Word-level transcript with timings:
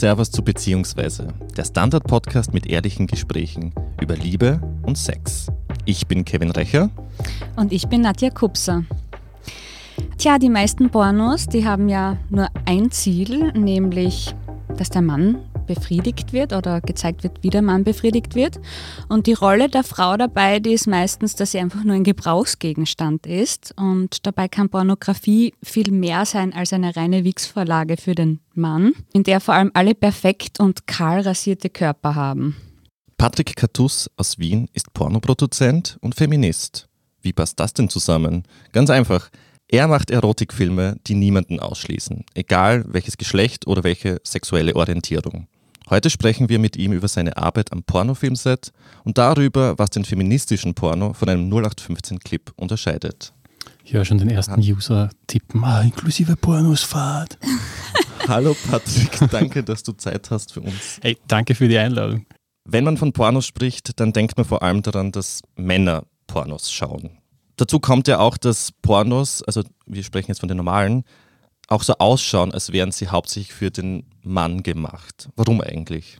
Servus 0.00 0.30
zu 0.30 0.42
Beziehungsweise, 0.42 1.28
der 1.58 1.64
Standard-Podcast 1.66 2.54
mit 2.54 2.66
ehrlichen 2.66 3.06
Gesprächen 3.06 3.74
über 4.00 4.16
Liebe 4.16 4.58
und 4.80 4.96
Sex. 4.96 5.48
Ich 5.84 6.06
bin 6.06 6.24
Kevin 6.24 6.50
Recher. 6.52 6.88
Und 7.56 7.70
ich 7.70 7.86
bin 7.86 8.00
Nadja 8.00 8.30
Kupser. 8.30 8.84
Tja, 10.16 10.38
die 10.38 10.48
meisten 10.48 10.88
Pornos, 10.88 11.48
die 11.48 11.66
haben 11.66 11.90
ja 11.90 12.16
nur 12.30 12.48
ein 12.64 12.90
Ziel, 12.90 13.52
nämlich, 13.52 14.34
dass 14.78 14.88
der 14.88 15.02
Mann 15.02 15.36
befriedigt 15.74 16.32
wird 16.32 16.52
oder 16.52 16.80
gezeigt 16.80 17.22
wird, 17.22 17.44
wie 17.44 17.50
der 17.50 17.62
Mann 17.62 17.84
befriedigt 17.84 18.34
wird. 18.34 18.58
Und 19.08 19.28
die 19.28 19.34
Rolle 19.34 19.68
der 19.68 19.84
Frau 19.84 20.16
dabei, 20.16 20.58
die 20.58 20.72
ist 20.72 20.88
meistens, 20.88 21.36
dass 21.36 21.52
sie 21.52 21.60
einfach 21.60 21.84
nur 21.84 21.94
ein 21.94 22.02
Gebrauchsgegenstand 22.02 23.24
ist. 23.26 23.72
Und 23.76 24.26
dabei 24.26 24.48
kann 24.48 24.68
Pornografie 24.68 25.54
viel 25.62 25.92
mehr 25.92 26.26
sein 26.26 26.52
als 26.52 26.72
eine 26.72 26.96
reine 26.96 27.22
Wix-Vorlage 27.22 27.96
für 27.98 28.16
den 28.16 28.40
Mann, 28.54 28.94
in 29.12 29.22
der 29.22 29.38
vor 29.38 29.54
allem 29.54 29.70
alle 29.74 29.94
perfekt 29.94 30.58
und 30.58 30.88
kahl 30.88 31.20
rasierte 31.20 31.70
Körper 31.70 32.16
haben. 32.16 32.56
Patrick 33.16 33.54
Katus 33.54 34.10
aus 34.16 34.40
Wien 34.40 34.68
ist 34.72 34.92
Pornoproduzent 34.92 35.98
und 36.00 36.16
Feminist. 36.16 36.88
Wie 37.22 37.32
passt 37.32 37.60
das 37.60 37.74
denn 37.74 37.88
zusammen? 37.88 38.42
Ganz 38.72 38.90
einfach. 38.90 39.30
Er 39.68 39.86
macht 39.86 40.10
Erotikfilme, 40.10 40.96
die 41.06 41.14
niemanden 41.14 41.60
ausschließen, 41.60 42.24
egal 42.34 42.84
welches 42.88 43.18
Geschlecht 43.18 43.68
oder 43.68 43.84
welche 43.84 44.20
sexuelle 44.24 44.74
Orientierung. 44.74 45.46
Heute 45.90 46.08
sprechen 46.08 46.48
wir 46.48 46.60
mit 46.60 46.76
ihm 46.76 46.92
über 46.92 47.08
seine 47.08 47.36
Arbeit 47.36 47.72
am 47.72 47.82
Pornofilmset 47.82 48.70
und 49.02 49.18
darüber, 49.18 49.76
was 49.76 49.90
den 49.90 50.04
feministischen 50.04 50.72
Porno 50.72 51.14
von 51.14 51.28
einem 51.28 51.52
0815-Clip 51.52 52.52
unterscheidet. 52.54 53.32
Ich 53.82 53.92
höre 53.92 54.04
schon 54.04 54.18
den 54.18 54.30
ersten 54.30 54.60
User 54.60 55.10
tippen, 55.26 55.64
ah, 55.64 55.80
inklusive 55.80 56.36
Pornosfahrt. 56.36 57.38
Hallo 58.28 58.54
Patrick, 58.70 59.18
danke, 59.32 59.64
dass 59.64 59.82
du 59.82 59.90
Zeit 59.90 60.30
hast 60.30 60.52
für 60.52 60.60
uns. 60.60 61.00
Hey, 61.02 61.18
danke 61.26 61.56
für 61.56 61.66
die 61.66 61.78
Einladung. 61.78 62.24
Wenn 62.64 62.84
man 62.84 62.96
von 62.96 63.12
Pornos 63.12 63.46
spricht, 63.46 63.98
dann 63.98 64.12
denkt 64.12 64.36
man 64.36 64.46
vor 64.46 64.62
allem 64.62 64.82
daran, 64.82 65.10
dass 65.10 65.42
Männer 65.56 66.04
Pornos 66.28 66.70
schauen. 66.70 67.18
Dazu 67.56 67.80
kommt 67.80 68.06
ja 68.06 68.20
auch, 68.20 68.36
dass 68.36 68.70
Pornos, 68.80 69.42
also 69.42 69.64
wir 69.86 70.04
sprechen 70.04 70.30
jetzt 70.30 70.38
von 70.38 70.48
den 70.48 70.58
normalen, 70.58 71.02
auch 71.70 71.82
so 71.82 71.94
ausschauen, 71.94 72.52
als 72.52 72.72
wären 72.72 72.92
sie 72.92 73.08
hauptsächlich 73.08 73.54
für 73.54 73.70
den 73.70 74.04
Mann 74.22 74.62
gemacht. 74.62 75.30
Warum 75.36 75.60
eigentlich? 75.62 76.18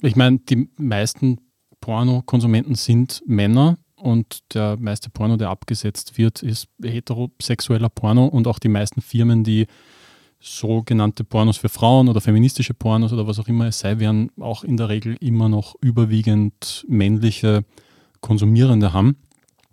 Ich 0.00 0.16
meine, 0.16 0.38
die 0.38 0.68
meisten 0.76 1.38
Pornokonsumenten 1.80 2.76
sind 2.76 3.22
Männer 3.26 3.76
und 3.96 4.54
der 4.54 4.76
meiste 4.78 5.10
Porno, 5.10 5.36
der 5.36 5.50
abgesetzt 5.50 6.16
wird, 6.18 6.42
ist 6.42 6.68
heterosexueller 6.82 7.88
Porno 7.88 8.26
und 8.26 8.46
auch 8.46 8.58
die 8.58 8.68
meisten 8.68 9.00
Firmen, 9.00 9.44
die 9.44 9.66
sogenannte 10.40 11.22
Pornos 11.22 11.56
für 11.56 11.68
Frauen 11.68 12.08
oder 12.08 12.20
feministische 12.20 12.74
Pornos 12.74 13.12
oder 13.12 13.26
was 13.26 13.38
auch 13.38 13.46
immer 13.46 13.66
es 13.66 13.78
sei, 13.78 13.98
werden 13.98 14.30
auch 14.40 14.64
in 14.64 14.76
der 14.76 14.88
Regel 14.88 15.16
immer 15.20 15.48
noch 15.48 15.76
überwiegend 15.80 16.84
männliche 16.88 17.64
Konsumierende 18.20 18.92
haben. 18.92 19.16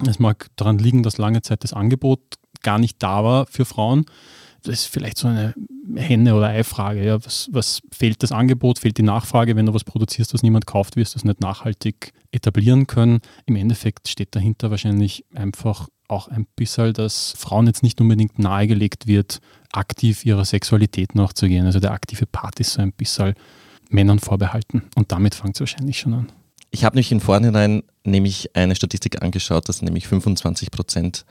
Es 0.07 0.19
mag 0.19 0.47
daran 0.55 0.77
liegen, 0.77 1.01
dass 1.01 1.17
lange 1.17 1.41
Zeit 1.41 1.63
das 1.63 1.73
Angebot 1.73 2.19
gar 2.61 2.77
nicht 2.77 3.01
da 3.01 3.23
war 3.23 3.45
für 3.47 3.65
Frauen 3.65 4.05
das 4.63 4.81
ist 4.81 4.85
vielleicht 4.85 5.17
so 5.17 5.27
eine 5.27 5.53
Henne- 5.95 6.35
oder 6.35 6.47
Ei-Frage. 6.47 7.03
Ja. 7.03 7.23
Was, 7.23 7.49
was 7.51 7.81
fehlt 7.91 8.21
das 8.23 8.31
Angebot, 8.31 8.79
fehlt 8.79 8.97
die 8.97 9.03
Nachfrage? 9.03 9.55
Wenn 9.55 9.65
du 9.65 9.73
was 9.73 9.83
produzierst, 9.83 10.33
was 10.33 10.43
niemand 10.43 10.65
kauft, 10.65 10.95
wirst 10.95 11.15
du 11.15 11.19
es 11.19 11.25
nicht 11.25 11.41
nachhaltig 11.41 12.13
etablieren 12.31 12.87
können. 12.87 13.19
Im 13.45 13.55
Endeffekt 13.55 14.07
steht 14.07 14.35
dahinter 14.35 14.71
wahrscheinlich 14.71 15.25
einfach 15.33 15.87
auch 16.07 16.27
ein 16.27 16.47
bisschen, 16.55 16.93
dass 16.93 17.33
Frauen 17.37 17.67
jetzt 17.67 17.83
nicht 17.83 18.01
unbedingt 18.01 18.39
nahegelegt 18.39 19.07
wird, 19.07 19.39
aktiv 19.71 20.25
ihrer 20.25 20.45
Sexualität 20.45 21.15
nachzugehen. 21.15 21.65
Also 21.65 21.79
der 21.79 21.91
aktive 21.91 22.25
Part 22.25 22.59
ist 22.59 22.73
so 22.73 22.81
ein 22.81 22.93
bisschen 22.93 23.35
Männern 23.89 24.19
vorbehalten. 24.19 24.83
Und 24.95 25.11
damit 25.11 25.35
fängt 25.35 25.55
es 25.55 25.59
wahrscheinlich 25.59 25.99
schon 25.99 26.13
an. 26.13 26.31
Ich 26.71 26.83
habe 26.83 26.97
mich 26.97 27.11
im 27.11 27.19
Vorhinein 27.19 27.83
nämlich 28.03 28.55
eine 28.55 28.75
Statistik 28.75 29.21
angeschaut, 29.21 29.69
dass 29.69 29.81
nämlich 29.81 30.07
25 30.07 30.71
Prozent 30.71 31.25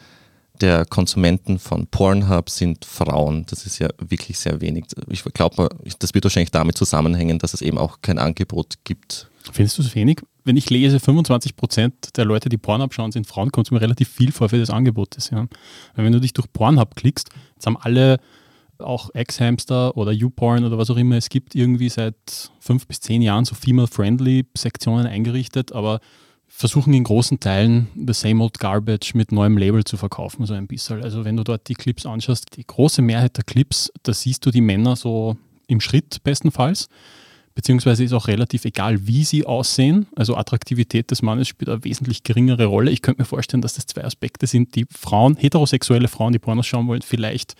der 0.60 0.84
Konsumenten 0.84 1.58
von 1.58 1.86
Pornhub 1.86 2.50
sind 2.50 2.84
Frauen. 2.84 3.46
Das 3.48 3.66
ist 3.66 3.78
ja 3.78 3.88
wirklich 3.98 4.38
sehr 4.38 4.60
wenig. 4.60 4.84
Ich 5.08 5.24
glaube, 5.24 5.68
das 5.98 6.14
wird 6.14 6.24
wahrscheinlich 6.24 6.50
damit 6.50 6.76
zusammenhängen, 6.76 7.38
dass 7.38 7.54
es 7.54 7.62
eben 7.62 7.78
auch 7.78 7.98
kein 8.02 8.18
Angebot 8.18 8.74
gibt. 8.84 9.30
Findest 9.52 9.78
du 9.78 9.82
es 9.82 9.94
wenig? 9.94 10.20
Wenn 10.44 10.56
ich 10.56 10.70
lese, 10.70 11.00
25 11.00 11.56
Prozent 11.56 12.16
der 12.16 12.24
Leute, 12.24 12.48
die 12.48 12.56
Pornhub 12.56 12.94
schauen, 12.94 13.12
sind 13.12 13.26
Frauen, 13.26 13.52
kommt 13.52 13.66
es 13.66 13.70
mir 13.70 13.80
relativ 13.80 14.08
viel 14.08 14.32
vor 14.32 14.48
für 14.48 14.58
das 14.58 14.70
Angebot. 14.70 15.16
Ja. 15.30 15.46
Wenn 15.94 16.12
du 16.12 16.20
dich 16.20 16.32
durch 16.32 16.52
Pornhub 16.52 16.96
klickst, 16.96 17.30
jetzt 17.54 17.66
haben 17.66 17.76
alle 17.76 18.18
auch 18.78 19.10
Ex-Hamster 19.14 19.96
oder 19.96 20.12
YouPorn 20.12 20.64
oder 20.64 20.78
was 20.78 20.90
auch 20.90 20.96
immer 20.96 21.16
es 21.16 21.28
gibt, 21.28 21.54
irgendwie 21.54 21.88
seit 21.88 22.50
fünf 22.60 22.86
bis 22.86 23.00
zehn 23.00 23.22
Jahren 23.22 23.44
so 23.44 23.54
female-friendly 23.54 24.46
Sektionen 24.56 25.06
eingerichtet, 25.06 25.72
aber 25.72 26.00
versuchen 26.48 26.92
in 26.94 27.04
großen 27.04 27.38
Teilen 27.38 27.88
the 27.94 28.12
same 28.12 28.42
old 28.42 28.58
garbage 28.58 29.12
mit 29.14 29.30
neuem 29.30 29.56
Label 29.58 29.84
zu 29.84 29.96
verkaufen, 29.96 30.46
so 30.46 30.54
ein 30.54 30.66
bisschen. 30.66 31.02
Also 31.02 31.24
wenn 31.24 31.36
du 31.36 31.44
dort 31.44 31.68
die 31.68 31.74
Clips 31.74 32.06
anschaust, 32.06 32.56
die 32.56 32.66
große 32.66 33.02
Mehrheit 33.02 33.36
der 33.36 33.44
Clips, 33.44 33.92
da 34.02 34.12
siehst 34.12 34.44
du 34.44 34.50
die 34.50 34.62
Männer 34.62 34.96
so 34.96 35.36
im 35.68 35.80
Schritt 35.80 36.22
bestenfalls, 36.24 36.88
beziehungsweise 37.54 38.02
ist 38.02 38.12
auch 38.12 38.28
relativ 38.28 38.64
egal, 38.64 39.06
wie 39.06 39.24
sie 39.24 39.44
aussehen. 39.44 40.06
Also 40.16 40.36
Attraktivität 40.36 41.10
des 41.10 41.22
Mannes 41.22 41.48
spielt 41.48 41.68
eine 41.68 41.84
wesentlich 41.84 42.22
geringere 42.22 42.64
Rolle. 42.64 42.90
Ich 42.90 43.02
könnte 43.02 43.22
mir 43.22 43.26
vorstellen, 43.26 43.60
dass 43.60 43.74
das 43.74 43.86
zwei 43.86 44.04
Aspekte 44.04 44.46
sind, 44.46 44.74
die 44.74 44.86
Frauen, 44.90 45.36
heterosexuelle 45.36 46.08
Frauen, 46.08 46.32
die 46.32 46.38
Pornos 46.38 46.66
schauen 46.66 46.88
wollen, 46.88 47.02
vielleicht 47.02 47.54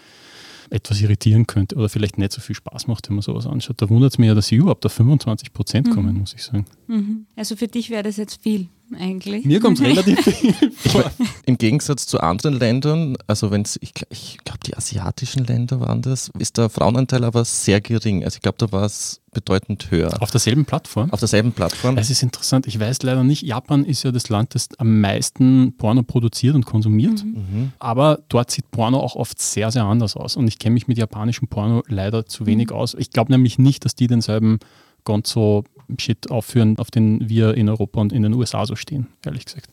etwas 0.71 1.01
irritieren 1.01 1.47
könnte 1.47 1.77
oder 1.77 1.89
vielleicht 1.89 2.19
nicht 2.19 2.33
so 2.33 2.41
viel 2.41 2.57
Spaß 2.57 2.89
macht, 2.89 3.09
wenn 3.09 3.17
man 3.17 3.23
sowas 3.23 3.47
anschaut. 3.47 3.81
Da 3.81 3.89
wundert 3.89 4.13
es 4.13 4.19
mich 4.19 4.29
ja, 4.29 4.35
dass 4.35 4.49
sie 4.49 4.57
überhaupt 4.57 4.85
auf 4.85 4.93
25 4.93 5.53
Prozent 5.53 5.87
mhm. 5.87 5.91
kommen, 5.93 6.19
muss 6.19 6.35
ich 6.35 6.43
sagen. 6.43 6.67
Mhm. 6.89 7.27
Also 7.37 7.57
für 7.57 7.69
dich 7.69 7.91
wäre 7.91 8.03
das 8.03 8.17
jetzt 8.17 8.43
viel 8.43 8.69
eigentlich. 8.97 9.45
Mir 9.45 9.61
kommt 9.61 9.79
es 9.79 9.85
relativ 9.87 10.21
viel 10.21 10.73
vor. 10.73 11.11
Im 11.47 11.59
Gegensatz 11.59 12.07
zu 12.07 12.21
anderen 12.21 12.59
Ländern, 12.59 13.17
also 13.27 13.51
wenn 13.51 13.65
ich, 13.81 13.93
ich 14.11 14.39
glaube, 14.45 14.61
die 14.67 14.77
asiatischen 14.77 15.45
Länder 15.45 15.81
waren 15.81 16.03
das, 16.03 16.31
ist 16.39 16.59
der 16.59 16.69
Frauenanteil 16.69 17.25
aber 17.25 17.45
sehr 17.45 17.81
gering. 17.81 18.25
Also 18.25 18.37
ich 18.37 18.43
glaube, 18.43 18.59
da 18.59 18.71
war 18.73 18.85
es 18.85 19.21
bedeutend 19.33 19.91
höher. 19.91 20.21
Auf 20.23 20.31
derselben 20.31 20.65
Plattform? 20.65 21.13
Auf 21.13 21.21
derselben 21.21 21.53
Plattform. 21.53 21.99
Es 21.99 22.11
ist 22.11 22.23
interessant, 22.23 22.67
ich 22.67 22.81
weiß 22.81 23.03
leider 23.03 23.23
nicht, 23.25 23.43
Japan 23.43 23.85
ist 23.85 24.03
ja 24.03 24.11
das 24.11 24.29
Land, 24.29 24.55
das 24.55 24.69
am 24.79 25.01
meisten 25.01 25.75
Porno 25.77 26.03
produziert 26.03 26.55
und 26.55 26.65
konsumiert, 26.65 27.25
mhm. 27.25 27.33
mhm. 27.33 27.73
aber 27.79 28.21
dort 28.29 28.51
sieht 28.51 28.71
Porno 28.71 28.99
auch 29.01 29.17
oft 29.17 29.41
sehr, 29.41 29.71
sehr 29.71 29.85
anders 29.85 30.17
aus 30.17 30.37
und 30.37 30.49
ich 30.49 30.59
kenne 30.59 30.75
mich 30.75 30.89
mit 30.89 30.99
japanischem 30.99 31.49
Porno 31.49 31.83
leider 31.89 32.27
zu 32.27 32.47
wenig 32.47 32.71
mhm. 32.71 32.77
aus. 32.77 32.95
Ich 32.95 33.11
glaube 33.11 33.33
nämlich 33.33 33.59
nicht, 33.59 33.85
dass 33.85 33.95
die 33.95 34.07
denselben 34.07 34.59
Gonzo 35.05 35.65
Shit 35.99 36.31
aufführen, 36.31 36.79
auf 36.79 36.91
den 36.91 37.29
wir 37.29 37.55
in 37.55 37.69
Europa 37.69 38.01
und 38.01 38.13
in 38.13 38.23
den 38.23 38.35
USA 38.35 38.67
so 38.67 38.77
stehen, 38.77 39.07
ehrlich 39.25 39.45
gesagt. 39.45 39.71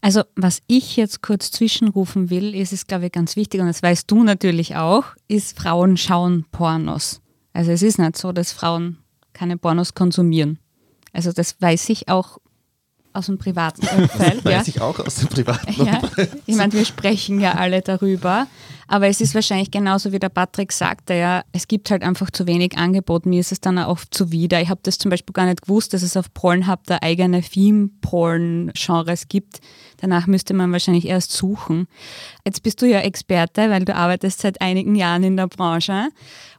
Also 0.00 0.22
was 0.36 0.62
ich 0.66 0.96
jetzt 0.96 1.22
kurz 1.22 1.50
zwischenrufen 1.50 2.30
will, 2.30 2.54
ist 2.54 2.72
es, 2.72 2.86
glaube 2.86 3.06
ich, 3.06 3.12
ganz 3.12 3.36
wichtig, 3.36 3.60
und 3.60 3.66
das 3.66 3.82
weißt 3.82 4.10
du 4.10 4.22
natürlich 4.22 4.76
auch, 4.76 5.04
ist 5.28 5.58
Frauen 5.58 5.96
schauen 5.96 6.44
Pornos. 6.52 7.20
Also 7.52 7.72
es 7.72 7.82
ist 7.82 7.98
nicht 7.98 8.16
so, 8.16 8.32
dass 8.32 8.52
Frauen 8.52 8.98
keine 9.32 9.56
Pornos 9.56 9.94
konsumieren. 9.94 10.58
Also 11.12 11.32
das 11.32 11.60
weiß 11.60 11.88
ich 11.88 12.08
auch 12.08 12.38
aus 13.16 13.26
dem 13.26 13.38
privaten 13.38 13.86
Umfeld. 13.86 14.36
Das 14.36 14.44
weiß 14.44 14.66
ja. 14.66 14.74
ich 14.74 14.80
auch 14.80 14.98
aus 14.98 15.16
dem 15.16 15.28
privaten 15.28 15.80
Umfeld. 15.80 16.32
Ja. 16.32 16.38
Ich 16.46 16.56
meine, 16.56 16.72
wir 16.72 16.84
sprechen 16.84 17.40
ja 17.40 17.52
alle 17.52 17.82
darüber. 17.82 18.46
Aber 18.88 19.08
es 19.08 19.20
ist 19.20 19.34
wahrscheinlich 19.34 19.70
genauso, 19.72 20.12
wie 20.12 20.18
der 20.20 20.28
Patrick 20.28 20.70
sagte, 20.70 21.14
ja, 21.14 21.42
es 21.52 21.66
gibt 21.66 21.90
halt 21.90 22.02
einfach 22.02 22.30
zu 22.30 22.46
wenig 22.46 22.78
Angebot. 22.78 23.26
Mir 23.26 23.40
ist 23.40 23.50
es 23.50 23.60
dann 23.60 23.78
auch 23.78 23.88
oft 23.88 24.14
zuwider. 24.14 24.60
Ich 24.60 24.68
habe 24.68 24.80
das 24.84 24.98
zum 24.98 25.10
Beispiel 25.10 25.32
gar 25.32 25.46
nicht 25.46 25.62
gewusst, 25.62 25.92
dass 25.92 26.02
es 26.02 26.16
auf 26.16 26.32
Pornhub 26.32 26.80
da 26.86 26.98
eigene 27.02 27.42
Theme-Porn-Genres 27.42 29.26
gibt. 29.28 29.60
Danach 29.96 30.26
müsste 30.26 30.54
man 30.54 30.70
wahrscheinlich 30.70 31.06
erst 31.06 31.32
suchen. 31.32 31.88
Jetzt 32.44 32.62
bist 32.62 32.80
du 32.80 32.86
ja 32.86 33.00
Experte, 33.00 33.70
weil 33.70 33.84
du 33.84 33.94
arbeitest 33.94 34.40
seit 34.40 34.60
einigen 34.60 34.94
Jahren 34.94 35.24
in 35.24 35.36
der 35.36 35.48
Branche. 35.48 36.10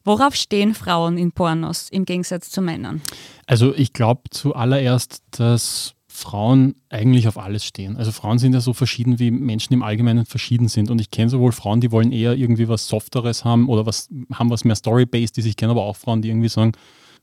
Worauf 0.04 0.36
stehen 0.36 0.74
Frauen 0.74 1.18
in 1.18 1.32
Pornos 1.32 1.90
im 1.90 2.04
Gegensatz 2.04 2.50
zu 2.50 2.62
Männern? 2.62 3.02
Also 3.46 3.74
ich 3.74 3.94
glaube 3.94 4.24
zuallererst, 4.32 5.24
dass 5.32 5.94
Frauen 6.18 6.74
eigentlich 6.90 7.28
auf 7.28 7.38
alles 7.38 7.64
stehen. 7.64 7.96
Also 7.96 8.12
Frauen 8.12 8.40
sind 8.40 8.54
ja 8.54 8.60
so 8.60 8.74
verschieden, 8.74 9.20
wie 9.20 9.30
Menschen 9.30 9.74
im 9.74 9.84
Allgemeinen 9.84 10.26
verschieden 10.26 10.68
sind. 10.68 10.90
Und 10.90 11.00
ich 11.00 11.12
kenne 11.12 11.30
sowohl 11.30 11.52
Frauen, 11.52 11.80
die 11.80 11.92
wollen 11.92 12.12
eher 12.12 12.36
irgendwie 12.36 12.68
was 12.68 12.88
Softeres 12.88 13.46
haben 13.46 13.70
oder 13.70 13.86
was 13.86 14.10
haben 14.34 14.50
was 14.50 14.66
mehr 14.66 14.76
Story-based, 14.76 15.38
die 15.38 15.44
sich 15.44 15.56
kennen, 15.56 15.70
aber 15.70 15.84
auch 15.84 15.96
Frauen, 15.96 16.24
die 16.24 16.30
irgendwie 16.30 16.50
sagen, 16.50 16.72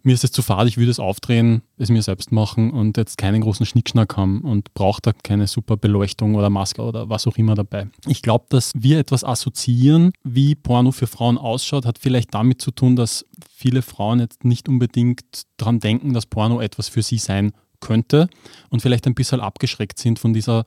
mir 0.05 0.15
ist 0.15 0.23
es 0.23 0.31
zu 0.31 0.43
fad, 0.43 0.69
ich 0.69 0.77
würde 0.77 0.93
es 0.93 1.01
aufdrehen, 1.01 1.63
es 1.77 1.89
mir 1.89 2.03
selbst 2.03 2.31
machen 2.31 2.71
und 2.71 2.97
jetzt 2.97 3.19
keinen 3.19 3.41
großen 3.41 3.67
Schnickschnack 3.67 4.17
haben 4.17 4.43
und 4.43 4.73
braucht 4.75 5.07
da 5.07 5.13
keine 5.13 5.49
super 5.49 5.77
Beleuchtung 5.77 6.37
oder 6.37 6.51
Maske 6.51 6.83
oder 6.83 7.09
was 7.09 7.27
auch 7.27 7.37
immer 7.37 7.55
dabei. 7.55 7.89
Ich 8.07 8.23
glaube, 8.23 8.45
dass 8.51 8.71
wir 8.77 8.99
etwas 8.99 9.25
assoziieren, 9.25 10.13
wie 10.23 10.55
Porno 10.55 10.93
für 10.93 11.07
Frauen 11.07 11.39
ausschaut, 11.39 11.87
hat 11.87 11.99
vielleicht 11.99 12.33
damit 12.33 12.61
zu 12.61 12.71
tun, 12.71 12.97
dass 12.97 13.27
viele 13.51 13.83
Frauen 13.83 14.21
jetzt 14.21 14.45
nicht 14.45 14.69
unbedingt 14.69 15.45
daran 15.57 15.81
denken, 15.81 16.13
dass 16.13 16.27
Porno 16.27 16.61
etwas 16.61 16.89
für 16.89 17.03
sie 17.03 17.19
sein 17.19 17.53
könnte 17.85 18.29
und 18.71 18.81
vielleicht 18.81 19.07
ein 19.07 19.15
bisschen 19.15 19.41
abgeschreckt 19.41 19.99
sind 19.99 20.19
von 20.19 20.33
dieser 20.33 20.65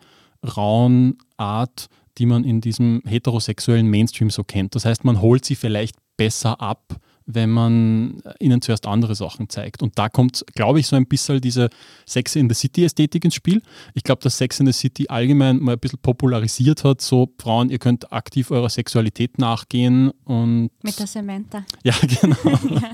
rauen 0.56 1.18
Art, 1.36 1.88
die 2.18 2.25
man 2.25 2.44
in 2.44 2.62
diesem 2.62 3.02
heterosexuellen 3.06 3.88
Mainstream 3.88 4.30
so 4.30 4.44
kennt. 4.44 4.75
Das 4.75 4.86
heißt, 4.86 5.04
man 5.04 5.22
holt 5.22 5.44
sie 5.44 5.56
vielleicht 5.56 5.96
besser 6.16 6.62
ab, 6.62 7.00
wenn 7.28 7.50
man 7.50 8.24
ihnen 8.40 8.62
zuerst 8.62 8.88
andere 8.88 9.14
Sachen 9.14 9.50
zeigt. 9.50 9.84
Und 9.84 10.00
da 10.00 10.08
kommt, 10.08 10.46
glaube 10.56 10.80
ich, 10.80 10.88
so 10.88 10.96
ein 10.96 11.06
bisschen 11.06 11.42
diese 11.42 11.70
Sex 12.06 12.36
in 12.38 12.50
the 12.50 12.56
City-Ästhetik 12.56 13.26
ins 13.26 13.36
Spiel. 13.36 13.62
Ich 13.94 14.04
glaube, 14.04 14.22
dass 14.24 14.38
Sex 14.38 14.60
in 14.62 14.66
the 14.66 14.72
City 14.72 15.08
allgemein 15.10 15.60
mal 15.60 15.74
ein 15.74 15.80
bisschen 15.80 16.00
popularisiert 16.00 16.86
hat, 16.86 17.02
so 17.02 17.30
Frauen, 17.38 17.70
ihr 17.70 17.80
könnt 17.80 18.12
aktiv 18.14 18.50
eurer 18.50 18.70
Sexualität 18.70 19.38
nachgehen 19.40 20.12
und. 20.24 20.70
Mit 20.82 20.98
der 20.98 21.08
Samantha. 21.08 21.64
Ja, 21.84 21.94
genau. 22.02 22.36
ja. 22.44 22.92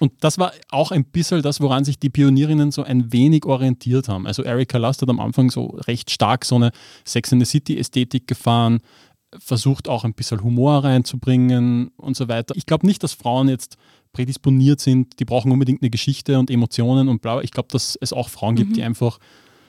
Und 0.00 0.12
das 0.20 0.38
war 0.38 0.52
auch 0.70 0.90
ein 0.90 1.04
bisschen 1.04 1.42
das, 1.42 1.60
woran 1.60 1.84
sich 1.84 1.98
die 1.98 2.08
Pionierinnen 2.08 2.70
so 2.70 2.82
ein 2.82 3.12
wenig 3.12 3.44
orientiert 3.44 4.08
haben. 4.08 4.26
Also 4.26 4.42
Erika 4.42 4.78
Lust 4.78 5.02
hat 5.02 5.08
am 5.10 5.20
Anfang 5.20 5.50
so 5.50 5.78
recht 5.86 6.10
stark 6.10 6.44
so 6.44 6.56
eine 6.56 6.72
Sex 7.04 7.32
in 7.32 7.38
the 7.38 7.44
City-Ästhetik 7.44 8.26
gefahren, 8.26 8.80
versucht 9.38 9.88
auch 9.88 10.04
ein 10.04 10.14
bisschen 10.14 10.42
Humor 10.42 10.84
reinzubringen 10.84 11.88
und 11.96 12.16
so 12.16 12.28
weiter. 12.28 12.54
Ich 12.56 12.66
glaube 12.66 12.86
nicht, 12.86 13.02
dass 13.02 13.12
Frauen 13.12 13.48
jetzt 13.48 13.76
prädisponiert 14.12 14.80
sind, 14.80 15.20
die 15.20 15.24
brauchen 15.24 15.52
unbedingt 15.52 15.82
eine 15.82 15.90
Geschichte 15.90 16.38
und 16.38 16.50
Emotionen 16.50 17.08
und 17.08 17.22
bla. 17.22 17.40
Ich 17.42 17.52
glaube, 17.52 17.68
dass 17.70 17.96
es 18.00 18.12
auch 18.12 18.28
Frauen 18.28 18.56
gibt, 18.56 18.70
mhm. 18.70 18.74
die 18.74 18.82
einfach 18.82 19.18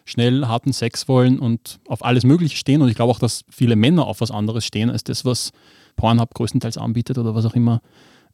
schnell 0.06 0.48
harten 0.48 0.74
Sex 0.74 1.08
wollen 1.08 1.38
und 1.40 1.80
auf 1.88 2.04
alles 2.04 2.24
Mögliche 2.24 2.58
stehen. 2.58 2.81
Und 2.81 2.90
ich 2.90 2.96
glaube 2.96 3.12
auch, 3.12 3.19
dass 3.19 3.46
viele 3.50 3.75
Männer 3.75 4.08
auf 4.08 4.22
was 4.22 4.31
anderes 4.31 4.66
stehen 4.66 4.90
als 4.90 5.04
das, 5.04 5.25
was 5.25 5.52
Pornhub 5.96 6.34
größtenteils 6.34 6.78
anbietet 6.78 7.18
oder 7.19 7.36
was 7.36 7.46
auch 7.46 7.54
immer 7.54 7.81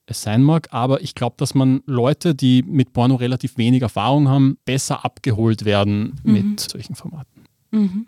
es 0.06 0.22
sein 0.22 0.42
mag. 0.42 0.70
Aber 0.72 1.02
ich 1.02 1.14
glaube, 1.14 1.36
dass 1.38 1.54
man 1.54 1.82
Leute, 1.86 2.36
die 2.36 2.64
mit 2.64 2.94
Porno 2.94 3.16
relativ 3.16 3.58
wenig 3.58 3.82
Erfahrung 3.82 4.30
haben, 4.30 4.58
besser 4.64 5.04
abgeholt 5.04 5.66
werden 5.66 6.20
mhm. 6.24 6.34
mit 6.34 6.60
solchen 6.62 6.96
Formaten. 6.96 7.44
Mhm. 7.72 8.08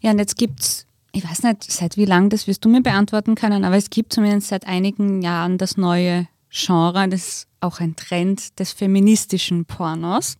Ja, 0.00 0.10
und 0.10 0.18
jetzt 0.18 0.36
gibt 0.36 0.60
es 0.60 0.86
ich 1.12 1.28
weiß 1.28 1.42
nicht, 1.42 1.70
seit 1.70 1.96
wie 1.96 2.04
lang, 2.04 2.28
das 2.28 2.46
wirst 2.46 2.64
du 2.64 2.68
mir 2.68 2.82
beantworten 2.82 3.34
können, 3.34 3.64
aber 3.64 3.76
es 3.76 3.90
gibt 3.90 4.12
zumindest 4.12 4.48
seit 4.48 4.66
einigen 4.66 5.22
Jahren 5.22 5.58
das 5.58 5.76
neue 5.76 6.28
Genre, 6.50 7.08
das 7.08 7.28
ist 7.28 7.48
auch 7.60 7.80
ein 7.80 7.96
Trend 7.96 8.58
des 8.58 8.72
feministischen 8.72 9.64
Pornos. 9.64 10.36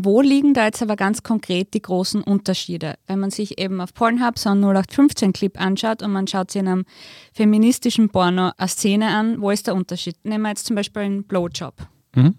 Wo 0.00 0.20
liegen 0.20 0.54
da 0.54 0.66
jetzt 0.66 0.80
aber 0.80 0.94
ganz 0.94 1.24
konkret 1.24 1.74
die 1.74 1.82
großen 1.82 2.22
Unterschiede? 2.22 2.94
Wenn 3.08 3.18
man 3.18 3.30
sich 3.30 3.58
eben 3.58 3.80
auf 3.80 3.92
Pornhub 3.94 4.38
so 4.38 4.50
einen 4.50 4.64
0815-Clip 4.64 5.60
anschaut 5.60 6.04
und 6.04 6.12
man 6.12 6.28
schaut 6.28 6.52
sich 6.52 6.60
in 6.60 6.68
einem 6.68 6.84
feministischen 7.32 8.08
Porno 8.08 8.52
eine 8.56 8.68
Szene 8.68 9.08
an, 9.08 9.40
wo 9.40 9.50
ist 9.50 9.66
der 9.66 9.74
Unterschied? 9.74 10.16
Nehmen 10.22 10.42
wir 10.42 10.50
jetzt 10.50 10.66
zum 10.66 10.76
Beispiel 10.76 11.02
einen 11.02 11.24
Blowjob. 11.24 11.74
Mhm. 12.14 12.34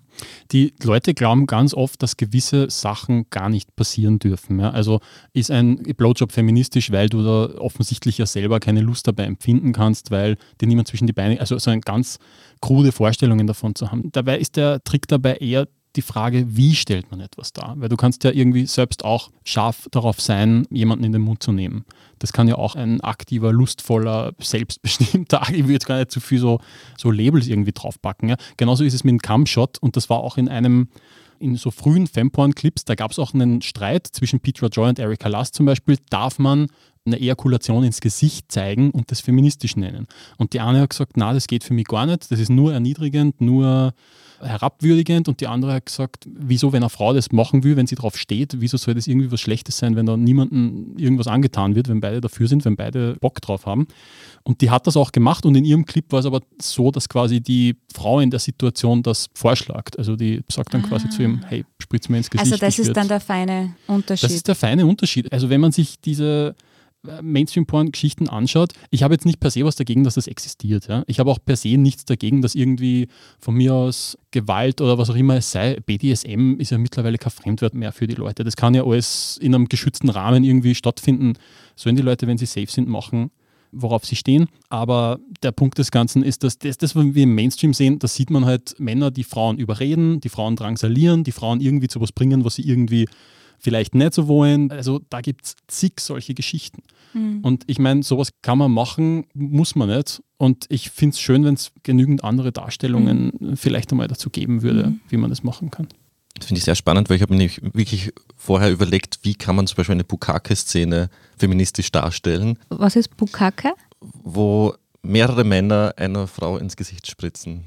Die 0.51 0.73
Leute 0.83 1.13
glauben 1.13 1.45
ganz 1.45 1.73
oft, 1.73 2.01
dass 2.01 2.17
gewisse 2.17 2.69
Sachen 2.69 3.29
gar 3.29 3.49
nicht 3.49 3.75
passieren 3.75 4.19
dürfen. 4.19 4.59
Ja? 4.59 4.71
Also 4.71 4.99
ist 5.33 5.51
ein 5.51 5.77
Blowjob 5.83 6.31
feministisch, 6.31 6.91
weil 6.91 7.07
du 7.09 7.23
da 7.23 7.59
offensichtlich 7.59 8.17
ja 8.17 8.25
selber 8.25 8.59
keine 8.59 8.81
Lust 8.81 9.07
dabei 9.07 9.25
empfinden 9.25 9.71
kannst, 9.71 10.11
weil 10.11 10.37
dir 10.59 10.67
niemand 10.67 10.87
zwischen 10.87 11.07
die 11.07 11.13
Beine, 11.13 11.39
also 11.39 11.57
so 11.57 11.71
eine 11.71 11.81
ganz 11.81 12.17
krude 12.61 12.91
Vorstellungen 12.91 13.47
davon 13.47 13.75
zu 13.75 13.91
haben. 13.91 14.11
Dabei 14.11 14.39
ist 14.39 14.57
der 14.57 14.83
Trick 14.83 15.07
dabei 15.07 15.35
eher 15.35 15.67
die 15.95 16.01
Frage, 16.01 16.45
wie 16.55 16.75
stellt 16.75 17.09
man 17.11 17.19
etwas 17.19 17.51
dar? 17.53 17.75
Weil 17.77 17.89
du 17.89 17.97
kannst 17.97 18.23
ja 18.23 18.31
irgendwie 18.31 18.65
selbst 18.65 19.03
auch 19.03 19.31
scharf 19.43 19.87
darauf 19.91 20.21
sein, 20.21 20.67
jemanden 20.69 21.03
in 21.03 21.11
den 21.11 21.21
Mund 21.21 21.41
zu 21.41 21.51
nehmen. 21.51 21.85
Das 22.19 22.33
kann 22.33 22.47
ja 22.47 22.55
auch 22.55 22.75
ein 22.75 23.01
aktiver, 23.01 23.51
lustvoller, 23.51 24.33
selbstbestimmter, 24.39 25.41
ich 25.51 25.67
würde 25.67 25.85
gar 25.85 25.97
nicht 25.97 26.11
zu 26.11 26.19
viel 26.19 26.39
so, 26.39 26.59
so 26.97 27.11
Labels 27.11 27.47
irgendwie 27.47 27.71
draufpacken. 27.71 28.29
Ja. 28.29 28.35
Genauso 28.57 28.83
ist 28.83 28.93
es 28.93 29.03
mit 29.03 29.13
dem 29.13 29.19
Cumshot 29.19 29.79
und 29.79 29.95
das 29.95 30.09
war 30.09 30.19
auch 30.19 30.37
in 30.37 30.47
einem 30.47 30.89
in 31.39 31.55
so 31.55 31.71
frühen 31.71 32.05
Femporn-Clips, 32.05 32.83
da 32.83 32.95
gab 32.95 33.11
es 33.11 33.19
auch 33.19 33.33
einen 33.33 33.61
Streit 33.61 34.07
zwischen 34.07 34.41
Petra 34.41 34.67
Joy 34.67 34.89
und 34.89 34.99
Erika 34.99 35.29
Last 35.29 35.55
zum 35.55 35.65
Beispiel, 35.65 35.97
darf 36.09 36.37
man 36.37 36.67
eine 37.05 37.19
Ejakulation 37.19 37.83
ins 37.83 38.01
Gesicht 38.01 38.51
zeigen 38.51 38.91
und 38.91 39.09
das 39.09 39.21
feministisch 39.21 39.75
nennen. 39.75 40.07
Und 40.37 40.53
die 40.53 40.59
eine 40.59 40.81
hat 40.81 40.89
gesagt, 40.89 41.13
na, 41.15 41.33
das 41.33 41.47
geht 41.47 41.63
für 41.63 41.73
mich 41.73 41.85
gar 41.85 42.05
nicht, 42.05 42.29
das 42.29 42.39
ist 42.39 42.49
nur 42.49 42.73
erniedrigend, 42.73 43.41
nur 43.41 43.93
herabwürdigend 44.41 45.27
und 45.27 45.41
die 45.41 45.47
andere 45.47 45.73
hat 45.73 45.85
gesagt, 45.85 46.27
wieso, 46.27 46.73
wenn 46.73 46.83
eine 46.83 46.89
Frau 46.89 47.13
das 47.13 47.31
machen 47.31 47.63
will, 47.63 47.75
wenn 47.75 47.87
sie 47.87 47.95
drauf 47.95 48.17
steht, 48.17 48.59
wieso 48.59 48.77
soll 48.77 48.93
das 48.93 49.07
irgendwie 49.07 49.31
was 49.31 49.41
Schlechtes 49.41 49.77
sein, 49.77 49.95
wenn 49.95 50.05
da 50.05 50.17
niemandem 50.17 50.95
irgendwas 50.97 51.27
angetan 51.27 51.75
wird, 51.75 51.87
wenn 51.87 51.99
beide 51.99 52.21
dafür 52.21 52.47
sind, 52.47 52.65
wenn 52.65 52.75
beide 52.75 53.15
Bock 53.19 53.41
drauf 53.41 53.65
haben. 53.65 53.87
Und 54.43 54.61
die 54.61 54.69
hat 54.69 54.87
das 54.87 54.97
auch 54.97 55.11
gemacht 55.11 55.45
und 55.45 55.55
in 55.55 55.65
ihrem 55.65 55.85
Clip 55.85 56.05
war 56.11 56.19
es 56.19 56.25
aber 56.25 56.41
so, 56.61 56.91
dass 56.91 57.09
quasi 57.09 57.41
die 57.41 57.75
Frau 57.93 58.19
in 58.19 58.31
der 58.31 58.39
Situation 58.39 59.03
das 59.03 59.29
vorschlagt. 59.33 59.97
Also 59.97 60.15
die 60.15 60.41
sagt 60.49 60.73
dann 60.73 60.83
ah. 60.85 60.87
quasi 60.87 61.09
zu 61.09 61.23
ihm, 61.23 61.41
hey, 61.47 61.65
spritz 61.79 62.09
mir 62.09 62.17
ins 62.17 62.29
Gesicht. 62.29 62.51
Also 62.51 62.65
das 62.65 62.79
ist 62.79 62.95
dann 62.95 63.07
der 63.07 63.19
feine 63.19 63.75
Unterschied. 63.87 64.23
Das 64.23 64.33
ist 64.33 64.47
der 64.47 64.55
feine 64.55 64.85
Unterschied. 64.85 65.31
Also 65.31 65.49
wenn 65.49 65.61
man 65.61 65.71
sich 65.71 65.99
diese 65.99 66.55
Mainstream-Porn-Geschichten 67.21 68.27
anschaut, 68.27 68.73
ich 68.89 69.03
habe 69.03 69.13
jetzt 69.13 69.25
nicht 69.25 69.39
per 69.39 69.51
se 69.51 69.63
was 69.63 69.75
dagegen, 69.75 70.03
dass 70.03 70.15
das 70.15 70.27
existiert. 70.27 70.87
Ja? 70.87 71.03
Ich 71.07 71.19
habe 71.19 71.31
auch 71.31 71.39
per 71.43 71.55
se 71.55 71.77
nichts 71.77 72.05
dagegen, 72.05 72.41
dass 72.41 72.55
irgendwie 72.55 73.07
von 73.39 73.55
mir 73.55 73.73
aus 73.73 74.17
Gewalt 74.31 74.81
oder 74.81 74.97
was 74.97 75.09
auch 75.09 75.15
immer 75.15 75.37
es 75.37 75.51
sei, 75.51 75.79
BDSM 75.85 76.55
ist 76.59 76.71
ja 76.71 76.77
mittlerweile 76.77 77.17
kein 77.17 77.31
Fremdwort 77.31 77.73
mehr 77.73 77.93
für 77.93 78.07
die 78.07 78.15
Leute. 78.15 78.43
Das 78.43 78.55
kann 78.55 78.73
ja 78.73 78.83
alles 78.83 79.37
in 79.41 79.55
einem 79.55 79.69
geschützten 79.69 80.09
Rahmen 80.09 80.43
irgendwie 80.43 80.75
stattfinden. 80.75 81.33
Sollen 81.75 81.95
die 81.95 82.01
Leute, 82.01 82.27
wenn 82.27 82.37
sie 82.37 82.45
safe 82.45 82.67
sind, 82.67 82.89
machen, 82.89 83.31
worauf 83.71 84.05
sie 84.05 84.17
stehen. 84.17 84.47
Aber 84.69 85.19
der 85.41 85.51
Punkt 85.53 85.77
des 85.77 85.91
Ganzen 85.91 86.21
ist, 86.21 86.43
dass 86.43 86.57
das, 86.57 86.77
das, 86.77 86.95
was 86.95 87.13
wir 87.13 87.23
im 87.23 87.33
Mainstream 87.33 87.73
sehen, 87.73 87.99
da 87.99 88.07
sieht 88.07 88.29
man 88.29 88.45
halt 88.45 88.77
Männer, 88.79 89.09
die 89.11 89.23
Frauen 89.23 89.57
überreden, 89.57 90.19
die 90.19 90.29
Frauen 90.29 90.57
drangsalieren, 90.57 91.23
die 91.23 91.31
Frauen 91.31 91.61
irgendwie 91.61 91.87
zu 91.87 92.01
was 92.01 92.11
bringen, 92.11 92.43
was 92.43 92.55
sie 92.55 92.67
irgendwie 92.67 93.07
vielleicht 93.59 93.95
nicht 93.95 94.13
so 94.13 94.27
wollen. 94.27 94.71
Also 94.71 94.99
da 95.09 95.21
gibt 95.21 95.45
es 95.45 95.55
zig 95.67 95.99
solche 95.99 96.33
Geschichten. 96.33 96.83
Mhm. 97.13 97.39
Und 97.41 97.63
ich 97.67 97.79
meine, 97.79 98.03
sowas 98.03 98.29
kann 98.41 98.57
man 98.57 98.71
machen, 98.71 99.25
muss 99.33 99.75
man 99.75 99.89
nicht. 99.89 100.21
Und 100.37 100.65
ich 100.69 100.89
finde 100.89 101.13
es 101.13 101.19
schön, 101.19 101.43
wenn 101.45 101.55
es 101.55 101.71
genügend 101.83 102.23
andere 102.23 102.51
Darstellungen 102.51 103.31
mhm. 103.39 103.57
vielleicht 103.57 103.91
einmal 103.91 104.07
dazu 104.07 104.29
geben 104.29 104.61
würde, 104.61 104.87
mhm. 104.87 104.99
wie 105.09 105.17
man 105.17 105.29
das 105.29 105.43
machen 105.43 105.71
kann. 105.71 105.87
Das 106.35 106.47
finde 106.47 106.59
ich 106.59 106.65
sehr 106.65 106.75
spannend, 106.75 107.09
weil 107.09 107.17
ich 107.17 107.21
habe 107.21 107.35
mir 107.35 107.49
wirklich 107.73 108.13
vorher 108.37 108.71
überlegt, 108.71 109.19
wie 109.23 109.35
kann 109.35 109.55
man 109.55 109.67
zum 109.67 109.75
Beispiel 109.75 109.93
eine 109.93 110.05
Bukake-Szene 110.05 111.09
feministisch 111.37 111.91
darstellen. 111.91 112.57
Was 112.69 112.95
ist 112.95 113.17
Bukake? 113.17 113.73
Wo 113.99 114.73
mehrere 115.01 115.43
Männer 115.43 115.93
einer 115.97 116.27
Frau 116.27 116.57
ins 116.57 116.77
Gesicht 116.77 117.07
spritzen. 117.07 117.65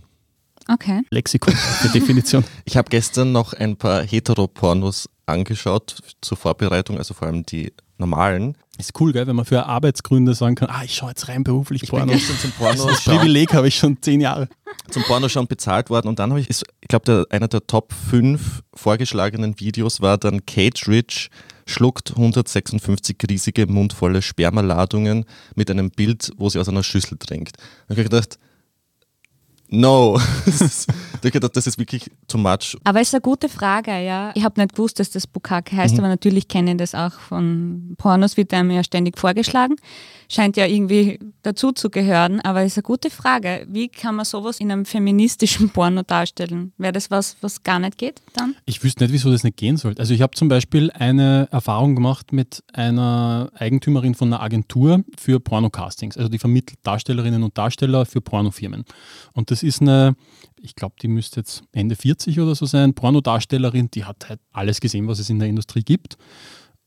Okay. 0.69 1.03
Lexikon, 1.11 1.55
die 1.85 1.89
Definition. 1.89 2.45
Ich 2.65 2.77
habe 2.77 2.89
gestern 2.89 3.33
noch 3.33 3.53
ein 3.53 3.77
paar 3.77 4.03
Heteropornos 4.03 5.09
angeschaut 5.27 5.97
zur 6.21 6.37
Vorbereitung, 6.37 6.99
also 6.99 7.15
vor 7.15 7.29
allem 7.29 7.45
die 7.45 7.73
normalen. 7.99 8.57
Ist 8.79 8.99
cool, 9.01 9.13
gell, 9.13 9.27
wenn 9.27 9.37
man 9.37 9.45
für 9.45 9.67
Arbeitsgründe 9.67 10.35
sagen 10.35 10.55
kann, 10.55 10.69
ah, 10.71 10.83
ich 10.85 10.95
schaue 10.95 11.11
jetzt 11.11 11.29
rein 11.29 11.45
beruflich 11.45 11.85
ich 11.85 11.91
Porno. 11.91 12.13
Bin 12.13 12.21
zum 12.21 12.51
Porno 12.53 12.87
das 12.89 13.05
Privileg 13.05 13.53
habe 13.55 13.69
ich 13.69 13.77
schon 13.77 14.01
zehn 14.01 14.21
Jahre. 14.21 14.49
Zum 14.91 15.03
Porno 15.05 15.29
schon 15.29 15.47
bezahlt 15.47 15.91
worden 15.91 16.09
und 16.09 16.19
dann 16.19 16.31
habe 16.31 16.41
ich, 16.41 16.49
ich 16.51 16.89
glaube, 16.89 17.27
einer 17.31 17.49
der 17.49 17.67
Top 17.67 17.93
5 18.11 18.63
vorgeschlagenen 18.75 19.59
Videos 19.61 20.01
war 20.01 20.19
dann 20.19 20.45
Cage 20.47 20.89
Rich 20.89 21.31
schluckt 21.67 22.11
156 22.11 23.17
riesige 23.29 23.67
mundvolle 23.67 24.23
Spermaladungen 24.23 25.25
mit 25.55 25.71
einem 25.71 25.91
Bild, 25.91 26.33
wo 26.37 26.49
sie 26.49 26.59
aus 26.59 26.69
einer 26.69 26.83
Schüssel 26.83 27.19
trinkt. 27.19 27.57
Habe 27.89 28.01
ich 28.01 28.09
gedacht, 28.09 28.39
No. 29.73 30.21
das 30.45 31.67
ist 31.67 31.79
wirklich 31.79 32.11
too 32.29 32.37
much. 32.37 32.77
Aber 32.85 33.01
es 33.01 33.09
ist 33.09 33.15
eine 33.15 33.23
gute 33.23 33.49
Frage, 33.49 33.99
ja. 34.05 34.31
Ich 34.35 34.45
habe 34.45 34.61
nicht 34.61 34.75
gewusst, 34.75 35.01
dass 35.01 35.11
das 35.11 35.27
Bukake 35.27 35.75
heißt, 35.75 35.95
mhm. 35.95 36.01
aber 36.01 36.09
natürlich 36.09 36.47
kenne 36.47 36.73
ich 36.73 36.77
das 36.77 36.95
auch 36.95 37.13
von 37.13 37.95
Pornos, 37.97 38.37
wird 38.37 38.53
einem 38.53 38.71
ja 38.71 38.85
ständig 38.85 39.19
vorgeschlagen. 39.19 39.77
Scheint 40.29 40.57
ja 40.57 40.67
irgendwie 40.67 41.19
dazu 41.43 41.73
zu 41.73 41.91
gehören, 41.91 42.41
aber 42.41 42.65
ist 42.65 42.77
eine 42.77 42.83
gute 42.83 43.11
Frage. 43.11 43.67
Wie 43.69 43.89
kann 43.89 44.15
man 44.15 44.25
sowas 44.25 44.61
in 44.61 44.71
einem 44.71 44.85
feministischen 44.85 45.71
Porno 45.73 46.03
darstellen? 46.03 46.73
Wäre 46.79 46.93
das 46.93 47.11
was, 47.11 47.37
was 47.41 47.63
gar 47.63 47.79
nicht 47.79 47.99
geht 47.99 48.23
dann? 48.35 48.55
Ich 48.65 48.83
wüsste 48.83 49.05
nicht, 49.05 49.13
wieso 49.13 49.31
das 49.31 49.45
nicht 49.45 49.57
gehen 49.57 49.77
sollte. 49.77 50.01
Also 50.01 50.15
ich 50.15 50.23
habe 50.23 50.35
zum 50.35 50.49
Beispiel 50.49 50.91
eine 50.93 51.49
Erfahrung 51.51 51.95
gemacht 51.95 52.33
mit 52.33 52.63
einer 52.73 53.51
Eigentümerin 53.55 54.15
von 54.15 54.33
einer 54.33 54.43
Agentur 54.43 55.05
für 55.19 55.41
Pornocastings. 55.41 56.17
Also 56.17 56.29
die 56.29 56.39
vermittelt 56.39 56.79
Darstellerinnen 56.83 57.43
und 57.43 57.57
Darsteller 57.59 58.07
für 58.07 58.21
Pornofirmen. 58.21 58.85
Und 59.33 59.51
das 59.51 59.63
ist 59.63 59.81
eine, 59.81 60.15
ich 60.61 60.75
glaube, 60.75 60.97
die 61.03 61.09
müsste 61.09 61.41
jetzt 61.41 61.63
Ende 61.73 61.97
40 61.97 62.41
oder 62.41 62.55
so 62.55 62.67
sein, 62.67 62.95
Pornodarstellerin, 62.95 63.91
die 63.91 64.05
hat 64.05 64.29
halt 64.29 64.41
alles 64.53 64.81
gesehen, 64.81 65.09
was 65.09 65.19
es 65.19 65.31
in 65.31 65.39
der 65.39 65.49
Industrie 65.49 65.83
gibt 65.83 66.17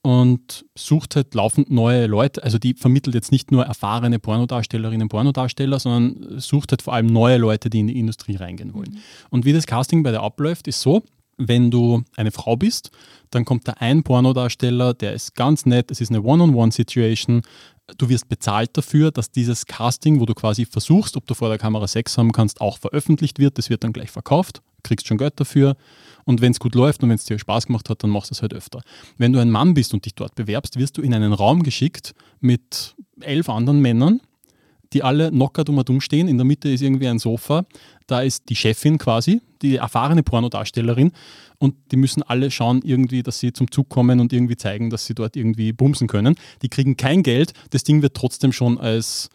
und 0.05 0.67
sucht 0.75 1.15
halt 1.15 1.33
laufend 1.33 1.71
neue 1.71 2.05
Leute. 2.05 2.43
Also 2.43 2.59
die 2.59 2.75
vermittelt 2.75 3.15
jetzt 3.15 3.31
nicht 3.31 3.49
nur 3.49 3.65
erfahrene 3.65 4.19
Pornodarstellerinnen, 4.19 5.09
Pornodarsteller, 5.09 5.79
sondern 5.79 6.39
sucht 6.39 6.71
halt 6.71 6.83
vor 6.83 6.93
allem 6.93 7.07
neue 7.07 7.37
Leute, 7.37 7.71
die 7.71 7.79
in 7.79 7.87
die 7.87 7.97
Industrie 7.97 8.35
reingehen 8.35 8.75
wollen. 8.75 8.91
Mhm. 8.91 8.99
Und 9.31 9.45
wie 9.45 9.53
das 9.53 9.65
Casting 9.65 10.03
bei 10.03 10.11
der 10.11 10.21
abläuft, 10.21 10.67
ist 10.67 10.79
so, 10.79 11.01
wenn 11.37 11.71
du 11.71 12.03
eine 12.15 12.29
Frau 12.29 12.55
bist, 12.55 12.91
dann 13.31 13.45
kommt 13.45 13.67
da 13.67 13.73
ein 13.79 14.03
Pornodarsteller, 14.03 14.93
der 14.93 15.13
ist 15.13 15.33
ganz 15.33 15.65
nett, 15.65 15.89
es 15.89 16.01
ist 16.01 16.11
eine 16.11 16.21
One-on-One-Situation, 16.21 17.41
du 17.97 18.07
wirst 18.07 18.29
bezahlt 18.29 18.77
dafür, 18.77 19.09
dass 19.09 19.31
dieses 19.31 19.65
Casting, 19.65 20.19
wo 20.19 20.27
du 20.27 20.35
quasi 20.35 20.67
versuchst, 20.67 21.17
ob 21.17 21.25
du 21.25 21.33
vor 21.33 21.49
der 21.49 21.57
Kamera 21.57 21.87
Sex 21.87 22.15
haben 22.19 22.31
kannst, 22.31 22.61
auch 22.61 22.77
veröffentlicht 22.77 23.39
wird. 23.39 23.57
Das 23.57 23.71
wird 23.71 23.83
dann 23.83 23.91
gleich 23.91 24.11
verkauft, 24.11 24.61
kriegst 24.83 25.07
schon 25.07 25.17
Geld 25.17 25.39
dafür. 25.39 25.75
Und 26.25 26.41
wenn 26.41 26.51
es 26.51 26.59
gut 26.59 26.75
läuft 26.75 27.03
und 27.03 27.09
wenn 27.09 27.15
es 27.15 27.25
dir 27.25 27.37
Spaß 27.39 27.67
gemacht 27.67 27.89
hat, 27.89 28.03
dann 28.03 28.09
machst 28.09 28.31
du 28.31 28.33
es 28.33 28.41
halt 28.41 28.53
öfter. 28.53 28.81
Wenn 29.17 29.31
du 29.31 29.39
ein 29.39 29.51
Mann 29.51 29.73
bist 29.73 29.93
und 29.93 30.05
dich 30.05 30.15
dort 30.15 30.35
bewerbst, 30.35 30.77
wirst 30.77 30.97
du 30.97 31.01
in 31.01 31.13
einen 31.13 31.33
Raum 31.33 31.63
geschickt 31.63 32.13
mit 32.39 32.95
elf 33.21 33.47
anderen 33.47 33.79
Männern, 33.79 34.21
die 34.93 35.03
alle 35.03 35.29
knockert 35.29 35.69
um 35.69 35.77
um 35.77 36.01
stehen. 36.01 36.27
In 36.27 36.37
der 36.37 36.45
Mitte 36.45 36.69
ist 36.69 36.81
irgendwie 36.81 37.07
ein 37.07 37.19
Sofa. 37.19 37.65
Da 38.07 38.21
ist 38.21 38.49
die 38.49 38.55
Chefin 38.55 38.97
quasi, 38.97 39.41
die 39.61 39.75
erfahrene 39.75 40.23
Pornodarstellerin. 40.23 41.11
Und 41.57 41.75
die 41.91 41.95
müssen 41.95 42.23
alle 42.23 42.49
schauen, 42.51 42.81
irgendwie, 42.83 43.23
dass 43.23 43.39
sie 43.39 43.53
zum 43.53 43.71
Zug 43.71 43.89
kommen 43.89 44.19
und 44.19 44.33
irgendwie 44.33 44.57
zeigen, 44.57 44.89
dass 44.89 45.05
sie 45.05 45.13
dort 45.13 45.35
irgendwie 45.35 45.73
bumsen 45.73 46.07
können. 46.07 46.35
Die 46.61 46.69
kriegen 46.69 46.97
kein 46.97 47.23
Geld. 47.23 47.53
Das 47.69 47.83
Ding 47.83 48.01
wird 48.01 48.15
trotzdem 48.15 48.51
schon 48.51 48.77
als 48.77 49.29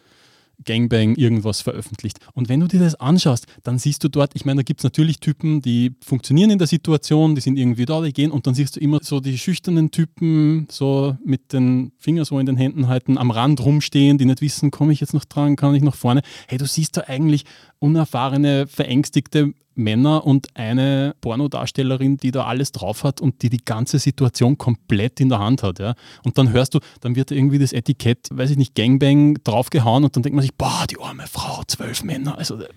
Gangbang 0.64 1.14
irgendwas 1.14 1.60
veröffentlicht. 1.60 2.18
Und 2.34 2.48
wenn 2.48 2.60
du 2.60 2.66
dir 2.66 2.80
das 2.80 2.94
anschaust, 2.94 3.46
dann 3.62 3.78
siehst 3.78 4.04
du 4.04 4.08
dort, 4.08 4.32
ich 4.34 4.44
meine, 4.44 4.58
da 4.58 4.62
gibt 4.62 4.80
es 4.80 4.84
natürlich 4.84 5.20
Typen, 5.20 5.62
die 5.62 5.94
funktionieren 6.04 6.50
in 6.50 6.58
der 6.58 6.66
Situation, 6.66 7.34
die 7.34 7.40
sind 7.40 7.56
irgendwie 7.56 7.86
da, 7.86 8.00
die 8.02 8.12
gehen 8.12 8.30
und 8.30 8.46
dann 8.46 8.54
siehst 8.54 8.76
du 8.76 8.80
immer 8.80 9.00
so 9.02 9.20
die 9.20 9.38
schüchternen 9.38 9.90
Typen, 9.90 10.66
so 10.70 11.16
mit 11.24 11.52
den 11.52 11.92
Fingern 11.98 12.24
so 12.24 12.38
in 12.38 12.46
den 12.46 12.56
Händen 12.56 12.88
halten, 12.88 13.18
am 13.18 13.30
Rand 13.30 13.64
rumstehen, 13.64 14.18
die 14.18 14.24
nicht 14.24 14.40
wissen, 14.40 14.70
komme 14.70 14.92
ich 14.92 15.00
jetzt 15.00 15.14
noch 15.14 15.24
dran, 15.24 15.56
kann 15.56 15.74
ich 15.74 15.82
nach 15.82 15.94
vorne. 15.94 16.22
Hey, 16.48 16.58
du 16.58 16.66
siehst 16.66 16.96
da 16.96 17.04
eigentlich 17.06 17.44
unerfahrene, 17.80 18.66
verängstigte 18.66 19.54
Männer 19.74 20.26
und 20.26 20.48
eine 20.54 21.14
Pornodarstellerin, 21.20 22.18
die 22.18 22.30
da 22.30 22.44
alles 22.44 22.72
drauf 22.72 23.02
hat 23.02 23.20
und 23.20 23.42
die 23.42 23.48
die 23.48 23.64
ganze 23.64 23.98
Situation 23.98 24.58
komplett 24.58 25.20
in 25.20 25.30
der 25.30 25.38
Hand 25.38 25.62
hat. 25.62 25.78
Ja. 25.78 25.94
Und 26.22 26.38
dann 26.38 26.52
hörst 26.52 26.74
du, 26.74 26.80
dann 27.00 27.16
wird 27.16 27.30
irgendwie 27.30 27.58
das 27.58 27.72
Etikett, 27.72 28.28
weiß 28.30 28.50
ich 28.50 28.56
nicht, 28.56 28.74
Gangbang 28.74 29.42
draufgehauen 29.42 30.04
und 30.04 30.14
dann 30.14 30.22
denkt 30.22 30.36
man 30.36 30.42
sich, 30.42 30.54
boah, 30.54 30.84
die 30.88 31.00
arme 31.00 31.26
Frau, 31.26 31.62
zwölf 31.66 32.04
Männer. 32.04 32.36
Also 32.36 32.60
äh, 32.60 32.68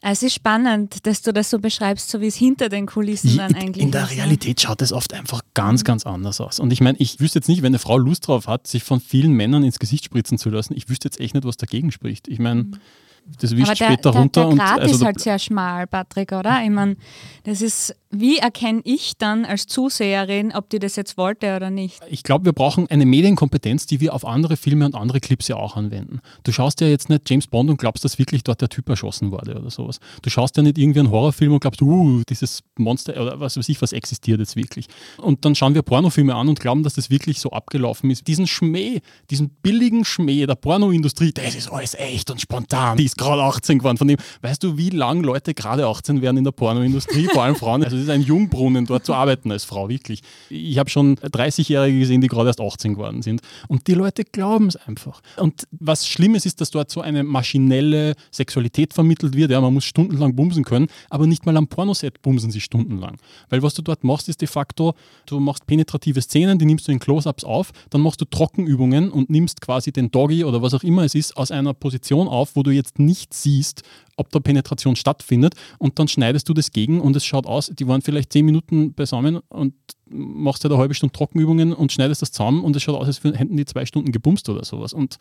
es 0.00 0.22
ist 0.22 0.34
spannend, 0.34 1.06
dass 1.06 1.22
du 1.22 1.32
das 1.32 1.50
so 1.50 1.58
beschreibst, 1.58 2.08
so 2.08 2.20
wie 2.20 2.28
es 2.28 2.36
hinter 2.36 2.68
den 2.68 2.86
Kulissen 2.86 3.36
dann 3.36 3.54
eigentlich 3.54 3.84
In 3.84 3.90
der 3.90 4.04
ist, 4.04 4.12
Realität 4.12 4.60
schaut 4.60 4.80
es 4.80 4.92
oft 4.92 5.12
einfach 5.12 5.42
ganz, 5.54 5.82
ganz 5.82 6.06
anders 6.06 6.40
aus. 6.40 6.60
Und 6.60 6.72
ich 6.72 6.80
meine, 6.80 6.96
ich 6.98 7.18
wüsste 7.18 7.40
jetzt 7.40 7.48
nicht, 7.48 7.62
wenn 7.62 7.72
eine 7.72 7.80
Frau 7.80 7.98
Lust 7.98 8.28
drauf 8.28 8.46
hat, 8.46 8.68
sich 8.68 8.84
von 8.84 9.00
vielen 9.00 9.32
Männern 9.32 9.64
ins 9.64 9.80
Gesicht 9.80 10.04
spritzen 10.04 10.38
zu 10.38 10.50
lassen, 10.50 10.74
ich 10.76 10.88
wüsste 10.88 11.06
jetzt 11.06 11.20
echt 11.20 11.34
nicht, 11.34 11.44
was 11.44 11.56
dagegen 11.56 11.90
spricht. 11.90 12.28
Ich 12.28 12.38
meine, 12.38 12.62
mhm 12.62 12.76
das 13.40 13.56
wischt 13.56 13.68
der, 13.68 13.76
später 13.76 14.10
der, 14.10 14.20
runter. 14.20 14.46
Der 14.46 14.56
Grad 14.56 14.76
und, 14.76 14.82
also 14.82 14.94
ist 14.94 15.04
halt 15.04 15.20
sehr 15.20 15.38
schmal, 15.38 15.86
Patrick, 15.86 16.32
oder? 16.32 16.62
Ich 16.62 16.70
meine, 16.70 16.96
das 17.44 17.62
ist, 17.62 17.94
wie 18.10 18.38
erkenne 18.38 18.80
ich 18.84 19.14
dann 19.18 19.44
als 19.44 19.66
Zuseherin, 19.66 20.52
ob 20.54 20.70
die 20.70 20.78
das 20.78 20.96
jetzt 20.96 21.16
wollte 21.16 21.54
oder 21.54 21.70
nicht? 21.70 22.00
Ich 22.10 22.22
glaube, 22.22 22.46
wir 22.46 22.52
brauchen 22.52 22.88
eine 22.90 23.04
Medienkompetenz, 23.04 23.86
die 23.86 24.00
wir 24.00 24.14
auf 24.14 24.26
andere 24.26 24.56
Filme 24.56 24.86
und 24.86 24.94
andere 24.94 25.20
Clips 25.20 25.48
ja 25.48 25.56
auch 25.56 25.76
anwenden. 25.76 26.20
Du 26.44 26.52
schaust 26.52 26.80
ja 26.80 26.88
jetzt 26.88 27.10
nicht 27.10 27.28
James 27.28 27.46
Bond 27.46 27.68
und 27.70 27.78
glaubst, 27.78 28.04
dass 28.04 28.18
wirklich 28.18 28.44
dort 28.44 28.60
der 28.60 28.68
Typ 28.68 28.88
erschossen 28.88 29.30
wurde 29.30 29.58
oder 29.58 29.70
sowas. 29.70 30.00
Du 30.22 30.30
schaust 30.30 30.56
ja 30.56 30.62
nicht 30.62 30.78
irgendwie 30.78 31.00
einen 31.00 31.10
Horrorfilm 31.10 31.52
und 31.52 31.60
glaubst, 31.60 31.82
uh, 31.82 32.22
dieses 32.28 32.62
Monster 32.78 33.20
oder 33.20 33.40
was 33.40 33.56
weiß 33.56 33.68
ich, 33.68 33.80
was 33.82 33.92
existiert 33.92 34.40
jetzt 34.40 34.56
wirklich. 34.56 34.86
Und 35.18 35.44
dann 35.44 35.54
schauen 35.54 35.74
wir 35.74 35.82
Pornofilme 35.82 36.34
an 36.34 36.48
und 36.48 36.60
glauben, 36.60 36.82
dass 36.82 36.94
das 36.94 37.10
wirklich 37.10 37.40
so 37.40 37.50
abgelaufen 37.50 38.10
ist. 38.10 38.26
Diesen 38.26 38.46
Schmäh, 38.46 39.00
diesen 39.30 39.50
billigen 39.50 40.04
Schmäh 40.04 40.46
der 40.46 40.54
Pornoindustrie, 40.54 41.32
das 41.32 41.54
ist 41.54 41.70
alles 41.70 41.94
echt 41.94 42.30
und 42.30 42.40
spontan. 42.40 42.96
Die 42.96 43.04
ist 43.04 43.17
gerade 43.18 43.42
18 43.42 43.78
geworden. 43.78 43.98
Von 43.98 44.08
dem, 44.08 44.16
weißt 44.42 44.62
du, 44.62 44.78
wie 44.78 44.90
lange 44.90 45.22
Leute 45.22 45.52
gerade 45.52 45.86
18 45.86 46.22
werden 46.22 46.38
in 46.38 46.44
der 46.44 46.52
Pornoindustrie, 46.52 47.28
vor 47.32 47.44
allem 47.44 47.56
Frauen? 47.56 47.84
Also 47.84 47.96
es 47.96 48.04
ist 48.04 48.10
ein 48.10 48.22
Jungbrunnen, 48.22 48.86
dort 48.86 49.04
zu 49.04 49.14
arbeiten 49.14 49.52
als 49.52 49.64
Frau, 49.64 49.88
wirklich. 49.88 50.22
Ich 50.48 50.78
habe 50.78 50.88
schon 50.88 51.16
30-Jährige 51.16 51.98
gesehen, 51.98 52.20
die 52.20 52.28
gerade 52.28 52.48
erst 52.48 52.60
18 52.60 52.94
geworden 52.94 53.22
sind. 53.22 53.42
Und 53.68 53.86
die 53.86 53.94
Leute 53.94 54.24
glauben 54.24 54.68
es 54.68 54.76
einfach. 54.76 55.20
Und 55.36 55.64
was 55.72 56.06
Schlimmes 56.06 56.46
ist, 56.46 56.60
dass 56.60 56.70
dort 56.70 56.90
so 56.90 57.00
eine 57.00 57.24
maschinelle 57.24 58.14
Sexualität 58.30 58.94
vermittelt 58.94 59.36
wird. 59.36 59.50
Ja, 59.50 59.60
man 59.60 59.74
muss 59.74 59.84
stundenlang 59.84 60.34
bumsen 60.34 60.64
können, 60.64 60.86
aber 61.10 61.26
nicht 61.26 61.44
mal 61.44 61.56
am 61.56 61.68
Pornoset 61.68 62.22
bumsen 62.22 62.50
sie 62.50 62.60
stundenlang. 62.60 63.16
Weil 63.48 63.62
was 63.62 63.74
du 63.74 63.82
dort 63.82 64.04
machst, 64.04 64.28
ist 64.28 64.40
de 64.40 64.48
facto, 64.48 64.94
du 65.26 65.40
machst 65.40 65.66
penetrative 65.66 66.22
Szenen, 66.22 66.58
die 66.58 66.64
nimmst 66.64 66.88
du 66.88 66.92
in 66.92 66.98
Close-Ups 66.98 67.44
auf, 67.44 67.72
dann 67.90 68.00
machst 68.00 68.20
du 68.20 68.24
Trockenübungen 68.24 69.10
und 69.10 69.30
nimmst 69.30 69.60
quasi 69.60 69.92
den 69.92 70.10
Doggy 70.10 70.44
oder 70.44 70.62
was 70.62 70.74
auch 70.74 70.82
immer 70.82 71.08
es 71.08 71.14
ist 71.14 71.36
aus 71.36 71.50
einer 71.50 71.74
Position 71.74 72.28
auf, 72.28 72.54
wo 72.54 72.62
du 72.62 72.70
jetzt 72.70 72.98
nicht 73.08 73.34
siehst, 73.34 73.82
ob 74.16 74.30
da 74.30 74.38
Penetration 74.38 74.94
stattfindet 74.94 75.54
und 75.78 75.98
dann 75.98 76.08
schneidest 76.08 76.48
du 76.48 76.54
das 76.54 76.70
gegen 76.70 77.00
und 77.00 77.16
es 77.16 77.24
schaut 77.24 77.46
aus, 77.46 77.72
die 77.74 77.88
waren 77.88 78.02
vielleicht 78.02 78.32
zehn 78.32 78.44
Minuten 78.44 78.92
beisammen 78.92 79.40
und 79.48 79.74
machst 80.08 80.62
halt 80.64 80.72
eine 80.72 80.80
halbe 80.80 80.94
Stunde 80.94 81.12
Trockenübungen 81.12 81.72
und 81.72 81.92
schneidest 81.92 82.22
das 82.22 82.32
zusammen 82.32 82.62
und 82.62 82.76
es 82.76 82.82
schaut 82.82 82.96
aus, 82.96 83.06
als 83.06 83.24
hätten 83.24 83.56
die 83.56 83.64
zwei 83.64 83.86
Stunden 83.86 84.12
gebumst 84.12 84.48
oder 84.48 84.64
sowas. 84.64 84.92
Und 84.92 85.18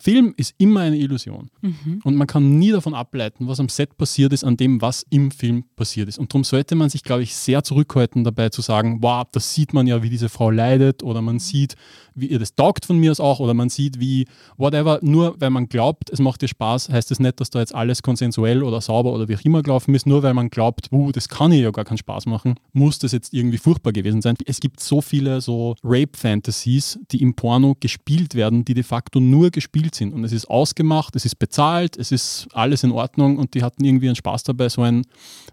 Film 0.00 0.34
ist 0.36 0.54
immer 0.58 0.80
eine 0.80 0.96
Illusion. 0.96 1.50
Mhm. 1.60 2.00
Und 2.04 2.16
man 2.16 2.26
kann 2.26 2.58
nie 2.58 2.70
davon 2.70 2.94
ableiten, 2.94 3.46
was 3.48 3.60
am 3.60 3.68
Set 3.68 3.96
passiert 3.96 4.32
ist, 4.32 4.44
an 4.44 4.56
dem, 4.56 4.80
was 4.80 5.04
im 5.10 5.30
Film 5.30 5.64
passiert 5.76 6.08
ist. 6.08 6.18
Und 6.18 6.32
darum 6.32 6.44
sollte 6.44 6.74
man 6.74 6.88
sich, 6.88 7.02
glaube 7.02 7.22
ich, 7.22 7.34
sehr 7.34 7.62
zurückhalten 7.62 8.24
dabei 8.24 8.48
zu 8.48 8.62
sagen, 8.62 8.98
wow, 9.02 9.24
das 9.30 9.54
sieht 9.54 9.74
man 9.74 9.86
ja, 9.86 10.02
wie 10.02 10.10
diese 10.10 10.28
Frau 10.28 10.50
leidet 10.50 11.02
oder 11.02 11.20
man 11.20 11.38
sieht, 11.38 11.76
wie 12.14 12.26
ihr 12.26 12.38
das 12.38 12.54
taugt 12.54 12.86
von 12.86 12.98
mir 12.98 13.10
aus 13.10 13.20
auch 13.20 13.40
oder 13.40 13.54
man 13.54 13.68
sieht, 13.68 14.00
wie 14.00 14.26
whatever, 14.56 14.98
nur 15.02 15.40
weil 15.40 15.50
man 15.50 15.68
glaubt, 15.68 16.10
es 16.10 16.18
macht 16.18 16.42
dir 16.42 16.48
Spaß, 16.48 16.88
heißt 16.88 17.10
es 17.10 17.18
das 17.18 17.20
nicht, 17.20 17.40
dass 17.40 17.50
da 17.50 17.60
jetzt 17.60 17.74
alles 17.74 18.02
konsensuell 18.02 18.62
oder 18.62 18.80
sauber 18.80 19.12
oder 19.12 19.28
wie 19.28 19.36
auch 19.36 19.44
immer 19.44 19.62
gelaufen 19.62 19.94
ist. 19.94 20.06
Nur 20.06 20.22
weil 20.22 20.34
man 20.34 20.48
glaubt, 20.48 20.88
uh, 20.92 21.12
das 21.12 21.28
kann 21.28 21.52
ja 21.52 21.70
gar 21.70 21.84
keinen 21.84 21.98
Spaß 21.98 22.26
machen, 22.26 22.54
muss 22.72 22.98
das 22.98 23.12
jetzt 23.12 23.32
irgendwie 23.32 23.58
furchtbar 23.58 23.92
gewesen 23.92 24.22
sein. 24.22 24.36
Es 24.46 24.60
gibt 24.60 24.80
so 24.80 25.00
viele 25.00 25.40
so 25.40 25.74
Rape-Fantasies, 25.82 27.00
die 27.10 27.22
im 27.22 27.34
Porno 27.34 27.76
gespielt 27.78 28.34
werden, 28.34 28.64
die 28.64 28.74
de 28.74 28.82
facto 28.82 29.20
nur 29.20 29.50
gespielt 29.50 29.89
gespielt 29.90 29.94
sind. 29.94 30.14
Und 30.14 30.24
es 30.24 30.32
ist 30.32 30.48
ausgemacht, 30.48 31.16
es 31.16 31.24
ist 31.24 31.38
bezahlt, 31.38 31.96
es 31.96 32.12
ist 32.12 32.48
alles 32.52 32.84
in 32.84 32.92
Ordnung 32.92 33.38
und 33.38 33.54
die 33.54 33.62
hatten 33.62 33.84
irgendwie 33.84 34.06
einen 34.08 34.16
Spaß 34.16 34.44
dabei, 34.44 34.68
so 34.68 34.82
ein 34.82 35.04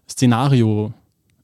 Szenario 0.10 0.94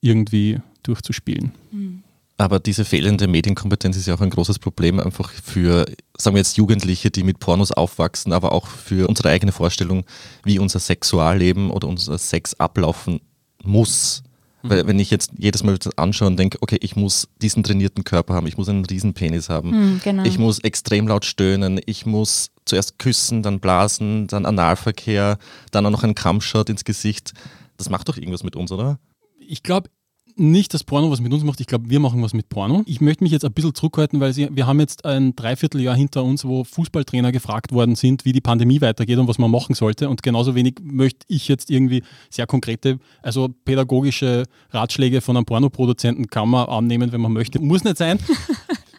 irgendwie 0.02 0.60
durchzuspielen. 0.84 1.52
Mhm. 1.72 2.04
Aber 2.38 2.60
diese 2.60 2.84
fehlende 2.84 3.28
Medienkompetenz 3.28 3.96
ist 3.96 4.08
ja 4.08 4.16
auch 4.16 4.22
ein 4.22 4.32
großes 4.32 4.60
Problem 4.60 5.00
einfach 5.00 5.30
für, 5.30 5.86
sagen 6.18 6.36
wir 6.36 6.40
jetzt, 6.40 6.58
Jugendliche, 6.58 7.12
die 7.12 7.24
mit 7.24 7.40
Pornos 7.40 7.72
aufwachsen, 7.72 8.34
aber 8.34 8.52
auch 8.52 8.68
für 8.68 9.08
unsere 9.08 9.30
eigene 9.30 9.52
Vorstellung, 9.52 10.04
wie 10.44 10.60
unser 10.60 10.80
Sexualleben 10.80 11.70
oder 11.70 11.88
unser 11.88 12.18
Sex 12.18 12.56
ablaufen 12.56 13.22
muss. 13.64 14.24
Weil 14.64 14.88
wenn 14.88 14.98
ich 14.98 15.12
jetzt 15.12 15.32
jedes 15.38 15.62
Mal 15.64 15.78
anschaue 15.98 16.30
und 16.30 16.38
denke, 16.40 16.58
okay, 16.62 16.78
ich 16.82 16.96
muss 16.96 17.28
diesen 17.42 17.64
trainierten 17.64 18.06
Körper 18.06 18.34
haben, 18.34 18.48
ich 18.48 18.58
muss 18.58 18.70
einen 18.70 18.86
riesen 18.86 19.14
Penis 19.14 19.50
haben, 19.50 19.72
hm, 19.72 20.02
genau. 20.04 20.24
ich 20.24 20.40
muss 20.40 20.60
extrem 20.60 21.08
laut 21.08 21.26
stöhnen, 21.26 21.82
ich 21.86 22.06
muss 22.06 22.53
zuerst 22.66 23.00
küssen, 23.00 23.44
dann 23.44 23.60
blasen, 23.60 24.28
dann 24.28 24.46
Analverkehr, 24.46 25.38
dann 25.72 25.86
auch 25.86 25.92
noch 25.92 26.04
ein 26.04 26.16
Kampfshot 26.16 26.70
ins 26.70 26.84
Gesicht. 26.84 27.34
Das 27.78 27.90
macht 27.90 28.10
doch 28.10 28.18
irgendwas 28.18 28.44
mit 28.44 28.56
uns, 28.56 28.72
oder? 28.72 29.00
Ich 29.40 29.64
glaube, 29.64 29.90
nicht 30.36 30.74
das 30.74 30.84
Porno 30.84 31.12
was 31.12 31.22
mit 31.22 31.32
uns 31.34 31.44
macht, 31.44 31.60
ich 31.60 31.68
glaube, 31.68 31.90
wir 31.90 32.00
machen 32.00 32.22
was 32.24 32.34
mit 32.34 32.50
Porno. 32.50 32.84
Ich 32.86 33.02
möchte 33.02 33.24
mich 33.24 33.32
jetzt 33.32 33.46
ein 33.46 33.54
bisschen 33.54 33.76
zurückhalten, 33.76 34.20
weil 34.20 34.36
wir 34.36 34.68
haben 34.68 34.80
jetzt 34.80 35.06
ein 35.06 35.36
Dreivierteljahr 35.36 35.96
hinter 35.96 36.24
uns, 36.24 36.46
wo 36.46 36.64
Fußballtrainer 36.64 37.32
gefragt 37.32 37.72
worden 37.72 37.96
sind, 37.96 38.26
wie 38.26 38.32
die 38.32 38.42
Pandemie 38.42 38.82
weitergeht 38.82 39.18
und 39.18 39.28
was 39.28 39.38
man 39.38 39.52
machen 39.52 39.76
sollte. 39.76 40.10
Und 40.10 40.24
genauso 40.24 40.56
wenig 40.56 40.76
möchte 40.82 41.26
ich 41.28 41.48
jetzt 41.48 41.70
irgendwie 41.70 42.04
sehr 42.30 42.48
konkrete, 42.48 43.00
also 43.22 43.50
pädagogische 43.66 44.44
Ratschläge 44.72 45.22
von 45.22 45.38
einem 45.38 45.46
Pornoproduzenten 45.46 46.28
kann 46.28 46.50
man 46.50 46.68
annehmen, 46.68 47.12
wenn 47.12 47.22
man 47.22 47.34
möchte. 47.34 47.60
Muss 47.60 47.84
nicht 47.84 47.98
sein. 47.98 48.20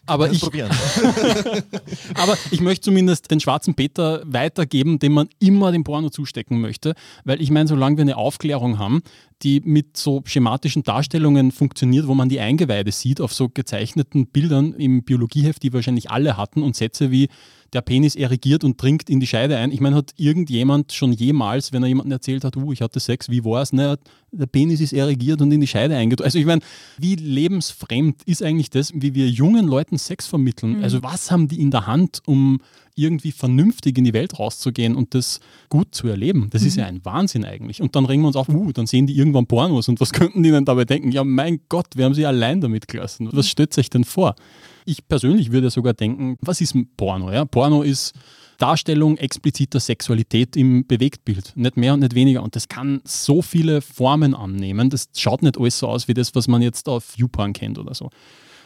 Aber 0.06 0.30
ich, 0.30 0.42
aber 2.14 2.36
ich 2.50 2.60
möchte 2.60 2.84
zumindest 2.84 3.30
den 3.30 3.40
schwarzen 3.40 3.74
Peter 3.74 4.22
weitergeben, 4.26 4.98
dem 4.98 5.12
man 5.12 5.28
immer 5.38 5.72
den 5.72 5.84
Porno 5.84 6.10
zustecken 6.10 6.60
möchte. 6.60 6.94
Weil 7.24 7.40
ich 7.40 7.50
meine, 7.50 7.68
solange 7.68 7.96
wir 7.96 8.02
eine 8.02 8.16
Aufklärung 8.16 8.78
haben, 8.78 9.02
die 9.42 9.60
mit 9.64 9.96
so 9.96 10.22
schematischen 10.24 10.82
Darstellungen 10.82 11.52
funktioniert, 11.52 12.06
wo 12.06 12.14
man 12.14 12.28
die 12.28 12.40
Eingeweide 12.40 12.92
sieht 12.92 13.20
auf 13.20 13.32
so 13.32 13.48
gezeichneten 13.48 14.26
Bildern 14.26 14.74
im 14.74 15.04
Biologieheft, 15.04 15.62
die 15.62 15.72
wahrscheinlich 15.72 16.10
alle 16.10 16.36
hatten 16.36 16.62
und 16.62 16.76
Sätze 16.76 17.10
wie 17.10 17.28
der 17.74 17.82
Penis 17.82 18.14
erregiert 18.14 18.64
und 18.64 18.80
dringt 18.80 19.10
in 19.10 19.20
die 19.20 19.26
Scheide 19.26 19.56
ein. 19.56 19.72
Ich 19.72 19.80
meine, 19.80 19.96
hat 19.96 20.12
irgendjemand 20.16 20.92
schon 20.92 21.12
jemals, 21.12 21.72
wenn 21.72 21.82
er 21.82 21.88
jemandem 21.88 22.12
erzählt 22.12 22.44
hat, 22.44 22.56
uh, 22.56 22.72
ich 22.72 22.80
hatte 22.80 23.00
Sex, 23.00 23.28
wie 23.28 23.44
war 23.44 23.62
es? 23.62 23.72
Naja, 23.72 23.96
der 24.30 24.46
Penis 24.46 24.80
ist 24.80 24.92
erregiert 24.92 25.42
und 25.42 25.50
in 25.52 25.60
die 25.60 25.66
Scheide 25.66 25.96
eingedrückt. 25.96 26.24
Also 26.24 26.38
ich 26.38 26.46
meine, 26.46 26.62
wie 26.98 27.16
lebensfremd 27.16 28.22
ist 28.24 28.42
eigentlich 28.42 28.70
das, 28.70 28.92
wie 28.94 29.14
wir 29.14 29.28
jungen 29.28 29.66
Leuten 29.66 29.98
Sex 29.98 30.26
vermitteln? 30.26 30.78
Mhm. 30.78 30.84
Also 30.84 31.02
was 31.02 31.30
haben 31.30 31.48
die 31.48 31.60
in 31.60 31.70
der 31.70 31.86
Hand, 31.86 32.20
um 32.26 32.60
irgendwie 32.96 33.32
vernünftig 33.32 33.98
in 33.98 34.04
die 34.04 34.12
Welt 34.12 34.38
rauszugehen 34.38 34.94
und 34.94 35.14
das 35.14 35.40
gut 35.68 35.94
zu 35.96 36.06
erleben. 36.06 36.48
Das 36.50 36.62
mhm. 36.62 36.68
ist 36.68 36.76
ja 36.76 36.86
ein 36.86 37.04
Wahnsinn 37.04 37.44
eigentlich. 37.44 37.82
Und 37.82 37.96
dann 37.96 38.04
regen 38.04 38.22
wir 38.22 38.28
uns 38.28 38.36
auf, 38.36 38.48
uh, 38.48 38.72
dann 38.72 38.86
sehen 38.86 39.08
die 39.08 39.16
irgendwann 39.16 39.46
Pornos 39.46 39.88
und 39.88 40.00
was 40.00 40.12
könnten 40.12 40.44
die 40.44 40.50
denn 40.50 40.64
dabei 40.64 40.84
denken? 40.84 41.10
Ja, 41.10 41.24
mein 41.24 41.60
Gott, 41.68 41.88
wir 41.96 42.04
haben 42.04 42.14
sie 42.14 42.24
allein 42.24 42.60
damit 42.60 42.86
gelassen. 42.86 43.28
Was 43.32 43.48
stellt 43.48 43.74
sich 43.74 43.90
denn 43.90 44.04
vor? 44.04 44.36
Ich 44.84 45.08
persönlich 45.08 45.52
würde 45.52 45.70
sogar 45.70 45.94
denken, 45.94 46.36
was 46.40 46.60
ist 46.60 46.74
ein 46.74 46.88
Porno? 46.96 47.32
Ja? 47.32 47.44
Porno 47.44 47.82
ist 47.82 48.14
Darstellung 48.58 49.16
expliziter 49.16 49.80
Sexualität 49.80 50.56
im 50.56 50.86
Bewegtbild. 50.86 51.52
Nicht 51.56 51.76
mehr 51.76 51.94
und 51.94 52.00
nicht 52.00 52.14
weniger. 52.14 52.42
Und 52.42 52.56
das 52.56 52.68
kann 52.68 53.00
so 53.04 53.42
viele 53.42 53.80
Formen 53.80 54.34
annehmen. 54.34 54.90
Das 54.90 55.08
schaut 55.16 55.42
nicht 55.42 55.58
alles 55.58 55.78
so 55.78 55.88
aus 55.88 56.08
wie 56.08 56.14
das, 56.14 56.34
was 56.34 56.48
man 56.48 56.62
jetzt 56.62 56.88
auf 56.88 57.16
YouPorn 57.16 57.52
kennt 57.52 57.78
oder 57.78 57.94
so. 57.94 58.10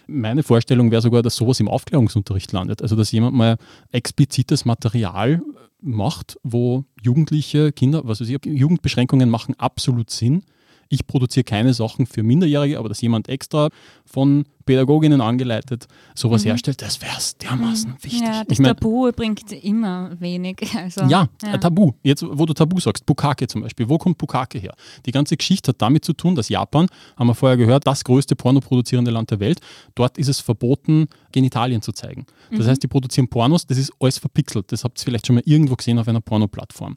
Meine 0.07 0.43
Vorstellung 0.43 0.91
wäre 0.91 1.03
sogar, 1.03 1.23
dass 1.23 1.37
sowas 1.37 1.61
im 1.61 1.69
Aufklärungsunterricht 1.69 2.53
landet. 2.53 2.83
Also, 2.83 2.97
dass 2.97 3.13
jemand 3.13 3.37
mal 3.37 3.57
explizites 3.93 4.65
Material 4.65 5.43
macht, 5.81 6.39
wo 6.43 6.85
Jugendliche, 7.03 7.73
Kinder, 7.73 8.03
was 8.05 8.21
weiß 8.21 8.29
ich, 8.29 8.39
Jugendbeschränkungen 8.45 9.29
machen 9.29 9.55
absolut 9.59 10.11
Sinn. 10.11 10.43
Ich 10.89 11.07
produziere 11.07 11.45
keine 11.45 11.75
Sachen 11.75 12.07
für 12.07 12.23
Minderjährige, 12.23 12.79
aber 12.79 12.89
dass 12.89 13.01
jemand 13.01 13.29
extra 13.29 13.69
von 14.07 14.45
Pädagoginnen 14.65 15.21
angeleitet 15.23 15.87
sowas 16.15 16.45
mhm. 16.45 16.49
herstellt, 16.49 16.83
das 16.83 17.01
wäre 17.01 17.17
es 17.17 17.37
dermaßen 17.39 17.91
mhm. 17.91 18.05
wichtig. 18.05 18.21
Ja, 18.21 18.45
das 18.45 18.53
ich 18.53 18.59
mein, 18.59 18.77
Tabu 18.77 19.11
bringt 19.13 19.51
immer 19.53 20.11
wenig. 20.21 20.59
Also, 20.75 21.03
ja, 21.05 21.29
ja, 21.43 21.59
Tabu. 21.59 21.93
Jetzt, 22.03 22.23
wo 22.23 22.45
du 22.45 22.53
Tabu 22.53 22.79
sagst, 22.79 23.07
Bukake 23.07 23.47
zum 23.47 23.63
Beispiel. 23.63 23.89
Wo 23.89 23.99
kommt 23.99 24.19
Bukake 24.19 24.59
her? 24.59 24.75
Die 25.07 25.11
ganze 25.11 25.37
Geschichte 25.37 25.71
hat 25.71 25.81
damit 25.81 26.05
zu 26.05 26.13
tun, 26.13 26.35
dass 26.35 26.49
Japan, 26.49 26.87
haben 27.17 27.27
wir 27.27 27.35
vorher 27.35 27.57
gehört, 27.57 27.87
das 27.87 28.05
größte 28.05 28.37
pornoproduzierende 28.37 29.11
Land 29.11 29.31
der 29.31 29.41
Welt, 29.41 29.61
dort 29.95 30.19
ist 30.19 30.29
es 30.29 30.41
verboten, 30.41 31.07
Genitalien 31.33 31.83
zu 31.83 31.93
zeigen. 31.93 32.27
Das 32.51 32.67
mhm. 32.67 32.71
heißt, 32.71 32.83
die 32.83 32.89
produzieren 32.89 33.29
Pornos, 33.29 33.67
das 33.67 33.79
ist 33.79 33.93
alles 34.01 34.19
verpixelt. 34.19 34.71
Das 34.71 34.85
habt 34.85 35.01
ihr 35.01 35.05
vielleicht 35.05 35.27
schon 35.27 35.37
mal 35.37 35.43
irgendwo 35.47 35.77
gesehen 35.77 35.99
auf 35.99 36.09
einer 36.09 36.21
Pornoplattform. 36.21 36.97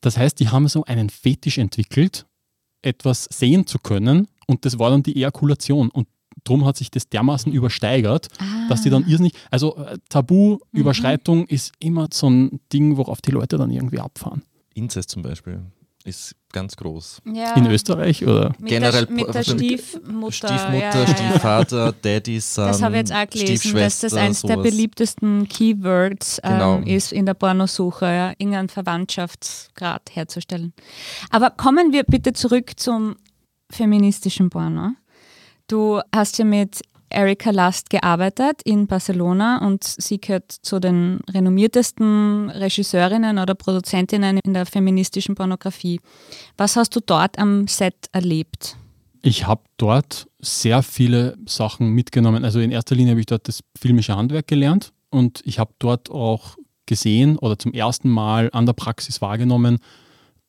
Das 0.00 0.16
heißt, 0.18 0.38
die 0.38 0.48
haben 0.48 0.68
so 0.68 0.84
einen 0.84 1.10
Fetisch 1.10 1.58
entwickelt, 1.58 2.26
etwas 2.82 3.24
sehen 3.24 3.66
zu 3.66 3.78
können 3.78 4.28
und 4.46 4.64
das 4.64 4.78
war 4.78 4.90
dann 4.90 5.02
die 5.02 5.16
Ejakulation. 5.16 5.90
Und 5.90 6.08
darum 6.44 6.64
hat 6.64 6.76
sich 6.76 6.90
das 6.90 7.08
dermaßen 7.08 7.52
übersteigert, 7.52 8.28
ah. 8.38 8.68
dass 8.68 8.82
die 8.82 8.90
dann 8.90 9.06
irrsinnig, 9.06 9.32
also 9.50 9.76
äh, 9.76 9.98
Tabu, 10.08 10.58
mhm. 10.72 10.80
Ist 11.48 11.72
immer 11.80 12.08
so 12.12 12.28
ein 12.28 12.60
Ding, 12.72 12.96
worauf 12.96 13.20
die 13.20 13.32
Leute 13.32 13.58
dann 13.58 13.70
irgendwie 13.70 14.00
abfahren. 14.00 14.42
Inzest 14.74 15.10
zum 15.10 15.22
Beispiel 15.22 15.62
ist 16.06 16.34
ganz 16.52 16.76
groß. 16.76 17.20
Ja. 17.34 17.54
In 17.54 17.66
Österreich 17.66 18.24
oder? 18.24 18.54
Mit 18.58 18.70
Generell 18.70 19.06
der, 19.06 19.14
mit 19.14 19.34
der 19.34 19.42
Stiefmutter. 19.42 20.32
Stiefmutter, 20.32 21.00
ja, 21.00 21.06
Stiefvater, 21.06 21.94
Daddy, 22.00 22.40
Son, 22.40 22.68
Das 22.68 22.82
habe 22.82 22.94
ich 22.94 22.98
jetzt 23.00 23.12
auch 23.12 23.28
gelesen, 23.28 23.74
dass 23.74 24.00
das 24.00 24.14
eines 24.14 24.42
der 24.42 24.56
beliebtesten 24.56 25.48
Keywords 25.48 26.40
ähm, 26.42 26.52
genau. 26.52 26.78
ist 26.78 27.12
in 27.12 27.26
der 27.26 27.34
Pornosuche, 27.34 28.06
ja, 28.06 28.30
irgendeinen 28.38 28.68
Verwandtschaftsgrad 28.68 30.10
herzustellen. 30.14 30.72
Aber 31.30 31.50
kommen 31.50 31.92
wir 31.92 32.04
bitte 32.04 32.32
zurück 32.32 32.72
zum 32.76 33.16
feministischen 33.70 34.48
Porno. 34.48 34.92
Du 35.68 36.00
hast 36.14 36.38
ja 36.38 36.44
mit 36.44 36.80
Erika 37.16 37.50
Last 37.50 37.88
gearbeitet 37.88 38.60
in 38.64 38.86
Barcelona 38.86 39.66
und 39.66 39.84
sie 39.84 40.20
gehört 40.20 40.52
zu 40.52 40.78
den 40.78 41.20
renommiertesten 41.32 42.50
Regisseurinnen 42.50 43.38
oder 43.38 43.54
Produzentinnen 43.54 44.38
in 44.44 44.52
der 44.52 44.66
feministischen 44.66 45.34
Pornografie. 45.34 46.00
Was 46.58 46.76
hast 46.76 46.94
du 46.94 47.00
dort 47.00 47.38
am 47.38 47.68
Set 47.68 47.94
erlebt? 48.12 48.76
Ich 49.22 49.46
habe 49.46 49.62
dort 49.78 50.28
sehr 50.40 50.82
viele 50.82 51.38
Sachen 51.46 51.88
mitgenommen. 51.88 52.44
Also 52.44 52.60
in 52.60 52.70
erster 52.70 52.94
Linie 52.94 53.12
habe 53.12 53.20
ich 53.20 53.26
dort 53.26 53.48
das 53.48 53.60
filmische 53.76 54.14
Handwerk 54.14 54.46
gelernt 54.46 54.92
und 55.08 55.40
ich 55.46 55.58
habe 55.58 55.72
dort 55.78 56.10
auch 56.10 56.56
gesehen 56.84 57.38
oder 57.38 57.58
zum 57.58 57.72
ersten 57.72 58.10
Mal 58.10 58.50
an 58.52 58.66
der 58.66 58.74
Praxis 58.74 59.22
wahrgenommen, 59.22 59.78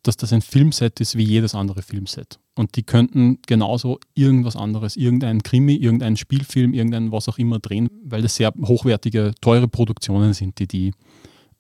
dass 0.04 0.18
das 0.18 0.34
ein 0.34 0.42
Filmset 0.42 1.00
ist 1.00 1.18
wie 1.18 1.24
jedes 1.24 1.56
andere 1.56 1.82
Filmset. 1.82 2.40
Und 2.56 2.76
die 2.76 2.84
könnten 2.84 3.40
genauso 3.46 4.00
irgendwas 4.16 4.56
anderes, 4.56 4.96
irgendein 4.96 5.44
Krimi, 5.44 5.76
irgendeinen 5.76 6.18
Spielfilm, 6.18 6.74
irgendein 6.74 7.12
was 7.12 7.30
auch 7.30 7.38
immer 7.38 7.60
drehen, 7.60 7.90
weil 8.04 8.22
das 8.22 8.36
sehr 8.36 8.54
hochwertige, 8.64 9.34
teure 9.42 9.68
Produktionen 9.68 10.34
sind, 10.34 10.60
die 10.60 10.68
die 10.68 10.94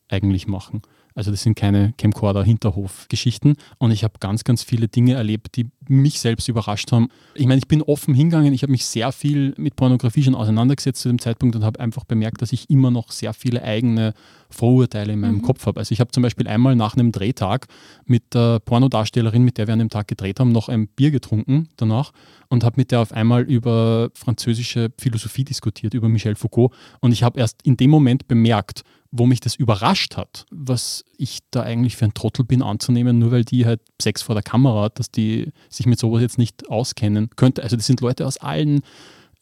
eigentlich 0.07 0.47
machen. 0.47 0.81
Also 1.17 1.31
das 1.31 1.41
sind 1.41 1.55
keine 1.55 1.95
Camcorder-Hinterhof-Geschichten. 1.97 3.55
Und 3.79 3.89
ich 3.89 4.03
habe 4.03 4.13
ganz, 4.19 4.43
ganz 4.43 4.61
viele 4.61 4.87
Dinge 4.87 5.15
erlebt, 5.15 5.55
die 5.55 5.65
mich 5.87 6.19
selbst 6.19 6.47
überrascht 6.47 6.91
haben. 6.91 7.09
Ich 7.33 7.47
meine, 7.47 7.57
ich 7.57 7.67
bin 7.67 7.81
offen 7.81 8.13
hingegangen, 8.13 8.53
ich 8.53 8.61
habe 8.61 8.71
mich 8.71 8.85
sehr 8.85 9.11
viel 9.11 9.55
mit 9.57 9.75
Pornografie 9.75 10.21
schon 10.21 10.35
auseinandergesetzt 10.35 11.01
zu 11.01 11.09
dem 11.09 11.17
Zeitpunkt 11.17 11.55
und 11.55 11.63
habe 11.63 11.79
einfach 11.79 12.03
bemerkt, 12.03 12.43
dass 12.43 12.53
ich 12.53 12.69
immer 12.69 12.91
noch 12.91 13.11
sehr 13.11 13.33
viele 13.33 13.63
eigene 13.63 14.13
Vorurteile 14.51 15.13
in 15.13 15.19
meinem 15.19 15.37
mhm. 15.37 15.41
Kopf 15.41 15.65
habe. 15.65 15.79
Also 15.79 15.91
ich 15.91 15.99
habe 15.99 16.11
zum 16.11 16.21
Beispiel 16.21 16.47
einmal 16.47 16.75
nach 16.75 16.95
einem 16.95 17.11
Drehtag 17.11 17.65
mit 18.05 18.35
der 18.35 18.59
Pornodarstellerin, 18.59 19.43
mit 19.43 19.57
der 19.57 19.65
wir 19.65 19.73
an 19.73 19.79
dem 19.79 19.89
Tag 19.89 20.07
gedreht 20.07 20.39
haben, 20.39 20.51
noch 20.51 20.69
ein 20.69 20.87
Bier 20.87 21.09
getrunken 21.09 21.67
danach 21.77 22.11
und 22.49 22.63
habe 22.63 22.75
mit 22.77 22.91
der 22.91 22.99
auf 22.99 23.11
einmal 23.11 23.41
über 23.41 24.11
französische 24.13 24.91
Philosophie 24.99 25.45
diskutiert, 25.45 25.95
über 25.95 26.09
Michel 26.09 26.35
Foucault. 26.35 26.73
Und 27.01 27.11
ich 27.11 27.23
habe 27.23 27.39
erst 27.39 27.63
in 27.63 27.75
dem 27.75 27.89
Moment 27.89 28.27
bemerkt, 28.27 28.83
wo 29.11 29.25
mich 29.25 29.39
das 29.39 29.55
überrascht 29.55 30.17
hat, 30.17 30.45
was 30.51 31.05
ich 31.17 31.39
da 31.51 31.61
eigentlich 31.61 31.95
für 31.95 32.05
ein 32.05 32.13
Trottel 32.13 32.45
bin 32.45 32.61
anzunehmen, 32.61 33.19
nur 33.19 33.31
weil 33.31 33.45
die 33.45 33.65
halt 33.65 33.81
Sex 34.01 34.21
vor 34.21 34.35
der 34.35 34.43
Kamera 34.43 34.83
hat, 34.83 34.99
dass 34.99 35.11
die 35.11 35.51
sich 35.69 35.85
mit 35.85 35.99
sowas 35.99 36.21
jetzt 36.21 36.37
nicht 36.37 36.69
auskennen 36.69 37.29
könnte. 37.35 37.63
Also 37.63 37.75
das 37.75 37.85
sind 37.85 38.01
Leute 38.01 38.25
aus 38.25 38.37
allen 38.37 38.81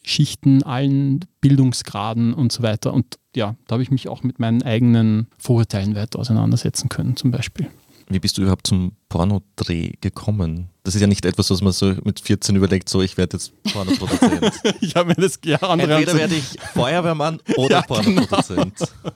Schichten, 0.03 0.63
allen 0.63 1.25
Bildungsgraden 1.41 2.33
und 2.33 2.51
so 2.51 2.63
weiter. 2.63 2.93
Und 2.93 3.17
ja, 3.35 3.55
da 3.67 3.73
habe 3.73 3.83
ich 3.83 3.91
mich 3.91 4.07
auch 4.07 4.23
mit 4.23 4.39
meinen 4.39 4.61
eigenen 4.63 5.27
Vorurteilen 5.37 5.95
weiter 5.95 6.19
auseinandersetzen 6.19 6.89
können, 6.89 7.15
zum 7.15 7.31
Beispiel. 7.31 7.69
Wie 8.07 8.19
bist 8.19 8.37
du 8.37 8.43
überhaupt 8.43 8.67
zum 8.67 8.91
Pornodreh 9.09 9.93
gekommen? 9.99 10.69
Das 10.83 10.93
ist 10.93 11.01
ja 11.01 11.07
nicht 11.07 11.25
etwas, 11.25 11.49
was 11.49 11.61
man 11.61 11.73
so 11.73 11.95
mit 12.03 12.19
14 12.19 12.55
überlegt, 12.55 12.87
so 12.87 13.01
ich 13.01 13.17
werde 13.17 13.37
jetzt 13.37 13.51
Pornoproduzent. 13.73 14.51
ich 14.81 14.95
habe 14.95 15.09
mir 15.09 15.15
das 15.15 15.39
ja 15.43 15.57
andere 15.57 15.95
Entweder 15.95 16.15
werde 16.15 16.35
ich 16.35 16.59
Feuerwehrmann 16.73 17.39
oder 17.57 17.77
ja, 17.77 17.81
Pornoproduzent. 17.81 18.77
Genau. 18.77 19.15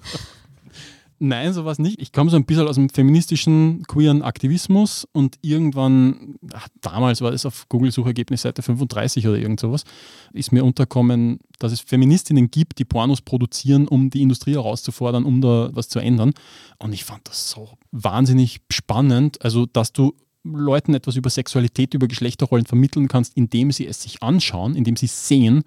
Nein, 1.21 1.51
sowas 1.51 1.79
nicht. 1.79 2.01
Ich 2.01 2.13
komme 2.13 2.29
so 2.29 2.37
ein 2.37 2.45
bisschen 2.45 2.65
aus 2.65 2.75
dem 2.75 2.89
feministischen, 2.89 3.83
queeren 3.87 4.21
Aktivismus 4.21 5.05
und 5.11 5.37
irgendwann, 5.41 6.35
ach, 6.53 6.69
damals 6.79 7.19
war 7.19 7.33
es 7.33 7.45
auf 7.45 7.67
Google-Suchergebnisseite 7.67 8.61
35 8.61 9.27
oder 9.27 9.37
irgend 9.37 9.59
sowas, 9.59 9.83
ist 10.31 10.53
mir 10.53 10.63
unterkommen, 10.63 11.39
dass 11.59 11.73
es 11.73 11.81
Feministinnen 11.81 12.49
gibt, 12.49 12.79
die 12.79 12.85
Pornos 12.85 13.21
produzieren, 13.21 13.89
um 13.89 14.09
die 14.09 14.21
Industrie 14.21 14.53
herauszufordern, 14.53 15.25
um 15.25 15.41
da 15.41 15.69
was 15.73 15.89
zu 15.89 15.99
ändern. 15.99 16.31
Und 16.77 16.93
ich 16.93 17.03
fand 17.03 17.27
das 17.27 17.49
so 17.49 17.69
wahnsinnig 17.91 18.61
spannend, 18.71 19.41
also 19.41 19.65
dass 19.65 19.91
du 19.91 20.15
Leuten 20.45 20.93
etwas 20.93 21.17
über 21.17 21.29
Sexualität, 21.29 21.93
über 21.93 22.07
Geschlechterrollen 22.07 22.65
vermitteln 22.65 23.09
kannst, 23.09 23.35
indem 23.35 23.73
sie 23.73 23.87
es 23.87 24.01
sich 24.01 24.23
anschauen, 24.23 24.73
indem 24.73 24.95
sie 24.95 25.07
sehen, 25.07 25.63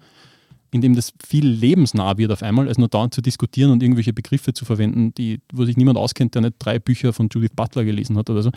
in 0.73 0.81
dem 0.81 0.95
das 0.95 1.13
viel 1.25 1.47
lebensnah 1.47 2.17
wird 2.17 2.31
auf 2.31 2.43
einmal, 2.43 2.67
als 2.67 2.77
nur 2.77 2.87
dauernd 2.87 3.13
zu 3.13 3.21
diskutieren 3.21 3.71
und 3.71 3.83
irgendwelche 3.83 4.13
Begriffe 4.13 4.53
zu 4.53 4.65
verwenden, 4.65 5.13
die, 5.13 5.41
wo 5.51 5.65
sich 5.65 5.77
niemand 5.77 5.97
auskennt, 5.97 6.35
der 6.35 6.41
nicht 6.41 6.55
drei 6.59 6.79
Bücher 6.79 7.13
von 7.13 7.29
Judith 7.31 7.51
Butler 7.55 7.83
gelesen 7.83 8.17
hat 8.17 8.29
oder 8.29 8.41
so. 8.41 8.51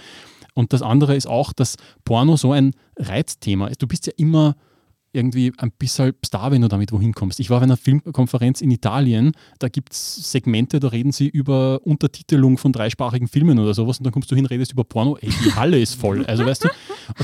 Und 0.55 0.73
das 0.73 0.83
andere 0.83 1.15
ist 1.15 1.27
auch, 1.27 1.53
dass 1.53 1.77
Porno 2.05 2.37
so 2.37 2.53
ein 2.53 2.73
Reizthema 2.97 3.69
ist. 3.69 3.83
Du 3.83 3.87
bist 3.87 4.07
ja 4.07 4.13
immer 4.17 4.57
irgendwie 5.17 5.53
ein 5.59 5.73
bisschen 5.73 6.13
Star, 6.25 6.53
wenn 6.53 6.63
du 6.63 6.69
damit 6.69 6.93
wohin 6.93 7.13
kommst. 7.13 7.41
Ich 7.41 7.51
war 7.51 7.57
auf 7.57 7.63
einer 7.63 7.77
Filmkonferenz 7.77 8.61
in 8.61 8.71
Italien, 8.71 9.33
da 9.59 9.69
gibt 9.69 9.93
es 9.93 10.31
Segmente, 10.31 10.79
da 10.79 10.89
reden 10.89 11.13
sie 11.13 11.29
über 11.29 11.81
Untertitelung 11.85 12.59
von 12.59 12.73
dreisprachigen 12.73 13.27
Filmen 13.27 13.59
oder 13.59 13.75
sowas 13.75 13.99
und 13.99 14.05
dann 14.05 14.13
kommst 14.13 14.31
du 14.31 14.37
hin, 14.37 14.47
redest 14.47 14.73
über 14.73 14.85
Porno, 14.85 15.17
ey, 15.21 15.31
die 15.45 15.53
Halle 15.55 15.81
ist 15.81 15.95
voll. 15.95 16.25
Also 16.27 16.45
weißt 16.45 16.65
du, 16.65 16.69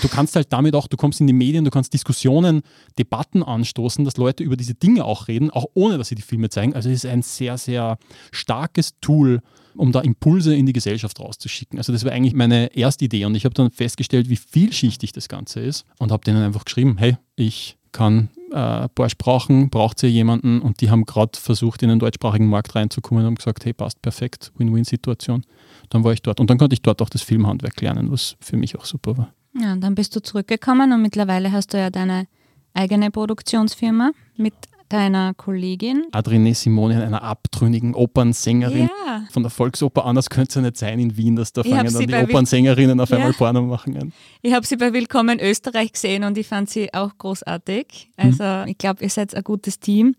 du 0.00 0.08
kannst 0.08 0.34
halt 0.34 0.52
damit 0.52 0.74
auch, 0.74 0.88
du 0.88 0.96
kommst 0.96 1.20
in 1.20 1.26
die 1.26 1.32
Medien, 1.32 1.64
du 1.64 1.70
kannst 1.70 1.92
Diskussionen, 1.92 2.62
Debatten 2.98 3.42
anstoßen, 3.42 4.04
dass 4.04 4.16
Leute 4.16 4.42
über 4.42 4.56
diese 4.56 4.74
Dinge 4.74 5.04
auch 5.04 5.28
reden, 5.28 5.50
auch 5.50 5.66
ohne, 5.74 5.98
dass 5.98 6.08
sie 6.08 6.14
die 6.14 6.22
Filme 6.22 6.48
zeigen. 6.48 6.74
Also 6.74 6.88
es 6.88 7.04
ist 7.04 7.10
ein 7.10 7.22
sehr, 7.22 7.58
sehr 7.58 7.98
starkes 8.32 8.98
Tool, 9.00 9.40
um 9.74 9.92
da 9.92 10.00
Impulse 10.00 10.54
in 10.54 10.66
die 10.66 10.72
Gesellschaft 10.72 11.20
rauszuschicken. 11.20 11.78
Also 11.78 11.92
das 11.92 12.04
war 12.04 12.12
eigentlich 12.12 12.34
meine 12.34 12.74
erste 12.76 13.04
Idee 13.04 13.24
und 13.24 13.34
ich 13.34 13.44
habe 13.44 13.54
dann 13.54 13.70
festgestellt, 13.70 14.28
wie 14.28 14.36
vielschichtig 14.36 15.12
das 15.12 15.28
Ganze 15.28 15.60
ist 15.60 15.84
und 15.98 16.12
habe 16.12 16.24
denen 16.24 16.42
einfach 16.42 16.64
geschrieben, 16.64 16.96
hey, 16.98 17.16
ich 17.36 17.76
kann 17.92 18.30
äh, 18.50 18.88
Porsche 18.88 19.16
brauchen, 19.16 19.70
braucht 19.70 20.02
ihr 20.02 20.10
jemanden 20.10 20.60
und 20.60 20.80
die 20.80 20.90
haben 20.90 21.04
gerade 21.04 21.38
versucht, 21.38 21.82
in 21.82 21.88
den 21.88 21.98
deutschsprachigen 21.98 22.46
Markt 22.46 22.74
reinzukommen 22.74 23.22
und 23.22 23.26
haben 23.26 23.34
gesagt, 23.36 23.64
hey, 23.64 23.72
passt 23.72 24.02
perfekt, 24.02 24.52
Win-Win-Situation. 24.56 25.44
Dann 25.90 26.04
war 26.04 26.12
ich 26.12 26.22
dort 26.22 26.40
und 26.40 26.50
dann 26.50 26.58
konnte 26.58 26.74
ich 26.74 26.82
dort 26.82 27.02
auch 27.02 27.10
das 27.10 27.22
Filmhandwerk 27.22 27.80
lernen, 27.80 28.10
was 28.10 28.36
für 28.40 28.56
mich 28.56 28.76
auch 28.78 28.84
super 28.84 29.16
war. 29.16 29.32
Ja, 29.58 29.74
und 29.74 29.82
dann 29.82 29.94
bist 29.94 30.16
du 30.16 30.22
zurückgekommen 30.22 30.92
und 30.92 31.02
mittlerweile 31.02 31.52
hast 31.52 31.74
du 31.74 31.78
ja 31.78 31.90
deine 31.90 32.26
eigene 32.74 33.10
Produktionsfirma 33.10 34.12
mit 34.36 34.54
deiner 34.92 35.32
Kollegin. 35.34 36.06
Adrine 36.12 36.54
Simone, 36.54 37.02
einer 37.02 37.22
abtrünnigen 37.22 37.94
Opernsängerin 37.94 38.90
ja. 39.06 39.24
von 39.32 39.42
der 39.42 39.50
Volksoper. 39.50 40.04
Anders 40.04 40.28
könnte 40.28 40.50
es 40.50 40.54
ja 40.56 40.60
nicht 40.60 40.76
sein 40.76 40.98
in 40.98 41.16
Wien, 41.16 41.36
dass 41.36 41.52
da 41.52 41.62
fangen 41.62 41.92
dann 41.92 42.06
die 42.06 42.14
Opernsängerinnen 42.14 43.00
auf 43.00 43.10
einmal 43.10 43.30
ja. 43.30 43.36
Porno 43.36 43.62
machen 43.62 43.96
an. 43.96 44.12
Ich 44.42 44.52
habe 44.52 44.66
sie 44.66 44.76
bei 44.76 44.92
Willkommen 44.92 45.40
Österreich 45.40 45.92
gesehen 45.92 46.24
und 46.24 46.36
ich 46.36 46.46
fand 46.46 46.68
sie 46.68 46.92
auch 46.92 47.16
großartig. 47.16 48.10
Also 48.16 48.44
mhm. 48.44 48.66
ich 48.66 48.78
glaube, 48.78 49.02
ihr 49.02 49.10
seid 49.10 49.34
ein 49.34 49.42
gutes 49.42 49.80
Team 49.80 50.14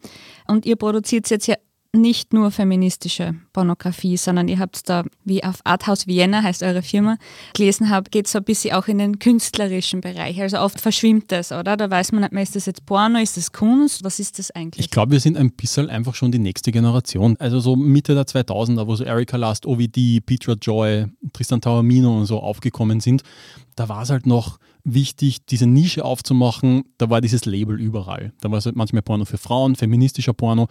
und 0.47 0.65
ihr 0.65 0.75
produziert 0.75 1.29
jetzt 1.29 1.47
ja 1.47 1.55
nicht 1.95 2.33
nur 2.33 2.49
feministische 2.49 3.35
Pornografie, 3.53 4.17
sondern 4.17 4.47
ihr 4.47 4.57
habt 4.57 4.89
da, 4.89 5.03
wie 5.25 5.43
auf 5.43 5.59
Arthouse 5.63 6.07
Vienna 6.07 6.41
heißt 6.41 6.63
eure 6.63 6.81
Firma, 6.81 7.17
gelesen 7.53 7.89
habe, 7.89 8.09
geht 8.09 8.25
es 8.25 8.31
so 8.31 8.39
ein 8.39 8.43
bisschen 8.43 8.73
auch 8.73 8.87
in 8.87 8.97
den 8.97 9.19
künstlerischen 9.19 10.01
Bereich. 10.01 10.41
Also 10.41 10.57
oft 10.57 10.81
verschwimmt 10.81 11.31
das, 11.31 11.51
oder? 11.51 11.77
Da 11.77 11.89
weiß 11.91 12.11
man 12.11 12.21
nicht 12.21 12.33
mehr, 12.33 12.41
ist 12.41 12.55
das 12.55 12.65
jetzt 12.65 12.85
Porno, 12.87 13.19
ist 13.19 13.37
das 13.37 13.51
Kunst, 13.51 14.03
was 14.03 14.19
ist 14.19 14.39
das 14.39 14.49
eigentlich? 14.49 14.85
Ich 14.85 14.91
glaube, 14.91 15.11
wir 15.11 15.19
sind 15.19 15.37
ein 15.37 15.51
bisschen 15.51 15.87
einfach 15.89 16.15
schon 16.15 16.31
die 16.31 16.39
nächste 16.39 16.71
Generation. 16.71 17.37
Also 17.37 17.59
so 17.59 17.75
Mitte 17.75 18.15
der 18.15 18.25
2000er, 18.25 18.87
wo 18.87 18.95
so 18.95 19.03
Erika 19.03 19.37
Last, 19.37 19.67
OVD, 19.67 20.21
Petra 20.25 20.53
Joy, 20.53 21.05
Tristan 21.31 21.61
Taormino 21.61 22.17
und 22.17 22.25
so 22.25 22.39
aufgekommen 22.39 23.01
sind, 23.01 23.21
da 23.75 23.87
war 23.87 24.01
es 24.01 24.09
halt 24.09 24.25
noch 24.25 24.57
wichtig, 24.83 25.45
diese 25.45 25.67
Nische 25.67 26.03
aufzumachen. 26.03 26.83
Da 26.97 27.09
war 27.09 27.21
dieses 27.21 27.45
Label 27.45 27.79
überall. 27.79 28.33
Da 28.41 28.51
war 28.51 28.57
es 28.57 28.65
halt 28.65 28.75
manchmal 28.75 29.01
Porno 29.01 29.25
für 29.25 29.37
Frauen, 29.37 29.75
feministischer 29.75 30.33
Porno. 30.33 30.67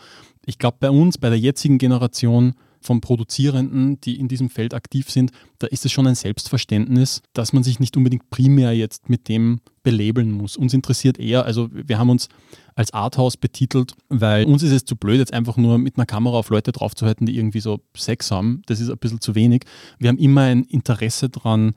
Ich 0.46 0.58
glaube, 0.58 0.76
bei 0.80 0.90
uns, 0.90 1.18
bei 1.18 1.28
der 1.28 1.38
jetzigen 1.38 1.78
Generation, 1.78 2.54
von 2.82 3.00
Produzierenden, 3.00 4.00
die 4.00 4.18
in 4.18 4.28
diesem 4.28 4.50
Feld 4.50 4.74
aktiv 4.74 5.10
sind, 5.10 5.30
da 5.58 5.66
ist 5.68 5.84
es 5.86 5.92
schon 5.92 6.06
ein 6.06 6.14
Selbstverständnis, 6.14 7.22
dass 7.32 7.52
man 7.52 7.62
sich 7.62 7.80
nicht 7.80 7.96
unbedingt 7.96 8.30
primär 8.30 8.72
jetzt 8.72 9.08
mit 9.08 9.28
dem 9.28 9.60
belabeln 9.82 10.30
muss. 10.30 10.56
Uns 10.56 10.74
interessiert 10.74 11.18
eher, 11.18 11.44
also 11.44 11.68
wir 11.72 11.98
haben 11.98 12.10
uns 12.10 12.28
als 12.74 12.92
Arthouse 12.92 13.36
betitelt, 13.36 13.94
weil 14.08 14.44
uns 14.46 14.62
ist 14.62 14.72
es 14.72 14.84
zu 14.84 14.96
blöd, 14.96 15.18
jetzt 15.18 15.32
einfach 15.32 15.56
nur 15.56 15.78
mit 15.78 15.96
einer 15.96 16.06
Kamera 16.06 16.36
auf 16.36 16.50
Leute 16.50 16.72
draufzuhalten, 16.72 17.26
die 17.26 17.36
irgendwie 17.36 17.60
so 17.60 17.80
Sex 17.96 18.30
haben. 18.30 18.62
Das 18.66 18.80
ist 18.80 18.90
ein 18.90 18.98
bisschen 18.98 19.20
zu 19.20 19.34
wenig. 19.34 19.64
Wir 19.98 20.08
haben 20.08 20.18
immer 20.18 20.42
ein 20.42 20.64
Interesse 20.64 21.28
daran, 21.28 21.74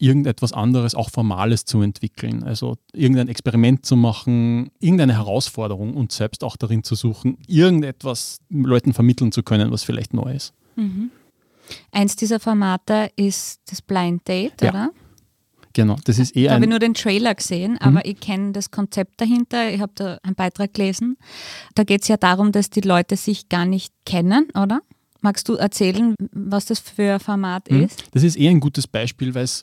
irgendetwas 0.00 0.52
anderes, 0.52 0.94
auch 0.94 1.10
Formales 1.10 1.64
zu 1.66 1.82
entwickeln. 1.82 2.42
Also 2.42 2.76
irgendein 2.92 3.28
Experiment 3.28 3.84
zu 3.86 3.96
machen, 3.96 4.70
irgendeine 4.80 5.12
Herausforderung 5.14 5.94
und 5.94 6.10
selbst 6.10 6.42
auch 6.42 6.56
darin 6.56 6.82
zu 6.82 6.94
suchen, 6.94 7.36
irgendetwas 7.46 8.40
Leuten 8.48 8.92
vermitteln 8.94 9.30
zu 9.30 9.42
können, 9.42 9.70
was 9.70 9.82
vielleicht 9.84 10.14
neu 10.14 10.32
ist. 10.34 10.52
Mhm. 10.76 11.10
Eins 11.92 12.16
dieser 12.16 12.40
Formate 12.40 13.10
ist 13.16 13.60
das 13.70 13.82
Blind 13.82 14.26
Date, 14.26 14.60
Ja. 14.62 14.70
oder? 14.70 14.90
Genau, 15.72 15.96
das 16.04 16.18
ist 16.18 16.34
eher 16.34 16.48
Da 16.48 16.54
habe 16.56 16.64
ich 16.64 16.70
nur 16.70 16.80
den 16.80 16.94
Trailer 16.94 17.32
gesehen, 17.34 17.78
aber 17.78 18.04
ich 18.04 18.18
kenne 18.18 18.50
das 18.50 18.72
Konzept 18.72 19.20
dahinter. 19.20 19.70
Ich 19.72 19.80
habe 19.80 19.92
da 19.94 20.18
einen 20.24 20.34
Beitrag 20.34 20.74
gelesen. 20.74 21.16
Da 21.76 21.84
geht 21.84 22.02
es 22.02 22.08
ja 22.08 22.16
darum, 22.16 22.50
dass 22.50 22.70
die 22.70 22.80
Leute 22.80 23.16
sich 23.16 23.48
gar 23.48 23.66
nicht 23.66 23.92
kennen, 24.04 24.48
oder? 24.60 24.80
Magst 25.20 25.48
du 25.48 25.54
erzählen, 25.54 26.16
was 26.32 26.64
das 26.64 26.80
für 26.80 27.14
ein 27.14 27.20
Format 27.20 27.70
Mhm. 27.70 27.82
ist? 27.84 28.02
Das 28.12 28.24
ist 28.24 28.36
eher 28.36 28.50
ein 28.50 28.58
gutes 28.58 28.88
Beispiel, 28.88 29.32
weil 29.34 29.44
es 29.44 29.62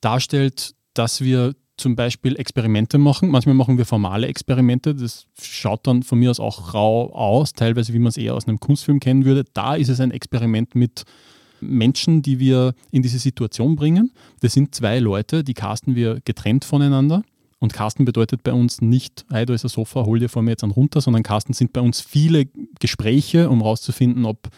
darstellt, 0.00 0.74
dass 0.94 1.20
wir 1.20 1.54
zum 1.76 1.94
Beispiel 1.94 2.36
Experimente 2.36 2.98
machen. 2.98 3.30
Manchmal 3.30 3.54
machen 3.54 3.76
wir 3.76 3.84
formale 3.84 4.26
Experimente. 4.26 4.94
Das 4.94 5.26
schaut 5.40 5.86
dann 5.86 6.02
von 6.02 6.18
mir 6.18 6.30
aus 6.30 6.40
auch 6.40 6.74
rau 6.74 7.12
aus, 7.12 7.52
teilweise 7.52 7.92
wie 7.92 7.98
man 7.98 8.08
es 8.08 8.16
eher 8.16 8.34
aus 8.34 8.48
einem 8.48 8.60
Kunstfilm 8.60 8.98
kennen 8.98 9.24
würde. 9.24 9.44
Da 9.52 9.74
ist 9.74 9.88
es 9.88 10.00
ein 10.00 10.10
Experiment 10.10 10.74
mit 10.74 11.04
Menschen, 11.60 12.22
die 12.22 12.38
wir 12.38 12.74
in 12.90 13.02
diese 13.02 13.18
Situation 13.18 13.76
bringen. 13.76 14.12
Das 14.40 14.54
sind 14.54 14.74
zwei 14.74 14.98
Leute, 14.98 15.44
die 15.44 15.54
casten 15.54 15.94
wir 15.94 16.20
getrennt 16.24 16.64
voneinander. 16.64 17.22
Und 17.58 17.72
Casten 17.72 18.04
bedeutet 18.04 18.42
bei 18.42 18.52
uns 18.52 18.82
nicht, 18.82 19.24
hey, 19.30 19.46
da 19.46 19.54
ist 19.54 19.64
ein 19.64 19.68
Sofa, 19.68 20.04
hol 20.04 20.18
dir 20.18 20.28
vor 20.28 20.42
mir 20.42 20.50
jetzt 20.50 20.62
einen 20.62 20.72
runter, 20.72 21.00
sondern 21.00 21.22
Casten 21.22 21.54
sind 21.54 21.72
bei 21.72 21.80
uns 21.80 22.02
viele 22.02 22.46
Gespräche, 22.80 23.48
um 23.48 23.60
herauszufinden, 23.60 24.26
ob 24.26 24.50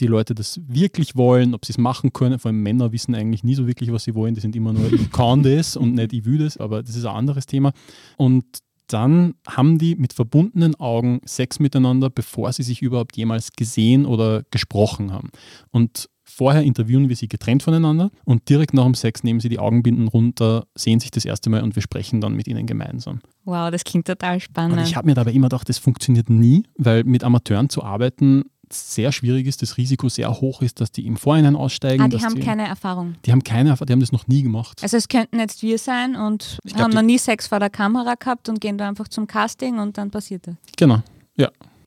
die 0.00 0.06
Leute 0.06 0.34
das 0.34 0.60
wirklich 0.66 1.16
wollen, 1.16 1.54
ob 1.54 1.64
sie 1.64 1.72
es 1.72 1.78
machen 1.78 2.12
können. 2.12 2.38
Vor 2.38 2.50
allem 2.50 2.62
Männer 2.62 2.92
wissen 2.92 3.14
eigentlich 3.14 3.44
nie 3.44 3.54
so 3.54 3.66
wirklich, 3.66 3.92
was 3.92 4.04
sie 4.04 4.14
wollen. 4.14 4.34
Die 4.34 4.40
sind 4.40 4.56
immer 4.56 4.72
nur, 4.72 4.92
ich 4.92 5.10
kann 5.12 5.42
das 5.42 5.76
und 5.76 5.94
nicht, 5.94 6.12
ich 6.12 6.24
will 6.24 6.38
das, 6.38 6.56
aber 6.56 6.82
das 6.82 6.96
ist 6.96 7.04
ein 7.04 7.14
anderes 7.16 7.46
Thema. 7.46 7.72
Und 8.16 8.44
dann 8.88 9.34
haben 9.48 9.78
die 9.78 9.96
mit 9.96 10.12
verbundenen 10.12 10.74
Augen 10.76 11.20
Sex 11.24 11.58
miteinander, 11.58 12.10
bevor 12.10 12.52
sie 12.52 12.62
sich 12.62 12.82
überhaupt 12.82 13.16
jemals 13.16 13.52
gesehen 13.52 14.06
oder 14.06 14.42
gesprochen 14.50 15.12
haben. 15.12 15.30
Und 15.70 16.08
vorher 16.22 16.62
interviewen 16.62 17.08
wir 17.08 17.16
sie 17.16 17.28
getrennt 17.28 17.62
voneinander 17.62 18.10
und 18.24 18.48
direkt 18.48 18.74
nach 18.74 18.84
dem 18.84 18.94
Sex 18.94 19.22
nehmen 19.22 19.40
sie 19.40 19.48
die 19.48 19.58
Augenbinden 19.58 20.08
runter, 20.08 20.66
sehen 20.74 21.00
sich 21.00 21.10
das 21.10 21.24
erste 21.24 21.50
Mal 21.50 21.62
und 21.62 21.76
wir 21.76 21.82
sprechen 21.82 22.20
dann 22.20 22.34
mit 22.34 22.48
ihnen 22.48 22.66
gemeinsam. 22.66 23.20
Wow, 23.44 23.70
das 23.70 23.84
klingt 23.84 24.06
total 24.06 24.34
Und 24.34 24.42
spannend. 24.42 24.86
ich 24.86 24.96
habe 24.96 25.06
mir 25.06 25.14
dabei 25.14 25.32
immer 25.32 25.48
gedacht, 25.48 25.68
das 25.68 25.78
funktioniert 25.78 26.28
nie, 26.28 26.64
weil 26.76 27.04
mit 27.04 27.22
Amateuren 27.22 27.68
zu 27.68 27.82
arbeiten 27.82 28.44
sehr 28.72 29.12
schwierig 29.12 29.46
ist, 29.46 29.62
das 29.62 29.76
Risiko 29.76 30.08
sehr 30.08 30.30
hoch 30.40 30.62
ist, 30.62 30.80
dass 30.80 30.90
die 30.90 31.06
im 31.06 31.16
Vorhinein 31.16 31.56
aussteigen. 31.56 32.02
ah, 32.02 32.08
die 32.08 32.16
dass 32.16 32.24
haben 32.24 32.34
die, 32.34 32.40
keine 32.40 32.66
Erfahrung. 32.66 33.14
die 33.24 33.32
haben 33.32 33.44
keine 33.44 33.70
Erfahrung, 33.70 33.86
die 33.86 33.92
haben 33.92 34.00
das 34.00 34.12
noch 34.12 34.26
nie 34.26 34.42
gemacht. 34.42 34.82
Also 34.82 34.96
es 34.96 35.08
könnten 35.08 35.38
jetzt 35.38 35.62
wir 35.62 35.78
sein 35.78 36.16
und 36.16 36.58
glaub, 36.64 36.80
haben 36.80 36.92
noch 36.92 37.02
nie 37.02 37.18
Sex 37.18 37.46
vor 37.46 37.60
der 37.60 37.70
Kamera 37.70 38.14
gehabt 38.14 38.48
und 38.48 38.60
gehen 38.60 38.78
da 38.78 38.88
einfach 38.88 39.08
zum 39.08 39.26
Casting 39.26 39.78
und 39.78 39.98
dann 39.98 40.10
passiert 40.10 40.46
das. 40.46 40.54
Genau. 40.76 41.02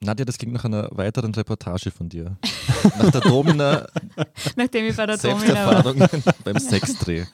Nadja, 0.01 0.23
das 0.23 0.37
klingt 0.37 0.53
nach 0.53 0.63
einer 0.63 0.87
weiteren 0.91 1.33
Reportage 1.35 1.91
von 1.91 2.07
dir. 2.07 2.37
Nach 2.97 3.11
der 3.11 3.19
Domina 3.19 3.85
Nachdem 4.55 4.85
ich 4.85 4.95
bei 4.95 5.05
der 5.05 5.17
Domina 5.17 5.83
war. 5.83 5.93
Beim 6.45 6.57
Sexdreh. 6.57 7.25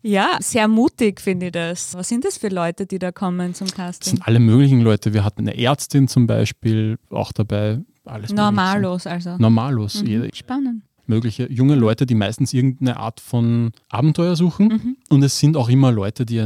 Ja, 0.00 0.36
sehr 0.40 0.68
mutig 0.68 1.20
finde 1.20 1.46
ich 1.46 1.52
das. 1.52 1.94
Was 1.94 2.08
sind 2.08 2.24
das 2.24 2.38
für 2.38 2.48
Leute, 2.48 2.86
die 2.86 3.00
da 3.00 3.10
kommen 3.10 3.54
zum 3.54 3.66
Das 3.66 3.76
Casting? 3.76 4.16
sind 4.18 4.26
alle 4.28 4.38
möglichen 4.38 4.80
Leute. 4.82 5.12
Wir 5.12 5.24
hatten 5.24 5.40
eine 5.42 5.58
Ärztin 5.58 6.06
zum 6.06 6.28
Beispiel 6.28 6.98
auch 7.10 7.32
dabei. 7.32 7.80
Alles. 8.04 8.32
Normallos 8.32 9.06
also. 9.06 9.36
Normallos. 9.38 10.02
Mhm. 10.02 10.30
Spannend. 10.32 10.82
mögliche 11.06 11.50
junge 11.50 11.74
Leute, 11.74 12.06
die 12.06 12.14
meistens 12.14 12.52
irgendeine 12.52 12.96
Art 12.96 13.20
von 13.20 13.72
Abenteuer 13.88 14.36
suchen. 14.36 14.68
Mhm. 14.68 14.96
Und 15.10 15.22
es 15.22 15.38
sind 15.38 15.56
auch 15.56 15.68
immer 15.68 15.92
Leute, 15.92 16.24
die 16.24 16.36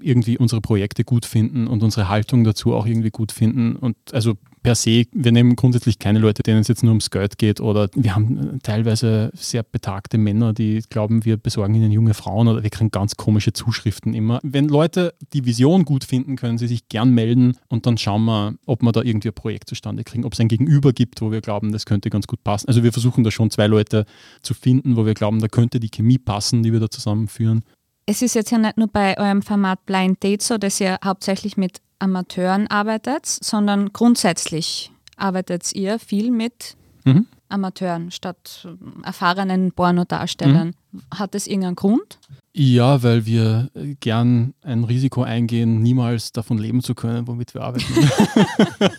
irgendwie 0.00 0.38
unsere 0.38 0.60
Projekte 0.60 1.04
gut 1.04 1.24
finden 1.26 1.66
und 1.66 1.82
unsere 1.82 2.08
Haltung 2.08 2.44
dazu 2.44 2.74
auch 2.74 2.86
irgendwie 2.86 3.10
gut 3.10 3.32
finden. 3.32 3.76
Und 3.76 3.96
also 4.12 4.34
per 4.66 4.74
se, 4.74 5.04
wir 5.12 5.30
nehmen 5.30 5.54
grundsätzlich 5.54 6.00
keine 6.00 6.18
Leute, 6.18 6.42
denen 6.42 6.58
es 6.58 6.66
jetzt 6.66 6.82
nur 6.82 6.90
ums 6.90 7.10
Geld 7.10 7.38
geht 7.38 7.60
oder 7.60 7.88
wir 7.94 8.16
haben 8.16 8.58
teilweise 8.64 9.30
sehr 9.32 9.62
betagte 9.62 10.18
Männer, 10.18 10.52
die 10.52 10.82
glauben, 10.90 11.24
wir 11.24 11.36
besorgen 11.36 11.76
ihnen 11.76 11.92
junge 11.92 12.14
Frauen 12.14 12.48
oder 12.48 12.64
wir 12.64 12.70
kriegen 12.70 12.90
ganz 12.90 13.16
komische 13.16 13.52
Zuschriften 13.52 14.12
immer. 14.12 14.40
Wenn 14.42 14.66
Leute 14.66 15.14
die 15.32 15.44
Vision 15.44 15.84
gut 15.84 16.02
finden, 16.02 16.34
können 16.34 16.58
sie 16.58 16.66
sich 16.66 16.88
gern 16.88 17.10
melden 17.10 17.56
und 17.68 17.86
dann 17.86 17.96
schauen 17.96 18.24
wir, 18.24 18.56
ob 18.66 18.82
wir 18.82 18.90
da 18.90 19.02
irgendwie 19.02 19.28
ein 19.28 19.34
Projekt 19.34 19.68
zustande 19.68 20.02
kriegen, 20.02 20.24
ob 20.24 20.32
es 20.32 20.40
ein 20.40 20.48
Gegenüber 20.48 20.92
gibt, 20.92 21.20
wo 21.20 21.30
wir 21.30 21.42
glauben, 21.42 21.70
das 21.70 21.86
könnte 21.86 22.10
ganz 22.10 22.26
gut 22.26 22.42
passen. 22.42 22.66
Also 22.66 22.82
wir 22.82 22.92
versuchen 22.92 23.22
da 23.22 23.30
schon 23.30 23.52
zwei 23.52 23.68
Leute 23.68 24.04
zu 24.42 24.52
finden, 24.52 24.96
wo 24.96 25.06
wir 25.06 25.14
glauben, 25.14 25.38
da 25.38 25.46
könnte 25.46 25.78
die 25.78 25.90
Chemie 25.90 26.18
passen, 26.18 26.64
die 26.64 26.72
wir 26.72 26.80
da 26.80 26.90
zusammenführen. 26.90 27.62
Es 28.04 28.20
ist 28.20 28.34
jetzt 28.34 28.50
ja 28.50 28.58
nicht 28.58 28.78
nur 28.78 28.88
bei 28.88 29.16
eurem 29.16 29.42
Format 29.42 29.86
Blind 29.86 30.24
Date 30.24 30.42
so, 30.42 30.58
dass 30.58 30.80
ihr 30.80 30.98
hauptsächlich 31.04 31.56
mit 31.56 31.82
Amateuren 31.98 32.66
arbeitet, 32.68 33.26
sondern 33.26 33.92
grundsätzlich 33.92 34.92
arbeitet 35.16 35.72
ihr 35.74 35.98
viel 35.98 36.30
mit 36.30 36.76
Mhm. 37.06 37.26
Amateuren 37.48 38.10
statt 38.10 38.66
ähm, 38.66 39.04
erfahrenen 39.04 39.70
Pornodarstellern. 39.70 40.74
Mhm. 40.90 41.02
Hat 41.14 41.34
das 41.34 41.46
irgendeinen 41.46 41.76
Grund? 41.76 42.18
Ja, 42.52 43.02
weil 43.04 43.24
wir 43.26 43.70
äh, 43.74 43.94
gern 44.00 44.54
ein 44.62 44.82
Risiko 44.82 45.22
eingehen, 45.22 45.82
niemals 45.82 46.32
davon 46.32 46.58
leben 46.58 46.82
zu 46.82 46.96
können, 46.96 47.28
womit 47.28 47.54
wir 47.54 47.62
arbeiten. 47.62 47.86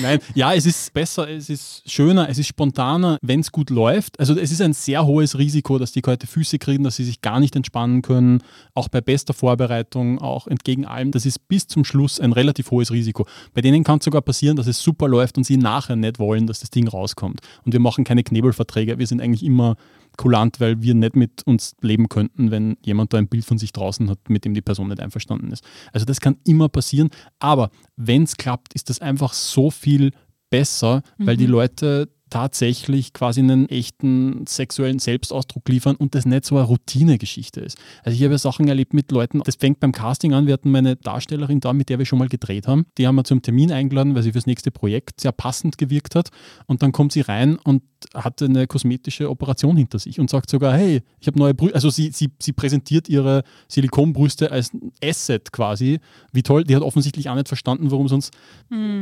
Nein, 0.00 0.18
ja, 0.34 0.54
es 0.54 0.66
ist 0.66 0.92
besser, 0.92 1.28
es 1.28 1.50
ist 1.50 1.82
schöner, 1.90 2.28
es 2.28 2.38
ist 2.38 2.48
spontaner, 2.48 3.18
wenn 3.22 3.40
es 3.40 3.52
gut 3.52 3.70
läuft. 3.70 4.18
Also 4.20 4.36
es 4.36 4.52
ist 4.52 4.60
ein 4.60 4.72
sehr 4.72 5.06
hohes 5.06 5.38
Risiko, 5.38 5.78
dass 5.78 5.92
die 5.92 6.02
kalte 6.02 6.26
Füße 6.26 6.58
kriegen, 6.58 6.84
dass 6.84 6.96
sie 6.96 7.04
sich 7.04 7.20
gar 7.20 7.40
nicht 7.40 7.56
entspannen 7.56 8.02
können, 8.02 8.42
auch 8.74 8.88
bei 8.88 9.00
bester 9.00 9.34
Vorbereitung, 9.34 10.18
auch 10.18 10.46
entgegen 10.46 10.84
allem. 10.84 11.10
Das 11.10 11.26
ist 11.26 11.48
bis 11.48 11.66
zum 11.66 11.84
Schluss 11.84 12.20
ein 12.20 12.32
relativ 12.32 12.70
hohes 12.70 12.90
Risiko. 12.90 13.26
Bei 13.52 13.60
denen 13.60 13.84
kann 13.84 13.98
es 13.98 14.04
sogar 14.04 14.22
passieren, 14.22 14.56
dass 14.56 14.66
es 14.66 14.82
super 14.82 15.08
läuft 15.08 15.36
und 15.36 15.44
sie 15.44 15.56
nachher 15.56 15.96
nicht 15.96 16.18
wollen, 16.18 16.46
dass 16.46 16.60
das 16.60 16.70
Ding 16.70 16.88
rauskommt. 16.88 17.40
Und 17.64 17.72
wir 17.72 17.80
machen 17.80 18.04
keine 18.04 18.22
Knebelverträge, 18.22 18.98
wir 18.98 19.06
sind 19.06 19.20
eigentlich 19.20 19.44
immer 19.44 19.76
kulant, 20.16 20.60
weil 20.60 20.82
wir 20.82 20.94
nicht 20.94 21.16
mit 21.16 21.46
uns 21.46 21.74
leben 21.80 22.08
könnten, 22.08 22.50
wenn 22.50 22.76
jemand 22.84 23.12
da 23.12 23.18
ein 23.18 23.28
Bild 23.28 23.44
von 23.44 23.58
sich 23.58 23.72
draußen 23.72 24.08
hat, 24.10 24.18
mit 24.28 24.44
dem 24.44 24.54
die 24.54 24.62
Person 24.62 24.88
nicht 24.88 25.00
einverstanden 25.00 25.50
ist. 25.50 25.64
Also 25.92 26.06
das 26.06 26.20
kann 26.20 26.36
immer 26.44 26.68
passieren, 26.68 27.10
aber 27.38 27.70
wenn 27.96 28.24
es 28.24 28.36
klappt, 28.36 28.74
ist 28.74 28.90
das 28.90 29.00
einfach 29.00 29.32
so 29.32 29.70
viel 29.70 30.12
besser, 30.50 31.02
weil 31.18 31.36
die 31.36 31.46
Leute 31.46 32.08
tatsächlich 32.30 33.12
quasi 33.12 33.40
einen 33.40 33.68
echten 33.68 34.46
sexuellen 34.46 34.98
Selbstausdruck 34.98 35.68
liefern 35.68 35.96
und 35.96 36.14
das 36.14 36.26
nicht 36.26 36.44
so 36.44 36.56
eine 36.56 36.64
Routinegeschichte 36.64 37.60
ist. 37.60 37.78
Also 38.02 38.16
ich 38.16 38.22
habe 38.22 38.34
ja 38.34 38.38
Sachen 38.38 38.66
erlebt 38.66 38.94
mit 38.94 39.10
Leuten, 39.12 39.40
das 39.44 39.56
fängt 39.56 39.80
beim 39.80 39.92
Casting 39.92 40.34
an, 40.34 40.46
wir 40.46 40.54
hatten 40.54 40.70
meine 40.70 40.96
Darstellerin 40.96 41.60
da, 41.60 41.72
mit 41.72 41.88
der 41.88 41.98
wir 41.98 42.06
schon 42.06 42.18
mal 42.18 42.28
gedreht 42.28 42.66
haben, 42.66 42.86
die 42.98 43.06
haben 43.06 43.14
wir 43.14 43.24
zum 43.24 43.42
Termin 43.42 43.70
eingeladen, 43.70 44.14
weil 44.14 44.22
sie 44.22 44.32
fürs 44.32 44.46
nächste 44.46 44.70
Projekt 44.70 45.20
sehr 45.20 45.32
passend 45.32 45.78
gewirkt 45.78 46.14
hat. 46.14 46.30
Und 46.66 46.82
dann 46.82 46.92
kommt 46.92 47.12
sie 47.12 47.20
rein 47.20 47.56
und 47.56 47.82
hat 48.12 48.42
eine 48.42 48.66
kosmetische 48.66 49.30
Operation 49.30 49.76
hinter 49.76 49.98
sich 49.98 50.20
und 50.20 50.28
sagt 50.28 50.50
sogar, 50.50 50.76
hey, 50.76 51.02
ich 51.20 51.26
habe 51.26 51.38
neue 51.38 51.54
Brüste, 51.54 51.74
also 51.74 51.90
sie, 51.90 52.10
sie, 52.10 52.30
sie 52.40 52.52
präsentiert 52.52 53.08
ihre 53.08 53.44
Silikonbrüste 53.68 54.50
als 54.50 54.72
Asset 55.02 55.52
quasi, 55.52 56.00
wie 56.32 56.42
toll, 56.42 56.64
die 56.64 56.76
hat 56.76 56.82
offensichtlich 56.82 57.28
auch 57.28 57.34
nicht 57.34 57.48
verstanden, 57.48 57.90
worum 57.90 58.06
es 58.06 58.12
uns 58.12 58.30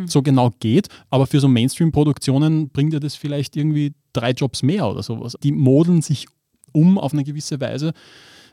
so 0.06 0.22
genau 0.22 0.50
geht, 0.60 0.88
aber 1.10 1.26
für 1.26 1.40
so 1.40 1.48
Mainstream-Produktionen 1.48 2.68
bringt 2.70 2.92
ihr 2.92 3.00
das 3.00 3.11
vielleicht 3.16 3.56
irgendwie 3.56 3.94
drei 4.12 4.32
Jobs 4.32 4.62
mehr 4.62 4.88
oder 4.88 5.02
sowas. 5.02 5.36
Die 5.42 5.52
modeln 5.52 6.02
sich 6.02 6.26
um 6.72 6.98
auf 6.98 7.12
eine 7.12 7.24
gewisse 7.24 7.60
Weise, 7.60 7.92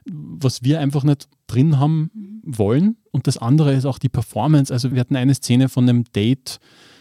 was 0.06 0.64
wir 0.64 0.80
einfach 0.80 1.04
nicht 1.04 1.28
drin 1.48 1.80
haben 1.80 2.42
wollen. 2.44 2.98
Und 3.12 3.28
das 3.28 3.38
andere 3.38 3.74
ist 3.74 3.86
auch 3.86 4.00
die 4.00 4.10
Performance. 4.10 4.74
Also 4.74 4.92
wir 4.92 5.00
hatten 5.00 5.16
eine 5.16 5.36
Szene 5.36 5.70
von 5.70 5.88
einem 5.88 6.06
Date, 6.16 6.60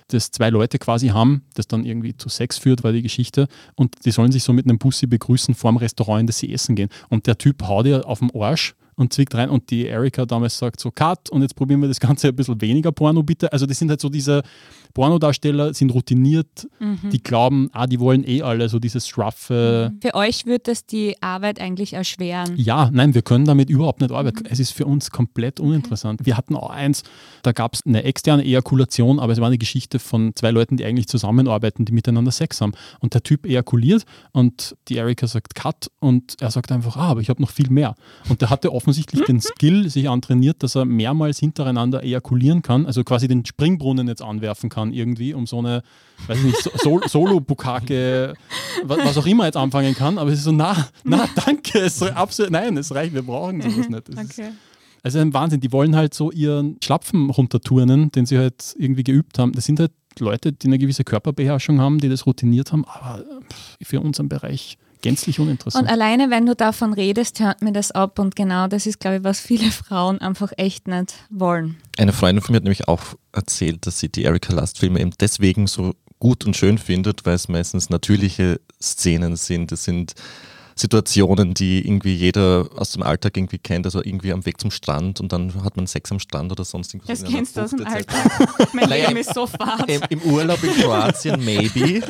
das 0.09 0.31
zwei 0.31 0.51
Leute 0.51 0.79
quasi 0.79 1.09
haben, 1.09 1.43
das 1.55 1.67
dann 1.67 1.85
irgendwie 1.85 2.17
zu 2.17 2.29
Sex 2.29 2.59
führt, 2.59 2.83
war 2.83 2.93
die 2.93 3.03
Geschichte. 3.03 3.47
Und 3.75 4.05
die 4.05 4.11
sollen 4.11 4.33
sich 4.33 4.43
so 4.43 4.53
mit 4.53 4.67
einem 4.67 4.79
Bussi 4.79 5.07
begrüßen 5.07 5.55
vorm 5.55 5.77
Restaurant, 5.77 6.21
in 6.21 6.27
das 6.27 6.39
sie 6.39 6.53
essen 6.53 6.77
gehen. 6.77 6.89
Und 7.09 7.27
der 7.27 7.39
Typ 7.39 7.63
haut 7.63 7.87
ihr 7.87 8.07
auf 8.07 8.21
den 8.21 8.31
Arsch 8.35 8.75
und 8.99 9.13
zwickt 9.13 9.35
rein 9.35 9.49
und 9.49 9.71
die 9.71 9.87
Erika 9.87 10.27
damals 10.27 10.59
sagt 10.59 10.81
so, 10.81 10.91
Cut 10.91 11.31
und 11.31 11.41
jetzt 11.43 11.55
probieren 11.57 11.81
wir 11.81 11.89
das 11.89 12.01
Ganze 12.01 12.29
ein 12.29 12.37
bisschen 12.37 12.61
weniger 12.61 12.93
Porno 12.93 13.23
bitte. 13.23 13.53
Also 13.53 13.65
das 13.65 13.79
sind 13.79 13.89
halt 13.91 14.01
so 14.01 14.09
diese 14.11 14.43
Pornodarsteller, 14.95 15.75
sind 15.75 15.91
routiniert, 15.91 16.69
Mhm. 16.81 17.11
die 17.11 17.23
glauben, 17.23 17.69
ah, 17.73 17.87
die 17.87 18.01
wollen 18.01 18.27
eh 18.27 18.43
alle 18.43 18.69
so 18.69 18.79
dieses 18.79 19.07
straffe, 19.07 19.93
Für 20.01 20.15
euch 20.15 20.47
wird 20.47 20.67
das 20.67 20.87
die 20.87 21.15
Arbeit 21.23 21.61
eigentlich 21.61 21.93
erschweren. 21.93 22.55
ja, 22.57 22.91
nein, 22.93 23.15
wir 23.15 23.23
können 23.23 23.45
damit 23.45 23.71
überhaupt 23.71 24.01
nicht 24.01 24.11
arbeiten. 24.13 24.45
Es 24.47 24.59
ist 24.59 24.73
für 24.73 24.87
uns 24.87 25.11
komplett 25.11 25.61
uninteressant. 25.61 26.27
Wir 26.27 26.37
hatten 26.37 26.57
auch 26.57 26.71
eins, 26.71 27.03
da 27.43 27.53
gab 27.53 27.75
es 27.75 27.87
eine 27.87 28.03
externe 28.05 28.45
Ejakulation, 28.45 29.21
aber 29.21 29.33
es 29.33 29.39
war 29.41 29.47
eine 29.47 29.59
Geschichte 29.59 29.99
von 29.99 30.33
zwei 30.35 30.51
Leuten, 30.51 30.77
die 30.77 30.85
eigentlich 30.85 31.07
zusammenarbeiten, 31.09 31.85
die 31.85 31.93
miteinander 31.93 32.33
Sex 32.33 32.61
haben. 32.61 32.73
Und 33.01 33.15
der 33.15 33.23
Typ 33.23 33.47
ejakuliert 33.47 34.05
und 34.33 34.77
die 34.89 34.97
Erika 34.97 35.27
sagt 35.27 35.55
Cut 35.55 35.91
und 36.01 36.35
er 36.41 36.51
sagt 36.51 36.73
einfach, 36.73 36.97
ah, 36.97 37.09
aber 37.11 37.21
ich 37.21 37.29
habe 37.29 37.41
noch 37.43 37.51
viel 37.51 37.71
mehr. 37.71 37.95
Und 38.29 38.41
der 38.41 38.51
hatte 38.51 38.73
offensichtlich 38.89 39.25
den 39.27 39.41
Skill 39.41 39.91
sich 39.91 40.09
antrainiert, 40.09 40.63
dass 40.63 40.75
er 40.75 40.85
mehrmals 40.85 41.39
hintereinander 41.39 42.03
ejakulieren 42.03 42.63
kann, 42.63 42.87
also 42.87 43.05
quasi 43.05 43.29
den 43.29 43.45
Springbrunnen 43.45 44.09
jetzt 44.09 44.23
anwerfen 44.23 44.71
kann 44.71 44.93
irgendwie, 44.93 45.35
um 45.35 45.47
so 45.47 45.59
eine, 45.59 45.83
weiß 46.27 46.39
ich 46.39 46.45
nicht, 46.45 46.63
so, 46.63 46.71
so, 46.77 47.01
Solo-Bukake, 47.07 48.35
wa- 48.85 48.97
was 49.05 49.17
auch 49.19 49.27
immer 49.27 49.45
jetzt 49.47 49.57
anfangen 49.57 49.95
kann. 49.95 50.19
Aber 50.19 50.31
es 50.31 50.39
ist 50.39 50.45
so, 50.45 50.53
na, 50.53 50.89
na, 51.05 51.29
danke, 51.47 51.79
es 51.81 52.03
absolut, 52.03 52.51
nein, 52.53 52.77
es 52.77 52.95
reicht, 52.95 53.15
wir 53.15 53.23
brauchen 53.23 53.61
sowas 53.61 53.89
nicht. 53.89 54.09
Okay. 54.11 54.51
also 55.03 55.19
ein 55.19 55.33
Wahnsinn, 55.35 55.61
die 55.61 55.73
wollen 55.73 55.95
halt 55.97 56.15
so 56.15 56.31
ihren 56.31 56.77
Schlapfen 56.83 57.31
runterturnen, 57.31 58.11
den 58.13 58.27
sie 58.27 58.39
halt 58.39 58.75
irgendwie 58.79 59.05
geübt 59.05 59.39
haben. 59.39 59.53
Das 59.53 59.65
sind 59.67 59.81
halt 59.81 59.93
Leute, 60.19 60.53
die 60.53 60.67
eine 60.67 60.79
gewisse 60.79 61.05
Körperbeherrschung 61.05 61.81
haben, 61.81 61.99
die 61.99 62.09
das 62.09 62.27
routiniert 62.27 62.73
haben, 62.73 62.85
aber 62.87 63.23
für 63.83 64.01
unseren 64.01 64.29
Bereich 64.29 64.77
gänzlich 65.03 65.39
Und 65.39 65.47
uninteressant. 65.47 65.89
alleine, 65.89 66.31
wenn 66.31 66.47
du 66.47 66.55
davon 66.55 66.93
redest, 66.93 67.41
hört 67.41 67.63
mir 67.63 67.73
das 67.73 67.91
ab. 67.91 68.19
Und 68.19 68.37
genau 68.37 68.67
das 68.69 68.87
ist, 68.87 69.01
glaube 69.01 69.19
ich, 69.19 69.25
was 69.25 69.41
viele 69.41 69.71
Frauen 69.71 70.21
einfach 70.21 70.53
echt 70.57 70.89
nicht 70.89 71.15
wollen. 71.31 71.77
Eine 71.97 72.13
Freundin 72.13 72.43
von 72.43 72.53
mir 72.53 72.57
hat 72.57 72.65
nämlich 72.65 72.89
auch 72.89 73.03
erzählt, 73.33 73.87
dass 73.87 73.99
sie 73.99 74.09
die 74.09 74.25
Erika 74.25 74.53
Lust 74.53 74.79
Filme 74.79 75.01
eben 75.01 75.13
deswegen 75.21 75.67
so 75.67 75.95
gut 76.19 76.45
und 76.45 76.57
schön 76.57 76.79
findet, 76.79 77.27
weil 77.27 77.35
es 77.35 77.49
meistens 77.49 77.91
natürliche 77.91 78.61
Szenen 78.83 79.37
sind. 79.37 79.71
Es 79.73 79.85
sind 79.85 80.15
Situationen, 80.79 81.55
die 81.55 81.85
irgendwie 81.87 82.15
jeder 82.15 82.69
aus 82.77 82.93
dem 82.93 83.03
Alltag 83.03 83.37
irgendwie 83.37 83.59
kennt, 83.59 83.87
also 83.87 84.03
irgendwie 84.03 84.33
am 84.33 84.47
Weg 84.47 84.61
zum 84.61 84.71
Strand 84.71 85.21
und 85.21 85.33
dann 85.33 85.65
hat 85.65 85.77
man 85.77 85.87
Sex 85.87 86.11
am 86.13 86.19
Strand 86.21 86.53
oder 86.53 86.65
sonst 86.65 86.95
irgendwas. 86.95 87.21
Das 87.21 87.31
kennst 87.31 87.57
du 87.57 87.63
aus 87.63 87.71
dem. 87.71 87.87
Alltag. 87.87 88.17
Mein 88.73 88.89
Leben 88.89 89.17
ist 89.17 89.35
so 89.35 89.47
fad. 89.47 89.89
Im, 89.89 90.03
Im 90.11 90.23
Urlaub 90.23 90.63
in 90.63 90.71
Kroatien, 90.81 91.45
maybe. 91.45 92.03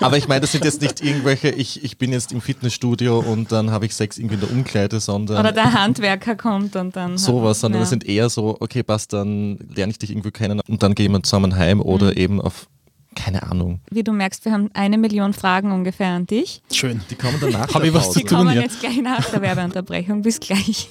Aber 0.00 0.16
ich 0.16 0.28
meine, 0.28 0.42
das 0.42 0.52
sind 0.52 0.64
jetzt 0.64 0.80
nicht 0.82 1.02
irgendwelche, 1.02 1.48
ich, 1.50 1.82
ich 1.84 1.98
bin 1.98 2.12
jetzt 2.12 2.32
im 2.32 2.40
Fitnessstudio 2.40 3.18
und 3.20 3.52
dann 3.52 3.70
habe 3.70 3.86
ich 3.86 3.94
Sex 3.94 4.18
irgendwie 4.18 4.34
in 4.36 4.40
der 4.40 4.50
Umkleide, 4.50 5.00
sondern 5.00 5.38
Oder 5.40 5.52
der 5.52 5.72
Handwerker 5.72 6.36
kommt 6.36 6.76
und 6.76 6.96
dann. 6.96 7.18
sowas, 7.18 7.60
sondern 7.60 7.80
ja. 7.80 7.82
das 7.82 7.90
sind 7.90 8.06
eher 8.06 8.28
so, 8.28 8.56
okay, 8.60 8.82
passt, 8.82 9.12
dann 9.12 9.58
lerne 9.74 9.90
ich 9.90 9.98
dich 9.98 10.10
irgendwie 10.10 10.30
kennen 10.30 10.60
und 10.68 10.82
dann 10.82 10.94
gehen 10.94 11.12
wir 11.12 11.22
zusammen 11.22 11.56
heim 11.56 11.80
oder 11.80 12.06
Mhm. 12.06 12.16
eben 12.16 12.40
auf, 12.40 12.68
keine 13.16 13.42
Ahnung. 13.42 13.80
Wie 13.90 14.04
du 14.04 14.12
merkst, 14.12 14.44
wir 14.44 14.52
haben 14.52 14.70
eine 14.74 14.98
Million 14.98 15.32
Fragen 15.32 15.72
ungefähr 15.72 16.08
an 16.10 16.26
dich. 16.26 16.62
Schön. 16.70 17.00
Die 17.10 17.16
kommen 17.16 17.38
danach. 17.40 17.74
Hab 17.74 17.82
ich 17.82 17.92
was 17.92 18.10
Die 18.10 18.20
zu 18.20 18.26
tun 18.26 18.38
kommen 18.38 18.50
hier? 18.52 18.62
jetzt 18.62 18.78
gleich 18.80 19.00
nach 19.02 19.28
der 19.30 19.42
Werbeunterbrechung. 19.42 20.22
Bis 20.22 20.38
gleich. 20.38 20.90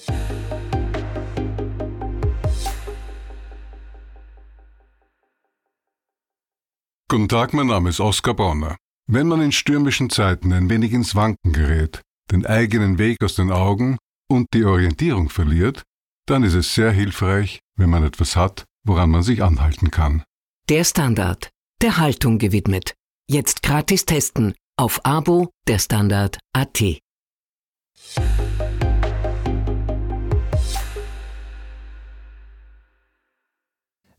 Guten 7.07 7.29
Tag, 7.29 7.53
mein 7.53 7.67
Name 7.67 7.89
ist 7.89 7.99
Oskar 7.99 8.33
Bronner. 8.33 8.75
Wenn 9.07 9.27
man 9.27 9.41
in 9.41 9.51
stürmischen 9.51 10.09
Zeiten 10.09 10.51
ein 10.51 10.69
wenig 10.69 10.91
ins 10.91 11.15
Wanken 11.15 11.53
gerät, 11.53 12.01
den 12.31 12.45
eigenen 12.45 12.97
Weg 12.97 13.23
aus 13.23 13.35
den 13.35 13.51
Augen 13.51 13.97
und 14.27 14.47
die 14.53 14.65
Orientierung 14.65 15.29
verliert, 15.29 15.83
dann 16.25 16.43
ist 16.43 16.55
es 16.55 16.73
sehr 16.73 16.91
hilfreich, 16.91 17.59
wenn 17.77 17.89
man 17.91 18.03
etwas 18.03 18.35
hat, 18.35 18.65
woran 18.83 19.11
man 19.11 19.21
sich 19.21 19.43
anhalten 19.43 19.91
kann. 19.91 20.23
Der 20.69 20.83
Standard, 20.83 21.51
der 21.81 21.97
Haltung 21.97 22.37
gewidmet. 22.37 22.93
Jetzt 23.29 23.61
gratis 23.61 24.05
testen 24.05 24.53
auf 24.77 25.05
Abo 25.05 25.49
der 25.67 25.79
Standard 25.79 26.37
AT. 26.53 26.81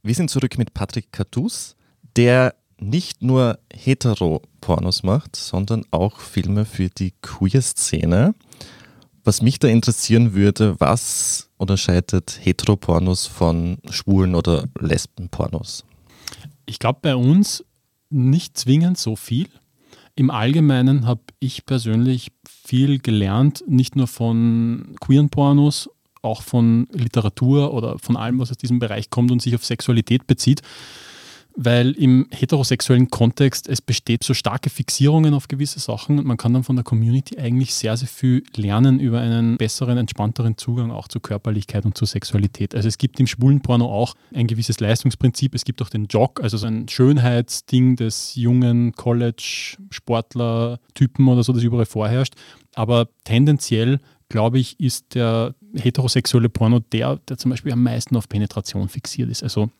Wir 0.02 0.14
sind 0.14 0.30
zurück 0.30 0.58
mit 0.58 0.74
Patrick 0.74 1.10
Cartus, 1.12 1.76
der 2.16 2.54
nicht 2.78 3.22
nur 3.22 3.58
Hetero-Pornos 3.72 5.02
macht, 5.02 5.34
sondern 5.34 5.84
auch 5.90 6.20
Filme 6.20 6.64
für 6.64 6.88
die 6.88 7.14
Queer-Szene. 7.22 8.34
Was 9.24 9.42
mich 9.42 9.58
da 9.58 9.66
interessieren 9.68 10.34
würde, 10.34 10.78
was 10.78 11.50
unterscheidet 11.56 12.38
Heteropornos 12.42 13.26
von 13.26 13.78
schwulen 13.90 14.34
oder 14.34 14.66
Lesbenpornos? 14.78 15.84
Ich 16.66 16.78
glaube 16.78 16.98
bei 17.02 17.16
uns 17.16 17.64
nicht 18.10 18.58
zwingend 18.58 18.98
so 18.98 19.16
viel. 19.16 19.48
Im 20.16 20.30
Allgemeinen 20.30 21.06
habe 21.06 21.22
ich 21.38 21.66
persönlich 21.66 22.32
viel 22.48 22.98
gelernt, 22.98 23.62
nicht 23.66 23.96
nur 23.96 24.06
von 24.06 24.96
queeren 25.00 25.30
Pornos, 25.30 25.90
auch 26.22 26.42
von 26.42 26.88
Literatur 26.92 27.72
oder 27.72 27.98
von 27.98 28.16
allem, 28.16 28.38
was 28.38 28.50
aus 28.50 28.56
diesem 28.56 28.78
Bereich 28.78 29.10
kommt 29.10 29.30
und 29.30 29.40
sich 29.40 29.54
auf 29.54 29.64
Sexualität 29.64 30.26
bezieht, 30.26 30.62
weil 31.56 31.92
im 31.92 32.26
heterosexuellen 32.30 33.08
Kontext 33.08 33.66
es 33.66 33.80
besteht 33.80 34.22
so 34.22 34.34
starke 34.34 34.68
Fixierungen 34.68 35.32
auf 35.32 35.48
gewisse 35.48 35.80
Sachen 35.80 36.18
und 36.18 36.26
man 36.26 36.36
kann 36.36 36.52
dann 36.52 36.64
von 36.64 36.76
der 36.76 36.84
Community 36.84 37.38
eigentlich 37.38 37.74
sehr, 37.74 37.96
sehr 37.96 38.08
viel 38.08 38.44
lernen 38.54 39.00
über 39.00 39.20
einen 39.20 39.56
besseren, 39.56 39.96
entspannteren 39.96 40.58
Zugang 40.58 40.90
auch 40.90 41.08
zu 41.08 41.18
Körperlichkeit 41.18 41.86
und 41.86 41.96
zu 41.96 42.04
Sexualität. 42.04 42.74
Also 42.74 42.88
es 42.88 42.98
gibt 42.98 43.18
im 43.20 43.26
schwulen 43.26 43.62
Porno 43.62 43.86
auch 43.86 44.12
ein 44.34 44.46
gewisses 44.46 44.80
Leistungsprinzip, 44.80 45.54
es 45.54 45.64
gibt 45.64 45.80
auch 45.80 45.88
den 45.88 46.04
Jog, 46.06 46.42
also 46.42 46.58
so 46.58 46.66
ein 46.66 46.88
Schönheitsding 46.88 47.96
des 47.96 48.34
jungen 48.34 48.92
College-Sportler-Typen 48.92 51.26
oder 51.26 51.42
so, 51.42 51.54
das 51.54 51.62
überall 51.62 51.86
vorherrscht. 51.86 52.34
Aber 52.74 53.08
tendenziell, 53.24 54.00
glaube 54.28 54.58
ich, 54.58 54.78
ist 54.78 55.14
der 55.14 55.54
heterosexuelle 55.74 56.50
Porno 56.50 56.80
der, 56.80 57.16
der 57.28 57.38
zum 57.38 57.50
Beispiel 57.50 57.72
am 57.72 57.82
meisten 57.82 58.14
auf 58.16 58.28
Penetration 58.28 58.90
fixiert 58.90 59.30
ist. 59.30 59.42
Also 59.42 59.70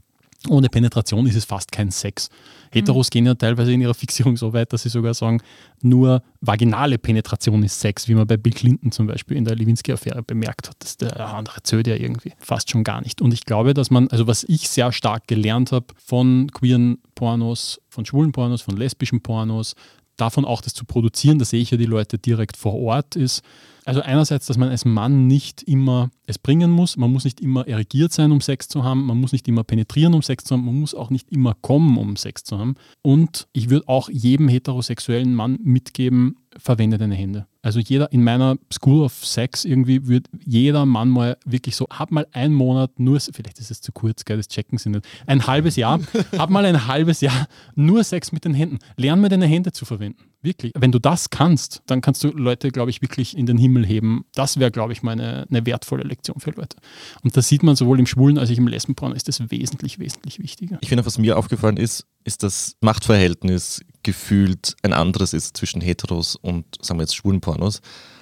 ohne 0.49 0.69
Penetration 0.69 1.27
ist 1.27 1.37
es 1.37 1.45
fast 1.45 1.73
kein 1.73 1.91
Sex. 1.91 2.29
Heteros 2.71 3.11
gehen 3.11 3.27
ja 3.27 3.35
teilweise 3.35 3.73
in 3.73 3.81
ihrer 3.81 3.95
Fixierung 3.95 4.37
so 4.37 4.53
weit, 4.53 4.73
dass 4.73 4.83
sie 4.83 4.89
sogar 4.89 5.15
sagen, 5.15 5.41
nur 5.83 6.23
vaginale 6.41 6.99
Penetration 6.99 7.63
ist 7.63 7.81
Sex, 7.81 8.09
wie 8.09 8.15
man 8.15 8.27
bei 8.27 8.37
Bill 8.37 8.53
Clinton 8.53 8.93
zum 8.93 9.07
Beispiel 9.07 9.37
in 9.37 9.45
der 9.45 9.57
Lewinsky-Affäre 9.57 10.23
bemerkt 10.23 10.69
hat. 10.69 10.77
Das 10.81 10.91
ist 10.91 11.03
der 11.03 11.35
andere 11.35 11.63
zöd 11.63 11.87
ja 11.87 11.95
irgendwie 11.95 12.33
fast 12.39 12.71
schon 12.71 12.85
gar 12.85 13.01
nicht. 13.01 13.21
Und 13.21 13.33
ich 13.33 13.45
glaube, 13.45 13.75
dass 13.75 13.91
man, 13.91 14.09
also 14.09 14.27
was 14.27 14.45
ich 14.45 14.69
sehr 14.69 14.93
stark 14.93 15.27
gelernt 15.27 15.73
habe 15.73 15.87
von 15.97 16.51
queeren 16.53 16.99
Pornos, 17.15 17.81
von 17.89 18.05
schwulen 18.05 18.33
Pornos, 18.33 18.63
von 18.63 18.77
lesbischen 18.77 19.23
Pornos, 19.23 19.75
davon 20.17 20.45
auch 20.45 20.63
das 20.63 20.75
zu 20.75 20.85
produzieren, 20.85 21.39
da 21.39 21.45
sehe 21.45 21.61
ich 21.61 21.71
ja 21.71 21.77
die 21.77 21.87
Leute 21.87 22.19
direkt 22.19 22.57
vor 22.57 22.75
Ort 22.75 23.17
ist. 23.17 23.43
Also 23.87 24.01
einerseits, 24.03 24.47
dass 24.47 24.59
man 24.59 24.69
als 24.69 24.85
Mann 24.85 25.29
nicht 25.29 25.63
immer 25.63 26.11
es 26.27 26.39
bringen 26.39 26.73
muss, 26.73 26.97
man 26.97 27.13
muss 27.13 27.25
nicht 27.25 27.41
immer 27.41 27.69
erregiert 27.69 28.13
sein, 28.13 28.33
um 28.33 28.41
Sex 28.41 28.67
zu 28.67 28.83
haben, 28.83 29.07
man 29.07 29.17
muss 29.17 29.31
nicht 29.31 29.47
immer 29.47 29.63
penetrieren, 29.63 30.13
um 30.13 30.23
Sex 30.23 30.43
zu 30.43 30.55
haben, 30.55 30.65
man 30.65 30.75
muss 30.75 30.93
auch 30.93 31.11
nicht 31.11 31.31
immer 31.31 31.55
kommen, 31.55 31.97
um 31.97 32.17
Sex 32.17 32.43
zu 32.43 32.59
haben. 32.59 32.75
Und 33.03 33.47
ich 33.53 33.71
würde 33.71 33.87
auch 33.87 34.09
jedem 34.09 34.49
heterosexuellen 34.49 35.33
Mann 35.33 35.61
mitgeben, 35.63 36.35
verwende 36.59 36.99
deine 36.99 37.15
Hände. 37.15 37.47
Also 37.63 37.79
jeder 37.79 38.11
in 38.11 38.25
meiner 38.25 38.57
School 38.73 39.05
of 39.05 39.25
Sex 39.25 39.65
irgendwie 39.65 40.09
wird 40.09 40.27
jeder 40.45 40.85
Mann 40.85 41.09
mal 41.09 41.37
wirklich 41.45 41.77
so, 41.77 41.87
hab 41.91 42.11
mal 42.11 42.27
einen 42.33 42.55
Monat 42.55 42.99
nur, 42.99 43.21
vielleicht 43.21 43.61
ist 43.61 43.71
es 43.71 43.81
zu 43.81 43.93
kurz, 43.93 44.25
gell, 44.25 44.37
das 44.37 44.49
checken 44.49 44.79
sie 44.79 44.91
nicht, 44.91 45.07
ein 45.27 45.47
halbes 45.47 45.77
Jahr, 45.77 46.01
hab 46.39 46.51
mal 46.51 46.65
ein 46.65 46.89
halbes 46.89 47.21
Jahr 47.21 47.47
nur 47.77 48.03
Sex 48.03 48.33
mit 48.33 48.45
den 48.45 48.55
Händen. 48.55 48.79
Lern 48.97 49.21
mal 49.21 49.29
deine 49.29 49.47
Hände 49.47 49.71
zu 49.71 49.85
verwenden. 49.85 50.25
Wirklich. 50.47 50.73
Wenn 50.77 50.93
du 50.93 51.01
das 51.01 51.31
kannst, 51.31 51.83
dann 51.87 52.01
kannst 52.01 52.23
du 52.23 52.29
Leute, 52.29 52.71
glaube 52.71 52.91
ich, 52.91 53.03
wirklich 53.03 53.37
in 53.37 53.47
den 53.47 53.59
Himmel 53.59 53.85
heben. 53.85 54.25
Das 54.33 54.61
wäre, 54.61 54.71
glaube 54.71 54.93
ich, 54.93 55.03
mal 55.03 55.21
eine, 55.21 55.67
wertvolle 55.67 56.05
Lektion 56.05 56.39
für 56.39 56.53
Leute. 56.53 56.77
Und 57.23 57.37
das 57.37 57.49
sieht 57.49 57.65
man 57.65 57.75
sowohl 57.75 57.99
im 57.99 58.07
Schwulen 58.07 58.39
als 58.39 58.51
auch 58.51 58.57
im 58.57 58.69
Lesbenporno, 58.69 59.17
ist 59.17 59.27
das 59.27 59.51
wesentlich, 59.51 59.99
wesentlich 59.99 60.39
wichtiger. 60.39 60.79
Ich 60.83 60.89
finde, 60.89 61.05
was 61.05 61.19
mir 61.19 61.37
aufgefallen 61.37 61.77
ist, 61.77 62.07
ist 62.23 62.45
das 62.45 62.77
Machtverhältnis 62.81 63.81
gefühlt 64.05 64.77
ein 64.83 64.93
anderes 64.93 65.33
ist 65.33 65.57
zwischen 65.57 65.81
Heteros 65.81 66.37
und, 66.37 66.65
sagen 66.81 67.01
wir 67.01 67.03
jetzt, 67.03 67.17
schwulen. 67.17 67.41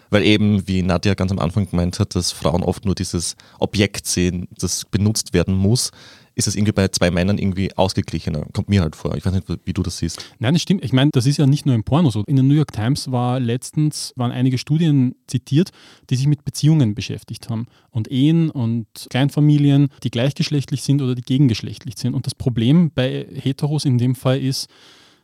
Weil 0.08 0.22
eben, 0.22 0.66
wie 0.66 0.82
Nadja 0.82 1.12
ganz 1.12 1.30
am 1.30 1.38
Anfang 1.38 1.68
gemeint 1.68 2.00
hat, 2.00 2.14
dass 2.14 2.32
Frauen 2.32 2.62
oft 2.62 2.86
nur 2.86 2.94
dieses 2.94 3.36
Objekt 3.58 4.06
sehen, 4.06 4.48
das 4.56 4.86
benutzt 4.86 5.34
werden 5.34 5.54
muss, 5.54 5.90
ist 6.34 6.48
es 6.48 6.56
irgendwie 6.56 6.72
bei 6.72 6.88
zwei 6.88 7.10
Männern 7.10 7.38
irgendwie 7.38 7.76
ausgeglichener. 7.76 8.46
Kommt 8.52 8.68
mir 8.68 8.82
halt 8.82 8.96
vor. 8.96 9.14
Ich 9.16 9.24
weiß 9.24 9.32
nicht, 9.32 9.46
wie 9.64 9.72
du 9.72 9.82
das 9.82 9.98
siehst. 9.98 10.24
Nein, 10.38 10.54
das 10.54 10.62
stimmt. 10.62 10.84
Ich 10.84 10.92
meine, 10.92 11.10
das 11.12 11.26
ist 11.26 11.36
ja 11.36 11.46
nicht 11.46 11.66
nur 11.66 11.74
im 11.74 11.84
Porno 11.84 12.10
so. 12.10 12.24
In 12.26 12.36
der 12.36 12.44
New 12.44 12.54
York 12.54 12.72
Times 12.72 13.10
war 13.10 13.38
letztens, 13.40 14.12
waren 14.16 14.32
einige 14.32 14.58
Studien 14.58 15.14
zitiert, 15.26 15.70
die 16.10 16.16
sich 16.16 16.26
mit 16.26 16.44
Beziehungen 16.44 16.94
beschäftigt 16.94 17.48
haben. 17.50 17.66
Und 17.90 18.10
Ehen 18.10 18.50
und 18.50 18.86
Kleinfamilien, 19.10 19.88
die 20.02 20.10
gleichgeschlechtlich 20.10 20.82
sind 20.82 21.02
oder 21.02 21.14
die 21.14 21.22
gegengeschlechtlich 21.22 21.94
sind. 21.98 22.14
Und 22.14 22.26
das 22.26 22.34
Problem 22.34 22.90
bei 22.92 23.26
Heteros 23.32 23.84
in 23.84 23.98
dem 23.98 24.14
Fall 24.14 24.40
ist, 24.40 24.68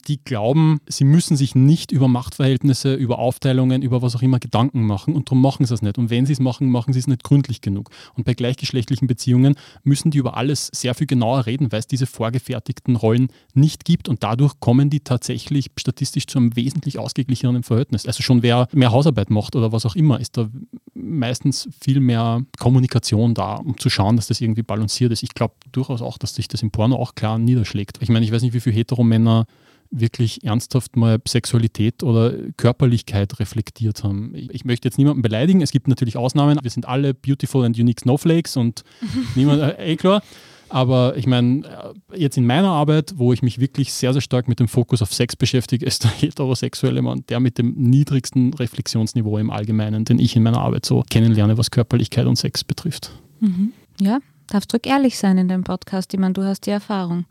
die 0.03 0.23
glauben, 0.23 0.81
sie 0.89 1.05
müssen 1.05 1.37
sich 1.37 1.55
nicht 1.55 1.93
über 1.93 2.09
Machtverhältnisse, 2.09 2.95
über 2.95 3.19
Aufteilungen, 3.19 3.83
über 3.83 4.03
was 4.03 4.17
auch 4.17 4.23
immer 4.23 4.39
Gedanken 4.39 4.87
machen 4.87 5.15
und 5.15 5.29
darum 5.29 5.41
machen 5.41 5.67
sie 5.67 5.75
es 5.75 5.83
nicht. 5.83 5.99
Und 5.99 6.11
wenn 6.11 6.27
sie 6.27 6.33
es 6.33 6.41
machen, 6.41 6.71
machen 6.71 6.93
sie 6.93 6.99
es 6.99 7.07
nicht 7.07 7.25
gründlich 7.25 7.61
genug. 7.61 7.91
Und 8.15 8.25
bei 8.25 8.35
gleichgeschlechtlichen 8.35 9.07
Beziehungen 9.07 9.55
müssen 9.83 10.11
die 10.11 10.19
über 10.19 10.37
alles 10.37 10.71
sehr 10.73 10.95
viel 10.95 11.07
genauer 11.07 11.47
reden, 11.47 11.73
weil 11.73 11.81
es 11.81 11.87
diese 11.87 12.07
vorgefertigten 12.07 12.97
Rollen 12.97 13.29
nicht 13.55 13.85
gibt 13.85 14.09
und 14.09 14.23
dadurch 14.23 14.61
kommen 14.61 14.91
die 14.91 15.01
tatsächlich 15.01 15.71
statistisch 15.79 16.27
zu 16.27 16.39
einem 16.39 16.57
wesentlich 16.57 16.99
ausgeglicheneren 16.99 17.63
Verhältnis. 17.63 18.07
Also 18.07 18.23
schon 18.23 18.43
wer 18.43 18.69
mehr 18.73 18.93
Hausarbeit 18.93 19.31
macht 19.31 19.57
oder 19.57 19.73
was 19.73 19.87
auch 19.87 19.97
immer, 19.97 20.21
ist 20.21 20.37
da 20.37 20.49
meistens 20.95 21.69
viel 21.81 22.01
mehr 22.01 22.45
Kommunikation 22.59 23.35
da, 23.35 23.57
um 23.57 23.79
zu 23.79 23.91
schauen, 23.91 24.17
dass 24.17 24.29
das 24.29 24.41
irgendwie 24.41 24.63
balanciert 24.63 25.13
ist. 25.13 25.23
Ich 25.23 25.35
glaube 25.35 25.55
durchaus 25.73 26.03
auch, 26.03 26.19
dass 26.19 26.35
sich 26.35 26.49
das 26.49 26.63
im 26.63 26.71
Porno 26.71 26.97
auch 26.97 27.15
klar 27.15 27.39
niederschlägt. 27.39 27.99
Ich 28.01 28.09
meine, 28.09 28.25
ich 28.25 28.33
weiß 28.33 28.43
nicht, 28.43 28.55
wie 28.55 28.61
viele 28.61 28.77
Heteromänner 28.77 29.47
wirklich 29.91 30.45
ernsthaft 30.45 30.97
mal 30.97 31.21
Sexualität 31.27 32.03
oder 32.03 32.33
Körperlichkeit 32.57 33.39
reflektiert 33.41 34.05
haben. 34.05 34.33
Ich, 34.35 34.65
möchte 34.65 34.89
jetzt 34.89 34.99
niemanden 34.99 35.23
beleidigen, 35.23 35.63
es 35.63 35.73
gibt 35.73 35.89
natürlich 35.89 36.17
Ausnahmen. 36.17 36.59
Wir 36.63 36.71
sind 36.71 36.87
alle 36.87 37.15
beautiful 37.15 37.65
and 37.65 37.79
unique 37.79 38.01
snowflakes 38.01 38.57
und 38.57 38.85
niemand, 39.35 39.63
äh, 39.63 39.93
eh 39.93 39.97
klar. 39.97 40.23
Aber 40.69 41.17
ich 41.17 41.27
meine, 41.27 41.67
äh, 42.13 42.19
jetzt 42.19 42.37
in 42.37 42.47
meiner 42.47 42.69
Arbeit, 42.69 43.15
wo 43.17 43.33
ich 43.33 43.43
mich 43.43 43.59
wirklich 43.59 43.93
sehr, 43.93 44.13
sehr 44.13 44.23
stark 44.23 44.47
mit 44.47 44.61
dem 44.61 44.69
Fokus 44.69 45.03
auf 45.03 45.13
Sex 45.13 45.35
beschäftige, 45.35 45.85
ist 45.87 46.05
der 46.05 46.13
heterosexuelle 46.13 47.03
Mann 47.03 47.25
der 47.29 47.41
mit 47.41 47.59
dem 47.59 47.75
niedrigsten 47.77 48.55
Reflexionsniveau 48.55 49.39
im 49.39 49.51
Allgemeinen, 49.51 50.05
den 50.05 50.19
ich 50.19 50.37
in 50.37 50.43
meiner 50.43 50.61
Arbeit 50.61 50.87
so 50.87 51.03
kennenlerne, 51.09 51.59
was 51.59 51.71
Körperlichkeit 51.71 52.27
und 52.27 52.37
Sex 52.37 52.63
betrifft. 52.65 53.11
Mhm. 53.41 53.73
Ja, 54.01 54.21
darfst 54.51 54.73
du 54.73 54.79
ehrlich 54.83 55.19
sein 55.19 55.39
in 55.39 55.49
dem 55.49 55.65
Podcast. 55.65 56.13
Ich 56.13 56.21
meine, 56.21 56.35
du 56.35 56.45
hast 56.45 56.67
die 56.67 56.71
Erfahrung. 56.71 57.25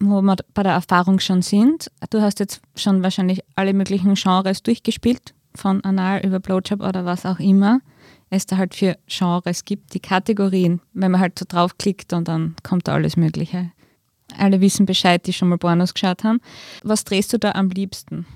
Wo 0.00 0.20
wir 0.20 0.36
bei 0.54 0.62
der 0.62 0.72
Erfahrung 0.72 1.20
schon 1.20 1.42
sind, 1.42 1.90
du 2.10 2.20
hast 2.20 2.40
jetzt 2.40 2.60
schon 2.76 3.02
wahrscheinlich 3.02 3.42
alle 3.54 3.72
möglichen 3.72 4.14
Genres 4.14 4.62
durchgespielt, 4.62 5.34
von 5.54 5.84
Anal 5.84 6.24
über 6.24 6.40
Blowjob 6.40 6.80
oder 6.80 7.04
was 7.04 7.24
auch 7.26 7.38
immer 7.38 7.80
es 8.32 8.46
da 8.46 8.56
halt 8.56 8.74
für 8.74 8.96
Genres 9.06 9.64
gibt, 9.64 9.92
die 9.94 10.00
Kategorien, 10.00 10.80
wenn 10.94 11.10
man 11.10 11.20
halt 11.20 11.38
so 11.38 11.44
draufklickt 11.46 12.12
und 12.14 12.28
dann 12.28 12.56
kommt 12.62 12.88
da 12.88 12.94
alles 12.94 13.16
Mögliche. 13.16 13.70
Alle 14.38 14.62
wissen 14.62 14.86
Bescheid, 14.86 15.26
die 15.26 15.34
schon 15.34 15.48
mal 15.48 15.58
Pornos 15.58 15.92
geschaut 15.92 16.24
haben. 16.24 16.40
Was 16.82 17.04
drehst 17.04 17.32
du 17.34 17.38
da 17.38 17.52
am 17.52 17.68
liebsten? 17.68 18.26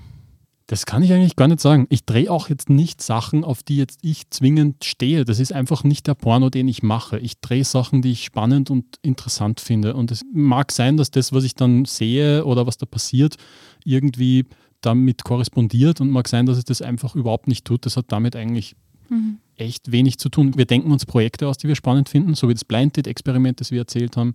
Das 0.67 0.85
kann 0.85 1.01
ich 1.01 1.13
eigentlich 1.13 1.37
gar 1.37 1.47
nicht 1.47 1.61
sagen. 1.61 1.87
Ich 1.89 2.05
drehe 2.05 2.29
auch 2.29 2.49
jetzt 2.49 2.69
nicht 2.69 3.01
Sachen, 3.01 3.45
auf 3.45 3.63
die 3.63 3.77
jetzt 3.77 3.99
ich 4.01 4.29
zwingend 4.29 4.83
stehe. 4.83 5.23
Das 5.23 5.39
ist 5.39 5.53
einfach 5.53 5.85
nicht 5.85 6.07
der 6.07 6.13
Porno, 6.13 6.49
den 6.49 6.67
ich 6.67 6.83
mache. 6.83 7.17
Ich 7.19 7.39
drehe 7.39 7.63
Sachen, 7.63 8.01
die 8.01 8.11
ich 8.11 8.25
spannend 8.25 8.69
und 8.69 8.85
interessant 9.01 9.61
finde. 9.61 9.93
Und 9.93 10.11
es 10.11 10.25
mag 10.33 10.73
sein, 10.73 10.97
dass 10.97 11.09
das, 11.09 11.31
was 11.31 11.45
ich 11.45 11.55
dann 11.55 11.85
sehe 11.85 12.43
oder 12.43 12.67
was 12.67 12.77
da 12.77 12.85
passiert, 12.85 13.37
irgendwie 13.85 14.45
damit 14.81 15.23
korrespondiert 15.23 16.01
und 16.01 16.11
mag 16.11 16.27
sein, 16.27 16.45
dass 16.45 16.57
es 16.57 16.65
das 16.65 16.81
einfach 16.81 17.15
überhaupt 17.15 17.47
nicht 17.47 17.63
tut. 17.63 17.85
Das 17.85 17.95
hat 17.95 18.11
damit 18.11 18.35
eigentlich 18.35 18.75
mhm. 19.09 19.37
echt 19.55 19.93
wenig 19.93 20.17
zu 20.17 20.27
tun. 20.27 20.57
Wir 20.57 20.65
denken 20.65 20.91
uns 20.91 21.05
Projekte 21.05 21.47
aus, 21.47 21.57
die 21.57 21.69
wir 21.69 21.75
spannend 21.75 22.09
finden, 22.09 22.35
so 22.35 22.49
wie 22.49 22.53
das 22.53 22.65
Blind 22.65 22.97
Date-Experiment, 22.97 23.61
das 23.61 23.71
wir 23.71 23.79
erzählt 23.79 24.17
haben. 24.17 24.33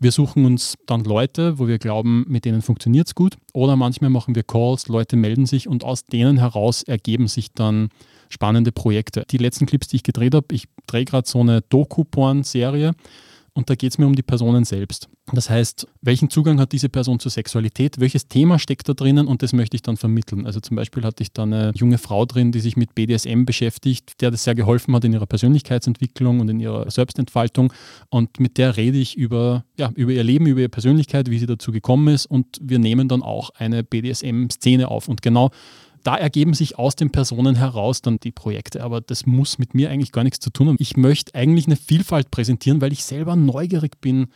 Wir 0.00 0.12
suchen 0.12 0.44
uns 0.44 0.76
dann 0.86 1.04
Leute, 1.04 1.58
wo 1.58 1.68
wir 1.68 1.78
glauben, 1.78 2.24
mit 2.28 2.44
denen 2.44 2.62
funktioniert 2.62 3.06
es 3.06 3.14
gut. 3.14 3.36
Oder 3.52 3.76
manchmal 3.76 4.10
machen 4.10 4.34
wir 4.34 4.42
Calls, 4.42 4.88
Leute 4.88 5.16
melden 5.16 5.46
sich 5.46 5.68
und 5.68 5.84
aus 5.84 6.04
denen 6.04 6.38
heraus 6.38 6.82
ergeben 6.82 7.28
sich 7.28 7.52
dann 7.52 7.88
spannende 8.28 8.72
Projekte. 8.72 9.24
Die 9.30 9.38
letzten 9.38 9.66
Clips, 9.66 9.88
die 9.88 9.96
ich 9.96 10.02
gedreht 10.02 10.34
habe, 10.34 10.46
ich 10.52 10.68
drehe 10.86 11.04
gerade 11.04 11.28
so 11.28 11.40
eine 11.40 11.62
Doku-Porn-Serie 11.62 12.92
und 13.56 13.70
da 13.70 13.74
geht 13.74 13.92
es 13.92 13.98
mir 13.98 14.06
um 14.06 14.14
die 14.14 14.22
Personen 14.22 14.64
selbst. 14.64 15.08
Das 15.32 15.48
heißt, 15.48 15.88
welchen 16.02 16.28
Zugang 16.28 16.60
hat 16.60 16.72
diese 16.72 16.90
Person 16.90 17.18
zur 17.18 17.30
Sexualität? 17.30 17.98
Welches 17.98 18.28
Thema 18.28 18.58
steckt 18.58 18.86
da 18.86 18.92
drinnen? 18.92 19.26
Und 19.26 19.42
das 19.42 19.54
möchte 19.54 19.76
ich 19.76 19.82
dann 19.82 19.96
vermitteln. 19.96 20.44
Also 20.44 20.60
zum 20.60 20.76
Beispiel 20.76 21.02
hatte 21.04 21.22
ich 21.22 21.32
da 21.32 21.44
eine 21.44 21.72
junge 21.74 21.96
Frau 21.96 22.26
drin, 22.26 22.52
die 22.52 22.60
sich 22.60 22.76
mit 22.76 22.94
BDSM 22.94 23.46
beschäftigt, 23.46 24.20
der 24.20 24.30
das 24.30 24.44
sehr 24.44 24.54
geholfen 24.54 24.94
hat 24.94 25.04
in 25.04 25.14
ihrer 25.14 25.24
Persönlichkeitsentwicklung 25.24 26.40
und 26.40 26.50
in 26.50 26.60
ihrer 26.60 26.90
Selbstentfaltung. 26.90 27.72
Und 28.10 28.38
mit 28.40 28.58
der 28.58 28.76
rede 28.76 28.98
ich 28.98 29.16
über, 29.16 29.64
ja, 29.78 29.90
über 29.94 30.12
ihr 30.12 30.22
Leben, 30.22 30.46
über 30.46 30.60
ihre 30.60 30.68
Persönlichkeit, 30.68 31.30
wie 31.30 31.38
sie 31.38 31.46
dazu 31.46 31.72
gekommen 31.72 32.08
ist. 32.14 32.26
Und 32.26 32.58
wir 32.60 32.78
nehmen 32.78 33.08
dann 33.08 33.22
auch 33.22 33.50
eine 33.56 33.82
BDSM-Szene 33.82 34.88
auf. 34.88 35.08
Und 35.08 35.22
genau 35.22 35.50
da 36.06 36.16
ergeben 36.16 36.54
sich 36.54 36.78
aus 36.78 36.94
den 36.94 37.10
Personen 37.10 37.56
heraus 37.56 38.00
dann 38.00 38.18
die 38.20 38.30
Projekte. 38.30 38.84
Aber 38.84 39.00
das 39.00 39.26
muss 39.26 39.58
mit 39.58 39.74
mir 39.74 39.90
eigentlich 39.90 40.12
gar 40.12 40.22
nichts 40.22 40.38
zu 40.38 40.50
tun 40.50 40.68
haben. 40.68 40.76
Ich 40.78 40.96
möchte 40.96 41.34
eigentlich 41.34 41.66
eine 41.66 41.74
Vielfalt 41.74 42.30
präsentieren, 42.30 42.80
weil 42.80 42.92
ich 42.92 43.02
selber 43.02 43.34
neugierig 43.34 44.00
bin 44.00 44.28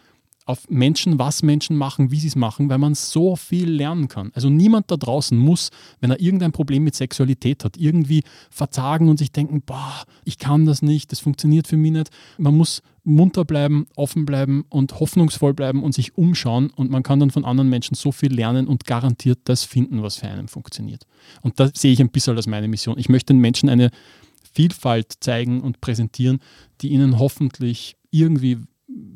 auf 0.51 0.69
Menschen, 0.69 1.19
was 1.19 1.43
Menschen 1.43 1.77
machen, 1.77 2.11
wie 2.11 2.19
sie 2.19 2.29
es 2.29 2.37
machen, 2.37 2.69
weil 2.69 2.79
man 2.79 2.95
so 2.95 3.37
viel 3.37 3.71
lernen 3.71 4.09
kann. 4.09 4.33
Also 4.35 4.51
niemand 4.51 4.91
da 4.91 4.97
draußen 4.97 5.39
muss, 5.39 5.71
wenn 6.01 6.11
er 6.11 6.21
irgendein 6.21 6.53
Problem 6.53 6.83
mit 6.83 6.95
Sexualität 6.97 7.65
hat, 7.65 7.77
irgendwie 7.77 8.25
verzagen 8.51 9.09
und 9.09 9.19
sich 9.19 9.31
denken, 9.31 9.63
boah, 9.63 10.05
ich 10.25 10.39
kann 10.39 10.67
das 10.67 10.83
nicht, 10.83 11.13
das 11.13 11.21
funktioniert 11.21 11.69
für 11.69 11.77
mich 11.77 11.93
nicht. 11.93 12.11
Man 12.37 12.57
muss 12.57 12.83
munter 13.05 13.45
bleiben, 13.45 13.87
offen 13.95 14.27
bleiben 14.27 14.65
und 14.69 14.99
hoffnungsvoll 14.99 15.55
bleiben 15.55 15.83
und 15.83 15.95
sich 15.95 16.19
umschauen 16.19 16.71
und 16.71 16.91
man 16.91 17.03
kann 17.03 17.21
dann 17.21 17.31
von 17.31 17.45
anderen 17.45 17.71
Menschen 17.71 17.95
so 17.95 18.13
viel 18.13 18.33
lernen 18.33 18.67
und 18.67 18.85
garantiert 18.85 19.39
das 19.45 19.65
finden, 19.65 20.03
was 20.03 20.17
für 20.17 20.27
einen 20.27 20.49
funktioniert. 20.49 21.07
Und 21.43 21.61
das 21.61 21.73
sehe 21.77 21.93
ich 21.93 22.01
ein 22.01 22.11
bisschen 22.11 22.37
als 22.37 22.47
meine 22.47 22.69
Mission. 22.69 22.99
Ich 22.99 23.09
möchte 23.09 23.33
den 23.33 23.41
Menschen 23.41 23.69
eine 23.69 23.91
Vielfalt 24.53 25.15
zeigen 25.21 25.61
und 25.61 25.81
präsentieren, 25.81 26.41
die 26.81 26.89
ihnen 26.89 27.19
hoffentlich 27.19 27.97
irgendwie 28.11 28.59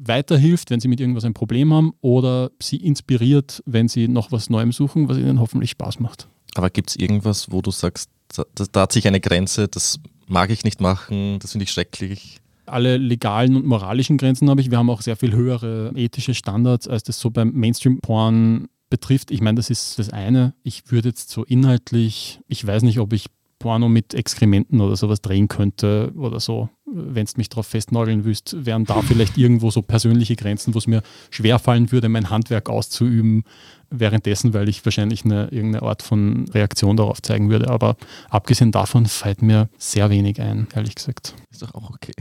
weiterhilft, 0.02 0.70
wenn 0.70 0.80
sie 0.80 0.88
mit 0.88 1.00
irgendwas 1.00 1.24
ein 1.24 1.34
Problem 1.34 1.72
haben 1.72 1.92
oder 2.00 2.50
sie 2.60 2.76
inspiriert, 2.76 3.62
wenn 3.66 3.88
sie 3.88 4.08
noch 4.08 4.32
was 4.32 4.50
Neuem 4.50 4.72
suchen, 4.72 5.08
was 5.08 5.18
ihnen 5.18 5.40
hoffentlich 5.40 5.70
Spaß 5.70 6.00
macht. 6.00 6.28
Aber 6.54 6.70
gibt 6.70 6.90
es 6.90 6.96
irgendwas, 6.96 7.50
wo 7.50 7.62
du 7.62 7.70
sagst, 7.70 8.10
da, 8.34 8.44
da 8.70 8.82
hat 8.82 8.92
sich 8.92 9.06
eine 9.06 9.20
Grenze, 9.20 9.68
das 9.68 9.98
mag 10.26 10.50
ich 10.50 10.64
nicht 10.64 10.80
machen, 10.80 11.38
das 11.40 11.52
finde 11.52 11.64
ich 11.64 11.70
schrecklich? 11.70 12.40
alle 12.66 12.96
legalen 12.96 13.56
und 13.56 13.66
moralischen 13.66 14.16
Grenzen 14.18 14.48
habe 14.48 14.60
ich. 14.60 14.70
Wir 14.70 14.78
haben 14.78 14.90
auch 14.90 15.02
sehr 15.02 15.16
viel 15.16 15.32
höhere 15.32 15.92
ethische 15.94 16.34
Standards, 16.34 16.88
als 16.88 17.02
das 17.02 17.20
so 17.20 17.30
beim 17.30 17.52
Mainstream-Porn 17.52 18.68
betrifft. 18.90 19.30
Ich 19.30 19.40
meine, 19.40 19.56
das 19.56 19.70
ist 19.70 19.98
das 19.98 20.10
eine. 20.10 20.54
Ich 20.62 20.90
würde 20.90 21.08
jetzt 21.08 21.30
so 21.30 21.44
inhaltlich, 21.44 22.40
ich 22.48 22.66
weiß 22.66 22.82
nicht, 22.82 23.00
ob 23.00 23.12
ich 23.12 23.26
Porno 23.64 23.88
mit 23.88 24.12
Exkrementen 24.12 24.82
oder 24.82 24.94
sowas 24.94 25.22
drehen 25.22 25.48
könnte 25.48 26.12
oder 26.16 26.38
so 26.38 26.68
wenn 26.94 27.24
du 27.24 27.32
mich 27.36 27.48
darauf 27.48 27.66
festnageln 27.66 28.24
willst, 28.24 28.64
wären 28.64 28.84
da 28.84 29.02
vielleicht 29.06 29.36
irgendwo 29.36 29.70
so 29.70 29.82
persönliche 29.82 30.36
Grenzen, 30.36 30.74
wo 30.74 30.78
es 30.78 30.86
mir 30.86 31.02
schwerfallen 31.30 31.90
würde, 31.90 32.08
mein 32.08 32.30
Handwerk 32.30 32.70
auszuüben, 32.70 33.44
währenddessen, 33.90 34.54
weil 34.54 34.68
ich 34.68 34.84
wahrscheinlich 34.84 35.24
eine, 35.24 35.48
irgendeine 35.48 35.82
Art 35.82 36.02
von 36.02 36.46
Reaktion 36.50 36.96
darauf 36.96 37.22
zeigen 37.22 37.48
würde. 37.50 37.70
Aber 37.70 37.96
abgesehen 38.28 38.70
davon 38.70 39.06
fällt 39.06 39.42
mir 39.42 39.68
sehr 39.78 40.10
wenig 40.10 40.40
ein, 40.40 40.68
ehrlich 40.74 40.94
gesagt. 40.94 41.34
Ist 41.50 41.62
doch 41.62 41.74
auch 41.74 41.90
okay. 41.90 42.12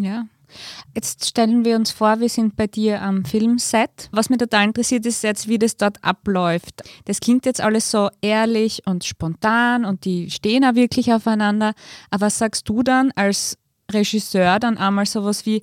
Ja. 0.00 0.24
Jetzt 0.94 1.26
stellen 1.26 1.64
wir 1.64 1.76
uns 1.76 1.90
vor, 1.90 2.20
wir 2.20 2.28
sind 2.28 2.56
bei 2.56 2.66
dir 2.66 3.02
am 3.02 3.24
Filmset. 3.24 4.08
Was 4.12 4.30
mich 4.30 4.38
total 4.38 4.64
interessiert, 4.64 5.06
ist 5.06 5.22
jetzt, 5.22 5.48
wie 5.48 5.58
das 5.58 5.76
dort 5.76 6.02
abläuft. 6.02 6.82
Das 7.04 7.20
klingt 7.20 7.46
jetzt 7.46 7.60
alles 7.60 7.90
so 7.90 8.08
ehrlich 8.20 8.82
und 8.86 9.04
spontan 9.04 9.84
und 9.84 10.04
die 10.04 10.30
stehen 10.30 10.64
auch 10.64 10.74
wirklich 10.74 11.12
aufeinander. 11.12 11.72
Aber 12.10 12.26
was 12.26 12.38
sagst 12.38 12.68
du 12.68 12.82
dann 12.82 13.12
als 13.12 13.56
Regisseur 13.92 14.58
dann 14.58 14.78
einmal 14.78 15.06
sowas 15.06 15.46
wie, 15.46 15.62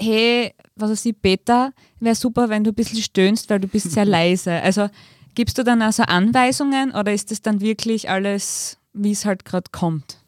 hey, 0.00 0.54
was 0.76 0.90
weiß 0.90 1.06
ich, 1.06 1.20
Peter, 1.20 1.72
wäre 2.00 2.14
super, 2.14 2.48
wenn 2.48 2.64
du 2.64 2.70
ein 2.70 2.74
bisschen 2.74 3.02
stöhnst, 3.02 3.50
weil 3.50 3.60
du 3.60 3.68
bist 3.68 3.90
sehr 3.90 4.04
leise. 4.06 4.52
Also 4.52 4.88
gibst 5.34 5.58
du 5.58 5.64
dann 5.64 5.82
also 5.82 6.02
Anweisungen 6.04 6.92
oder 6.92 7.12
ist 7.12 7.30
das 7.30 7.42
dann 7.42 7.60
wirklich 7.60 8.08
alles, 8.08 8.78
wie 8.92 9.12
es 9.12 9.24
halt 9.24 9.44
gerade 9.44 9.70
kommt? 9.70 10.18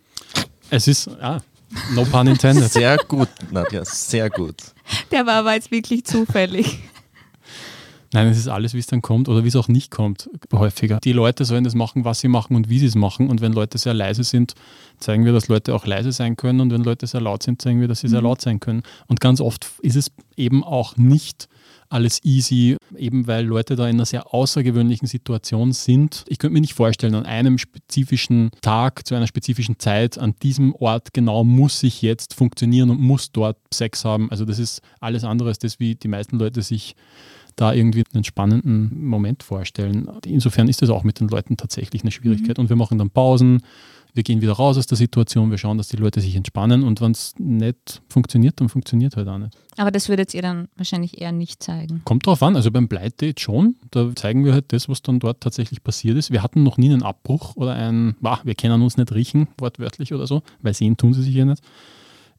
Es 0.71 0.87
ist, 0.87 1.09
ah, 1.21 1.41
no 1.95 2.05
pun 2.05 2.27
intended. 2.27 2.71
Sehr 2.71 2.97
gut, 3.09 3.29
Nadja, 3.51 3.85
sehr 3.85 4.31
gut. 4.31 4.57
Der 5.11 5.27
war 5.27 5.35
aber 5.35 5.55
jetzt 5.55 5.71
wirklich 5.71 6.05
zufällig. 6.05 6.79
Nein, 8.13 8.27
es 8.27 8.39
ist 8.39 8.49
alles, 8.49 8.75
wie 8.75 8.81
es 8.81 8.87
dann 8.87 9.03
kommt 9.03 9.29
oder 9.29 9.45
wie 9.45 9.49
es 9.49 9.55
auch 9.55 9.69
nicht 9.69 9.93
kommt, 9.93 10.29
häufiger. 10.53 10.99
Die 10.99 11.13
Leute 11.13 11.45
sollen 11.45 11.63
das 11.63 11.77
machen, 11.77 12.05
was 12.05 12.19
sie 12.19 12.27
machen 12.27 12.57
und 12.57 12.69
wie 12.69 12.81
sie 12.81 12.87
es 12.87 12.97
machen. 12.97 13.29
Und 13.31 13.41
wenn 13.41 13.53
Leute 13.53 13.79
sehr 13.79 13.95
leise 13.95 14.25
sind, 14.25 14.55
zeigen 14.99 15.25
wir, 15.25 15.33
dass 15.33 15.47
Leute 15.47 15.75
auch 15.77 15.87
leise 15.87 16.11
sein 16.11 16.37
können. 16.37 16.61
Und 16.61 16.73
wenn 16.73 16.83
Leute 16.83 17.07
sehr 17.07 17.21
laut 17.21 17.45
sind, 17.45 17.63
zeigen 17.63 17.81
wir, 17.81 17.87
dass 17.87 18.01
sie 18.01 18.09
mhm. 18.09 18.13
sehr 18.13 18.23
laut 18.23 18.41
sein 18.41 18.59
können. 18.59 18.83
Und 19.07 19.21
ganz 19.21 19.41
oft 19.41 19.67
ist 19.81 19.95
es 19.95 20.11
eben 20.37 20.65
auch 20.65 20.97
nicht 20.97 21.49
alles 21.89 22.25
easy, 22.25 22.77
eben 23.01 23.27
weil 23.27 23.45
Leute 23.45 23.77
da 23.77 23.89
in 23.89 23.97
einer 23.97 24.07
sehr 24.07 24.33
außergewöhnlichen 24.33 25.09
Situation 25.09 25.73
sind. 25.73 26.25
Ich 26.29 26.39
könnte 26.39 26.55
mir 26.55 26.61
nicht 26.61 26.75
vorstellen, 26.75 27.15
an 27.15 27.27
einem 27.27 27.59
spezifischen 27.59 28.51
Tag, 28.61 29.07
zu 29.07 29.15
einer 29.15 29.27
spezifischen 29.27 29.79
Zeit, 29.79 30.19
an 30.19 30.35
diesem 30.43 30.75
Ort 30.75 31.13
genau 31.13 31.45
muss 31.45 31.83
ich 31.83 32.03
jetzt 32.03 32.35
funktionieren 32.35 32.91
und 32.91 33.01
muss 33.01 33.33
dort 33.33 33.57
Sex 33.73 34.05
haben. 34.05 34.31
Also 34.31 34.45
das 34.45 34.59
ist 34.59 34.83
alles 35.01 35.25
andere 35.25 35.49
als 35.49 35.59
das, 35.59 35.81
wie 35.81 35.95
die 35.95 36.09
meisten 36.09 36.39
Leute 36.39 36.63
sich 36.63 36.95
da 37.57 37.73
irgendwie 37.73 38.05
einen 38.13 38.25
spannenden 38.25 39.05
Moment 39.05 39.43
vorstellen. 39.43 40.09
Insofern 40.27 40.69
ist 40.69 40.83
das 40.83 40.91
auch 40.91 41.05
mit 41.05 41.21
den 41.21 41.29
Leuten 41.29 41.57
tatsächlich 41.57 42.03
eine 42.03 42.11
Schwierigkeit. 42.11 42.59
Mhm. 42.59 42.63
Und 42.63 42.69
wir 42.69 42.77
machen 42.77 42.99
dann 42.99 43.11
Pausen. 43.11 43.61
wir 44.15 44.23
gehen 44.23 44.41
wieder 44.41 44.53
raus 44.53 44.77
aus 44.77 44.87
der 44.87 44.97
Situation, 44.97 45.51
wir 45.51 45.59
schauen, 45.59 45.79
dass 45.79 45.89
die 45.89 45.97
Leute 45.97 46.21
sich 46.21 46.35
entspannen 46.37 46.83
und 46.83 47.01
wenn 47.01 47.13
es 47.13 47.35
nicht 47.39 48.03
funktioniert, 48.09 48.61
dann 48.61 48.69
funktioniert 48.69 49.17
halt 49.17 49.29
auch 49.29 49.39
nicht. 49.39 49.57
Aber 49.77 49.91
das 49.91 50.09
würdet 50.09 50.35
ihr 50.35 50.43
dann 50.43 50.69
wahrscheinlich 50.77 51.21
eher 51.21 51.33
nicht 51.33 51.63
zeigen. 51.63 52.03
Kommt 52.05 52.27
drauf 52.27 52.43
an, 52.43 52.57
also 52.57 52.71
beim 52.71 52.89
Date 52.89 53.41
schon, 53.41 53.77
da 53.91 54.15
zeigen 54.15 54.45
wir 54.45 54.53
halt 54.53 54.73
das, 54.73 54.89
was 54.89 55.03
dann 55.03 55.21
dort 55.21 55.41
tatsächlich 55.41 55.83
passiert 55.83 56.17
ist. 56.17 56.31
Wir 56.31 56.43
hatten 56.43 56.63
noch 56.63 56.77
nie 56.77 56.91
einen 56.91 57.03
Abbruch 57.03 57.57
oder 57.57 57.75
ein, 57.75 58.17
bah, 58.21 58.41
wir 58.45 58.55
können 58.55 58.83
uns 58.83 58.97
nicht 58.97 59.13
riechen, 59.13 59.49
wortwörtlich 59.59 60.13
oder 60.13 60.27
so, 60.27 60.43
weil 60.61 60.75
sehen 60.75 60.97
tun 60.97 61.15
sie 61.15 61.23
sich 61.23 61.35
ja 61.35 61.45
nicht. 61.45 61.63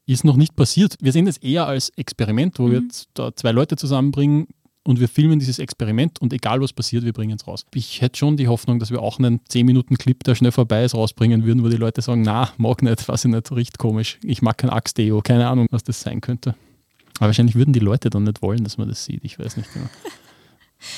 Ist 0.04 0.24
noch 0.24 0.36
nicht 0.36 0.56
passiert. 0.56 0.96
Wir 1.00 1.12
sehen 1.12 1.26
das 1.26 1.36
eher 1.38 1.66
als 1.66 1.90
Experiment, 1.90 2.58
wo 2.58 2.64
mhm. 2.64 2.70
wir 2.72 2.80
jetzt 2.80 3.08
da 3.14 3.34
zwei 3.34 3.52
Leute 3.52 3.76
zusammenbringen, 3.76 4.48
und 4.84 5.00
wir 5.00 5.08
filmen 5.08 5.38
dieses 5.38 5.58
Experiment 5.58 6.20
und 6.20 6.32
egal 6.32 6.60
was 6.60 6.72
passiert, 6.72 7.04
wir 7.04 7.12
bringen 7.12 7.36
es 7.36 7.46
raus. 7.46 7.64
Ich 7.74 8.00
hätte 8.00 8.18
schon 8.18 8.36
die 8.36 8.48
Hoffnung, 8.48 8.78
dass 8.78 8.90
wir 8.90 9.00
auch 9.00 9.18
einen 9.18 9.40
10-Minuten-Clip, 9.50 10.22
der 10.24 10.34
schnell 10.34 10.52
vorbei 10.52 10.84
ist, 10.84 10.94
rausbringen 10.94 11.44
würden, 11.44 11.62
wo 11.62 11.68
die 11.68 11.76
Leute 11.76 12.02
sagen, 12.02 12.22
na, 12.22 12.52
mag 12.58 12.82
nicht, 12.82 13.08
weiß 13.08 13.24
ich 13.24 13.30
nicht, 13.30 13.52
riecht 13.52 13.78
komisch, 13.78 14.18
ich 14.22 14.42
mag 14.42 14.58
kein 14.58 14.70
Axe-Deo, 14.70 15.22
keine 15.22 15.48
Ahnung, 15.48 15.66
was 15.70 15.84
das 15.84 16.00
sein 16.00 16.20
könnte. 16.20 16.54
Aber 17.18 17.26
wahrscheinlich 17.26 17.54
würden 17.54 17.72
die 17.72 17.80
Leute 17.80 18.10
dann 18.10 18.24
nicht 18.24 18.42
wollen, 18.42 18.64
dass 18.64 18.78
man 18.78 18.88
das 18.88 19.04
sieht, 19.04 19.24
ich 19.24 19.38
weiß 19.38 19.56
nicht 19.56 19.72
genau. 19.72 19.86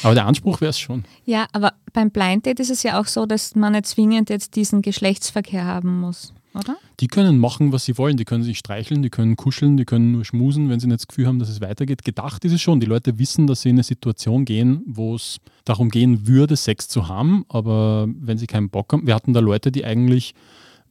Aber 0.03 0.15
der 0.15 0.25
Anspruch 0.25 0.63
wäre 0.63 0.71
es 0.71 0.79
schon. 0.79 1.05
Ja, 1.27 1.47
aber 1.53 1.75
beim 1.93 2.11
Blind 2.11 2.47
Date 2.47 2.61
ist 2.61 2.71
es 2.71 2.83
ja 2.83 2.99
auch 2.99 3.07
so, 3.07 3.27
dass 3.27 3.55
man 3.55 3.73
nicht 3.73 3.85
zwingend 3.85 4.31
jetzt 4.31 4.57
diesen 4.57 4.81
Geschlechtsverkehr 4.81 5.67
haben 5.67 6.01
muss 6.01 6.33
oder? 6.55 6.77
Die 7.01 7.09
können 7.09 7.39
machen, 7.39 7.73
was 7.73 7.85
sie 7.85 7.99
wollen. 7.99 8.17
Die 8.17 8.25
können 8.25 8.45
sich 8.45 8.59
streicheln, 8.59 9.03
die 9.03 9.11
können 9.11 9.37
kuscheln, 9.37 9.77
die 9.77 9.85
können 9.85 10.13
nur 10.13 10.25
schmusen, 10.25 10.69
wenn 10.69 10.81
sie 10.81 10.87
nicht 10.87 11.01
das 11.01 11.09
Gefühl 11.09 11.27
haben, 11.27 11.39
dass 11.39 11.49
es 11.49 11.61
weitergeht. 11.61 12.05
Gedacht 12.05 12.45
ist 12.45 12.53
es 12.53 12.63
schon. 12.63 12.81
Die 12.81 12.87
Leute 12.87 13.19
wissen, 13.19 13.47
dass 13.47 13.63
sie 13.63 13.71
in 13.71 13.77
eine 13.77 13.83
Situation 13.83 14.45
gehen, 14.45 14.83
wo 14.87 15.17
es 15.17 15.39
darum 15.65 15.91
gehen 15.91 16.27
würde, 16.27 16.57
Sex 16.57 16.89
zu 16.89 17.09
haben. 17.09 17.45
Aber 17.49 18.07
wenn 18.09 18.39
sie 18.39 18.47
keinen 18.47 18.71
Bock 18.71 18.93
haben, 18.93 19.07
wir 19.07 19.15
hatten 19.15 19.33
da 19.33 19.41
Leute, 19.41 19.73
die 19.73 19.85
eigentlich 19.85 20.35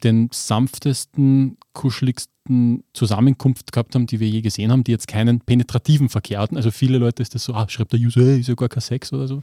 den 0.04 0.30
sanftesten, 0.32 1.58
kuscheligsten 1.72 2.84
Zusammenkunft 2.94 3.72
gehabt 3.72 3.96
haben, 3.96 4.06
die 4.06 4.20
wir 4.20 4.28
je 4.28 4.42
gesehen 4.42 4.72
haben, 4.72 4.84
die 4.84 4.92
jetzt 4.92 5.08
keinen 5.08 5.40
penetrativen 5.40 6.10
Verkehr 6.10 6.40
hatten. 6.40 6.58
Also 6.58 6.72
viele 6.72 6.98
Leute 6.98 7.22
ist 7.22 7.34
das 7.36 7.46
so, 7.46 7.54
ah, 7.54 7.68
schreibt 7.70 7.94
der 7.94 8.00
User, 8.02 8.36
ist 8.36 8.50
ja 8.50 8.56
gar 8.56 8.70
kein 8.70 8.82
Sex 8.82 9.14
oder 9.14 9.28
so. 9.28 9.42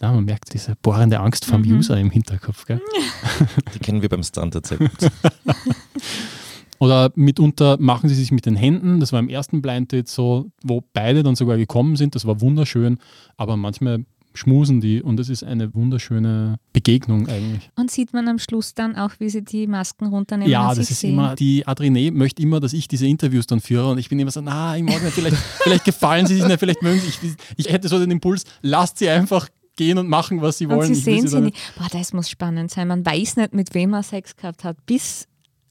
Ja, 0.00 0.12
man 0.12 0.24
merkt 0.24 0.52
diese 0.52 0.76
bohrende 0.76 1.20
Angst 1.20 1.44
vom 1.44 1.62
mhm. 1.62 1.78
User 1.78 1.98
im 1.98 2.10
Hinterkopf. 2.10 2.66
Gell? 2.66 2.80
Die 3.74 3.78
kennen 3.78 4.02
wir 4.02 4.08
beim 4.08 4.22
Standard 4.22 4.66
sehr 4.66 4.78
gut. 4.78 4.90
Oder 6.78 7.10
mitunter 7.14 7.78
machen 7.80 8.08
sie 8.08 8.14
sich 8.14 8.30
mit 8.30 8.44
den 8.44 8.56
Händen. 8.56 9.00
Das 9.00 9.12
war 9.12 9.20
im 9.20 9.30
ersten 9.30 9.62
Blind 9.62 9.92
Date 9.92 10.08
so, 10.08 10.50
wo 10.62 10.84
beide 10.92 11.22
dann 11.22 11.34
sogar 11.34 11.56
gekommen 11.56 11.96
sind. 11.96 12.14
Das 12.14 12.26
war 12.26 12.42
wunderschön. 12.42 12.98
Aber 13.38 13.56
manchmal 13.56 14.04
schmusen 14.36 14.80
die 14.80 15.02
und 15.02 15.18
es 15.18 15.28
ist 15.28 15.42
eine 15.42 15.74
wunderschöne 15.74 16.58
Begegnung 16.72 17.28
eigentlich. 17.28 17.70
Und 17.76 17.90
sieht 17.90 18.12
man 18.12 18.28
am 18.28 18.38
Schluss 18.38 18.74
dann 18.74 18.96
auch, 18.96 19.12
wie 19.18 19.30
sie 19.30 19.42
die 19.42 19.66
Masken 19.66 20.06
runternehmen? 20.06 20.50
Ja, 20.50 20.74
das 20.74 20.90
ist 20.90 21.00
sehen. 21.00 21.14
immer, 21.14 21.34
die 21.34 21.66
Adrene 21.66 22.10
möchte 22.10 22.42
immer, 22.42 22.60
dass 22.60 22.72
ich 22.72 22.88
diese 22.88 23.06
Interviews 23.06 23.46
dann 23.46 23.60
führe 23.60 23.90
und 23.90 23.98
ich 23.98 24.08
bin 24.08 24.18
immer 24.18 24.30
so, 24.30 24.40
na, 24.40 24.76
ich 24.76 24.82
mag 24.82 25.02
nicht, 25.02 25.14
vielleicht, 25.14 25.36
vielleicht 25.62 25.84
gefallen 25.84 26.26
sie 26.26 26.34
sich 26.34 26.46
nicht, 26.46 26.58
vielleicht 26.58 26.82
mögen 26.82 27.00
sie, 27.00 27.08
ich, 27.08 27.34
ich 27.56 27.72
hätte 27.72 27.88
so 27.88 27.98
den 27.98 28.10
Impuls, 28.10 28.44
lasst 28.62 28.98
sie 28.98 29.08
einfach 29.08 29.48
gehen 29.76 29.98
und 29.98 30.08
machen, 30.08 30.42
was 30.42 30.58
sie 30.58 30.68
wollen. 30.68 30.80
Und 30.80 30.86
sie 30.86 30.94
sehen 30.94 31.28
sie 31.28 31.40
nicht. 31.40 31.56
Boah, 31.78 31.88
das 31.90 32.12
muss 32.12 32.28
spannend 32.28 32.70
sein. 32.70 32.88
Man 32.88 33.04
weiß 33.04 33.36
nicht, 33.36 33.54
mit 33.54 33.74
wem 33.74 33.90
man 33.90 34.02
Sex 34.02 34.36
gehabt 34.36 34.64
hat, 34.64 34.76
bis 34.86 35.28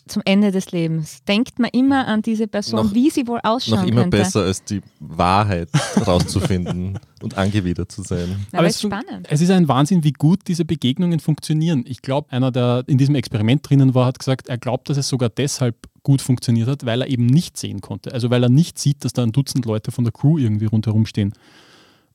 zum 0.08 0.22
Ende 0.26 0.52
des 0.52 0.72
Lebens. 0.72 1.24
Denkt 1.28 1.60
man 1.60 1.70
immer 1.74 2.08
an 2.08 2.22
diese 2.22 2.48
Person, 2.48 2.86
noch, 2.86 2.94
wie 2.94 3.10
sie 3.10 3.28
wohl 3.28 3.40
ausschauen 3.44 3.80
Noch 3.80 3.88
immer 3.88 4.02
könnte. 4.02 4.18
besser, 4.18 4.42
als 4.42 4.64
die 4.64 4.82
Wahrheit 5.00 5.70
rauszufinden 6.06 7.00
und 7.24 7.38
angewidert 7.38 7.92
zu 7.92 8.04
sein. 8.04 8.46
Aber, 8.52 8.60
Aber 8.60 8.68
es 8.68 8.76
ist 8.76 8.82
spannend. 8.84 9.28
Es 9.30 9.42
ist 9.42 9.50
ein 9.50 9.68
Wahnsinn, 9.68 10.04
wie 10.04 10.12
gut 10.12 10.42
diese 10.48 10.64
Begegnungen 10.64 11.20
funktionieren. 11.20 11.84
Ich 11.88 12.02
glaube, 12.02 12.32
einer, 12.32 12.52
der 12.52 12.84
in 12.88 12.98
diesem 12.98 13.16
Experiment 13.16 13.68
drinnen 13.68 13.96
war, 13.96 14.06
hat 14.06 14.20
gesagt, 14.20 14.48
er 14.48 14.58
glaubt, 14.58 14.90
dass 14.90 14.98
es 14.98 15.08
sogar 15.08 15.30
deshalb 15.30 15.76
gut 16.04 16.22
funktioniert 16.22 16.68
hat, 16.68 16.86
weil 16.86 17.02
er 17.02 17.08
eben 17.08 17.26
nicht 17.26 17.58
sehen 17.58 17.82
konnte. 17.82 18.14
Also 18.14 18.30
weil 18.30 18.44
er 18.44 18.50
nicht 18.50 18.78
sieht, 18.78 19.04
dass 19.04 19.14
da 19.14 19.24
ein 19.24 19.32
Dutzend 19.32 19.66
Leute 19.66 19.92
von 19.92 20.04
der 20.04 20.14
Crew 20.14 20.38
irgendwie 20.38 20.66
rundherum 20.66 21.08
stehen 21.08 21.34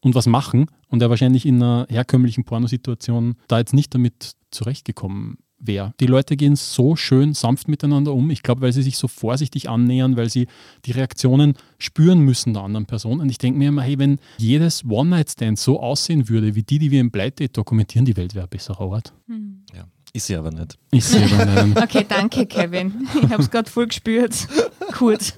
und 0.01 0.15
was 0.15 0.27
machen 0.27 0.67
und 0.89 1.03
er 1.03 1.11
wahrscheinlich 1.11 1.47
in 1.47 1.63
einer 1.63 1.87
herkömmlichen 1.89 2.45
Pornosituation 2.45 3.37
da 3.49 3.59
jetzt 3.59 3.75
nicht 3.75 3.95
damit 3.95 4.33
zurechtgekommen 4.51 5.39
wäre. 5.61 5.93
Die 6.01 6.07
Leute 6.07 6.37
gehen 6.37 6.57
so 6.57 6.97
schön 6.97 7.35
sanft 7.35 7.69
miteinander 7.69 8.15
um. 8.15 8.31
Ich 8.31 8.43
glaube, 8.43 8.63
weil 8.63 8.73
sie 8.73 8.83
sich 8.83 8.97
so 8.97 9.09
vorsichtig 9.09 9.69
annähern, 9.69 10.17
weil 10.17 10.31
sie 10.31 10.49
die 10.87 10.93
Reaktionen 10.93 11.55
spüren 11.79 12.21
müssen 12.21 12.55
der 12.55 12.63
anderen 12.63 12.87
Person. 12.87 13.21
Und 13.21 13.29
ich 13.29 13.39
denke 13.39 13.59
mir 13.59 13.69
immer, 13.69 13.83
hey, 13.83 13.99
wenn 13.99 14.19
jedes 14.39 14.85
One-Night-Stand 14.85 15.59
so 15.59 15.81
aussehen 15.81 16.29
würde, 16.29 16.55
wie 16.55 16.63
die, 16.63 16.79
die 16.79 16.91
wir 16.91 17.01
im 17.01 17.11
Blind 17.11 17.39
Date 17.41 17.57
dokumentieren, 17.57 18.07
die 18.07 18.17
Welt 18.17 18.35
wäre 18.35 18.47
ein 18.47 18.51
besserer 18.51 18.81
Ort. 18.81 19.13
Hm. 19.27 19.63
Ja. 19.75 19.85
Ist 20.13 20.27
sie 20.27 20.35
aber 20.35 20.51
nicht. 20.51 20.77
Ist 20.91 21.11
sie 21.11 21.23
aber 21.23 21.65
nicht. 21.65 21.77
okay, 21.83 22.05
danke, 22.09 22.47
Kevin. 22.47 23.07
Ich 23.23 23.31
habe 23.31 23.43
es 23.43 23.51
gerade 23.51 23.71
voll 23.71 23.87
gespürt. 23.87 24.49
Gut 24.99 25.35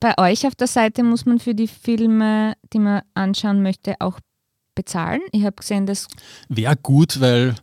bei 0.00 0.14
euch 0.18 0.46
auf 0.46 0.54
der 0.54 0.66
Seite 0.66 1.02
muss 1.02 1.26
man 1.26 1.38
für 1.38 1.54
die 1.54 1.68
Filme, 1.68 2.54
die 2.72 2.78
man 2.78 3.02
anschauen 3.14 3.62
möchte, 3.62 3.94
auch 4.00 4.20
bezahlen. 4.74 5.20
Ich 5.32 5.44
habe 5.44 5.56
gesehen, 5.56 5.86
dass. 5.86 6.08
Wäre 6.48 6.76
gut, 6.76 7.20
weil 7.20 7.54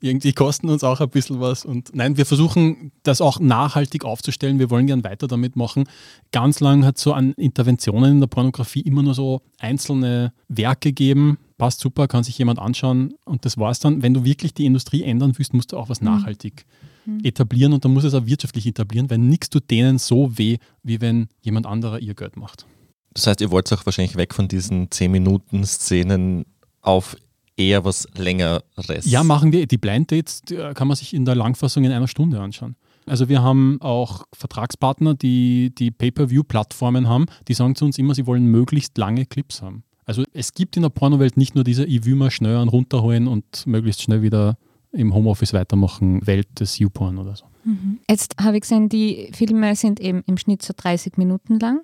irgendwie 0.00 0.32
kosten 0.32 0.68
uns 0.68 0.84
auch 0.84 1.00
ein 1.00 1.08
bisschen 1.08 1.40
was. 1.40 1.64
Und 1.64 1.94
nein, 1.94 2.16
wir 2.16 2.26
versuchen 2.26 2.92
das 3.02 3.20
auch 3.20 3.40
nachhaltig 3.40 4.04
aufzustellen. 4.04 4.58
Wir 4.58 4.70
wollen 4.70 4.86
gern 4.86 5.04
weiter 5.04 5.26
damit 5.26 5.56
machen. 5.56 5.84
Ganz 6.32 6.60
lang 6.60 6.84
hat 6.84 6.96
es 6.96 7.02
so 7.02 7.12
an 7.12 7.32
Interventionen 7.32 8.12
in 8.12 8.20
der 8.20 8.26
Pornografie 8.26 8.80
immer 8.80 9.02
nur 9.02 9.14
so 9.14 9.42
einzelne 9.58 10.32
Werke 10.48 10.90
gegeben. 10.90 11.38
Passt 11.58 11.80
super, 11.80 12.06
kann 12.06 12.22
sich 12.22 12.36
jemand 12.36 12.58
anschauen 12.58 13.14
und 13.24 13.44
das 13.44 13.56
war 13.56 13.70
es 13.70 13.80
dann. 13.80 14.02
Wenn 14.02 14.12
du 14.12 14.24
wirklich 14.24 14.52
die 14.52 14.66
Industrie 14.66 15.02
ändern 15.02 15.32
willst, 15.36 15.54
musst 15.54 15.72
du 15.72 15.78
auch 15.78 15.88
was 15.88 16.00
mhm. 16.00 16.08
nachhaltig 16.08 16.66
mhm. 17.06 17.24
etablieren 17.24 17.72
und 17.72 17.84
dann 17.84 17.94
muss 17.94 18.04
es 18.04 18.14
auch 18.14 18.26
wirtschaftlich 18.26 18.66
etablieren, 18.66 19.08
weil 19.08 19.18
nichts 19.18 19.48
tut 19.48 19.70
denen 19.70 19.98
so 19.98 20.36
weh, 20.36 20.58
wie 20.82 21.00
wenn 21.00 21.28
jemand 21.40 21.66
anderer 21.66 21.98
ihr 22.00 22.14
Geld 22.14 22.36
macht. 22.36 22.66
Das 23.14 23.26
heißt, 23.26 23.40
ihr 23.40 23.50
wollt 23.50 23.72
auch 23.72 23.86
wahrscheinlich 23.86 24.16
weg 24.16 24.34
von 24.34 24.48
diesen 24.48 24.88
10-Minuten-Szenen 24.88 26.44
auf 26.82 27.16
eher 27.56 27.84
was 27.84 28.06
längeres. 28.14 29.06
Ja, 29.06 29.24
machen 29.24 29.52
wir. 29.52 29.66
Die 29.66 29.78
Blind 29.78 30.12
Dates 30.12 30.42
die 30.42 30.56
kann 30.74 30.88
man 30.88 30.96
sich 30.96 31.14
in 31.14 31.24
der 31.24 31.34
Langfassung 31.34 31.84
in 31.84 31.92
einer 31.92 32.08
Stunde 32.08 32.40
anschauen. 32.40 32.76
Also 33.06 33.28
wir 33.28 33.40
haben 33.40 33.80
auch 33.80 34.24
Vertragspartner, 34.34 35.14
die 35.14 35.72
die 35.74 35.90
Pay-per-view-Plattformen 35.90 37.08
haben, 37.08 37.26
die 37.48 37.54
sagen 37.54 37.76
zu 37.76 37.84
uns 37.84 37.98
immer, 37.98 38.14
sie 38.14 38.26
wollen 38.26 38.46
möglichst 38.46 38.98
lange 38.98 39.26
Clips 39.26 39.62
haben. 39.62 39.84
Also 40.06 40.24
es 40.32 40.54
gibt 40.54 40.76
in 40.76 40.82
der 40.82 40.88
Pornowelt 40.88 41.36
nicht 41.36 41.54
nur 41.56 41.64
diese, 41.64 41.84
ich 41.84 42.04
will 42.04 42.14
mal 42.14 42.30
schnell 42.30 42.56
einen 42.56 42.68
runterholen 42.68 43.26
und 43.26 43.66
möglichst 43.66 44.02
schnell 44.02 44.22
wieder 44.22 44.56
im 44.92 45.12
Homeoffice 45.12 45.52
weitermachen, 45.52 46.26
Welt 46.26 46.48
des 46.60 46.78
YouPorn 46.78 47.18
oder 47.18 47.34
so. 47.34 47.44
Mhm. 47.64 47.98
Jetzt 48.08 48.36
habe 48.40 48.56
ich 48.56 48.62
gesehen, 48.62 48.88
die 48.88 49.30
Filme 49.32 49.74
sind 49.74 50.00
eben 50.00 50.22
im 50.26 50.38
Schnitt 50.38 50.62
so 50.62 50.72
30 50.74 51.18
Minuten 51.18 51.58
lang. 51.58 51.80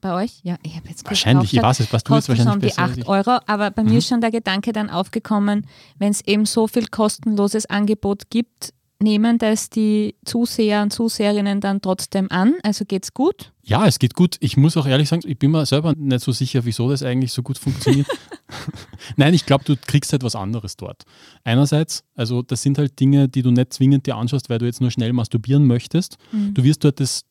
Bei 0.00 0.14
euch? 0.14 0.38
Ja, 0.44 0.56
ich 0.62 0.76
habe 0.76 0.88
jetzt 0.88 1.04
Wahrscheinlich, 1.06 1.52
ich 1.52 1.60
weiß 1.60 1.80
es, 1.80 1.92
was 1.92 2.04
du 2.04 2.14
jetzt 2.14 2.28
wahrscheinlich 2.28 2.54
um 2.54 2.60
die 2.60 2.78
8 2.78 3.08
Euro, 3.08 3.40
aber 3.46 3.72
bei 3.72 3.82
mhm. 3.82 3.90
mir 3.90 3.98
ist 3.98 4.06
schon 4.06 4.20
der 4.20 4.30
Gedanke 4.30 4.72
dann 4.72 4.90
aufgekommen, 4.90 5.66
wenn 5.98 6.12
es 6.12 6.24
eben 6.24 6.46
so 6.46 6.68
viel 6.68 6.86
kostenloses 6.86 7.66
Angebot 7.66 8.30
gibt, 8.30 8.72
nehmen 9.00 9.38
das 9.38 9.70
die 9.70 10.16
Zuseher 10.24 10.82
und 10.82 10.92
Zuseherinnen 10.92 11.60
dann 11.60 11.80
trotzdem 11.80 12.30
an? 12.30 12.54
Also 12.62 12.84
geht 12.84 13.04
es 13.04 13.14
gut? 13.14 13.52
Ja, 13.62 13.86
es 13.86 13.98
geht 13.98 14.14
gut. 14.14 14.36
Ich 14.40 14.56
muss 14.56 14.76
auch 14.76 14.86
ehrlich 14.86 15.08
sagen, 15.08 15.22
ich 15.24 15.38
bin 15.38 15.50
mir 15.50 15.66
selber 15.66 15.94
nicht 15.96 16.20
so 16.20 16.32
sicher, 16.32 16.64
wieso 16.64 16.90
das 16.90 17.02
eigentlich 17.02 17.32
so 17.32 17.42
gut 17.42 17.58
funktioniert. 17.58 18.08
Nein, 19.16 19.34
ich 19.34 19.46
glaube, 19.46 19.64
du 19.64 19.76
kriegst 19.76 20.12
halt 20.12 20.22
was 20.22 20.34
anderes 20.34 20.76
dort. 20.76 21.04
Einerseits, 21.44 22.04
also 22.14 22.42
das 22.42 22.62
sind 22.62 22.78
halt 22.78 22.98
Dinge, 22.98 23.28
die 23.28 23.42
du 23.42 23.50
nicht 23.50 23.72
zwingend 23.72 24.06
dir 24.06 24.16
anschaust, 24.16 24.48
weil 24.48 24.58
du 24.58 24.66
jetzt 24.66 24.80
nur 24.80 24.90
schnell 24.90 25.12
masturbieren 25.12 25.66
möchtest. 25.66 26.16
Mhm. 26.32 26.54
Du 26.54 26.64
wirst 26.64 26.82
dort 26.82 27.00
das 27.00 27.24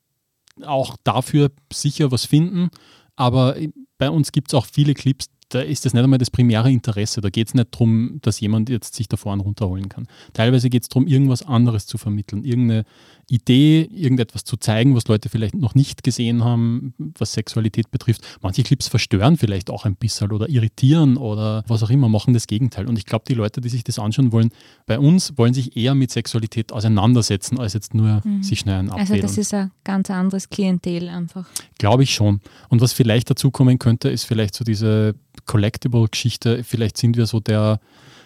auch 0.63 0.95
dafür 1.03 1.51
sicher 1.71 2.11
was 2.11 2.25
finden, 2.25 2.69
aber 3.15 3.55
bei 3.97 4.09
uns 4.09 4.31
gibt 4.31 4.49
es 4.49 4.53
auch 4.53 4.65
viele 4.65 4.93
Clips, 4.93 5.27
da 5.49 5.61
ist 5.61 5.85
das 5.85 5.93
nicht 5.93 6.03
einmal 6.03 6.19
das 6.19 6.29
primäre 6.29 6.71
Interesse. 6.71 7.21
Da 7.21 7.29
geht 7.29 7.47
es 7.47 7.53
nicht 7.53 7.73
darum, 7.73 8.19
dass 8.21 8.39
jemand 8.39 8.69
jetzt 8.69 8.95
sich 8.95 9.07
da 9.07 9.15
vorne 9.15 9.43
runterholen 9.43 9.87
kann. 9.87 10.07
Teilweise 10.33 10.69
geht 10.69 10.83
es 10.83 10.89
darum, 10.89 11.07
irgendwas 11.07 11.41
anderes 11.41 11.85
zu 11.85 11.97
vermitteln, 11.97 12.43
irgendeine 12.43 12.83
Idee, 13.29 13.89
irgendetwas 13.91 14.45
zu 14.45 14.55
zeigen, 14.55 14.95
was 14.95 15.07
Leute 15.07 15.27
vielleicht 15.27 15.55
noch 15.55 15.75
nicht 15.75 16.03
gesehen 16.03 16.45
haben, 16.45 16.93
was 17.17 17.33
Sexualität 17.33 17.91
betrifft. 17.91 18.21
Manche 18.41 18.63
Clips 18.63 18.87
verstören 18.87 19.35
vielleicht 19.37 19.69
auch 19.69 19.83
ein 19.83 19.95
bisschen 19.95 20.31
oder 20.31 20.49
irritieren 20.49 21.17
oder 21.17 21.63
was 21.67 21.83
auch 21.83 21.89
immer, 21.89 22.07
machen 22.07 22.33
das 22.33 22.47
Gegenteil. 22.47 22.87
Und 22.87 22.97
ich 22.97 23.05
glaube, 23.05 23.25
die 23.27 23.33
Leute, 23.33 23.59
die 23.59 23.67
sich 23.69 23.83
das 23.83 23.99
anschauen 23.99 24.31
wollen, 24.31 24.49
bei 24.85 24.97
uns 24.97 25.37
wollen 25.37 25.53
sich 25.53 25.75
eher 25.75 25.93
mit 25.93 26.11
Sexualität 26.11 26.71
auseinandersetzen, 26.71 27.59
als 27.59 27.73
jetzt 27.73 27.93
nur 27.93 28.21
mhm. 28.23 28.43
sich 28.43 28.59
schnell 28.59 28.79
ein 28.79 28.91
Also 28.91 29.15
das 29.17 29.37
ist 29.37 29.53
ein 29.53 29.71
ganz 29.83 30.09
anderes 30.09 30.49
Klientel 30.49 31.09
einfach. 31.09 31.47
Glaube 31.77 32.03
ich 32.03 32.13
schon. 32.13 32.39
Und 32.69 32.79
was 32.79 32.93
vielleicht 32.93 33.29
dazu 33.29 33.51
kommen 33.51 33.77
könnte, 33.77 34.09
ist 34.09 34.23
vielleicht 34.23 34.55
so 34.55 34.63
diese 34.63 35.15
Collectible-Geschichte. 35.47 36.63
Vielleicht 36.63 36.97
sind 36.97 37.17
wir 37.17 37.25
so 37.25 37.39
der 37.39 37.79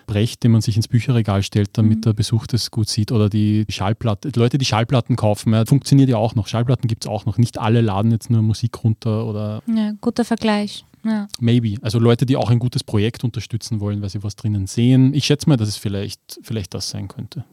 Brecht, 0.07 0.43
den 0.43 0.51
man 0.51 0.61
sich 0.61 0.75
ins 0.75 0.87
Bücherregal 0.89 1.43
stellt, 1.43 1.69
damit 1.73 1.99
mhm. 1.99 2.01
der 2.01 2.13
Besuch 2.13 2.47
das 2.47 2.71
gut 2.71 2.89
sieht. 2.89 3.11
Oder 3.11 3.29
die 3.29 3.65
Schallplatte. 3.69 4.31
Leute, 4.35 4.57
die 4.57 4.65
Schallplatten 4.65 5.15
kaufen, 5.15 5.53
ja, 5.53 5.65
funktioniert 5.65 6.09
ja 6.09 6.17
auch 6.17 6.35
noch. 6.35 6.47
Schallplatten 6.47 6.87
gibt 6.87 7.05
es 7.05 7.09
auch 7.09 7.25
noch. 7.25 7.37
Nicht 7.37 7.59
alle 7.59 7.79
laden 7.81 8.11
jetzt 8.11 8.29
nur 8.29 8.41
Musik 8.41 8.83
runter 8.83 9.25
oder. 9.25 9.61
Ja, 9.67 9.93
guter 10.01 10.25
Vergleich. 10.25 10.83
Ja. 11.05 11.27
Maybe. 11.39 11.77
Also 11.81 11.97
Leute, 11.97 12.25
die 12.25 12.35
auch 12.35 12.49
ein 12.49 12.59
gutes 12.59 12.83
Projekt 12.83 13.23
unterstützen 13.23 13.79
wollen, 13.79 14.01
weil 14.01 14.09
sie 14.09 14.21
was 14.23 14.35
drinnen 14.35 14.67
sehen. 14.67 15.13
Ich 15.13 15.25
schätze 15.25 15.47
mal, 15.49 15.57
dass 15.57 15.69
es 15.69 15.77
vielleicht, 15.77 16.39
vielleicht 16.43 16.73
das 16.73 16.89
sein 16.89 17.07
könnte. 17.07 17.45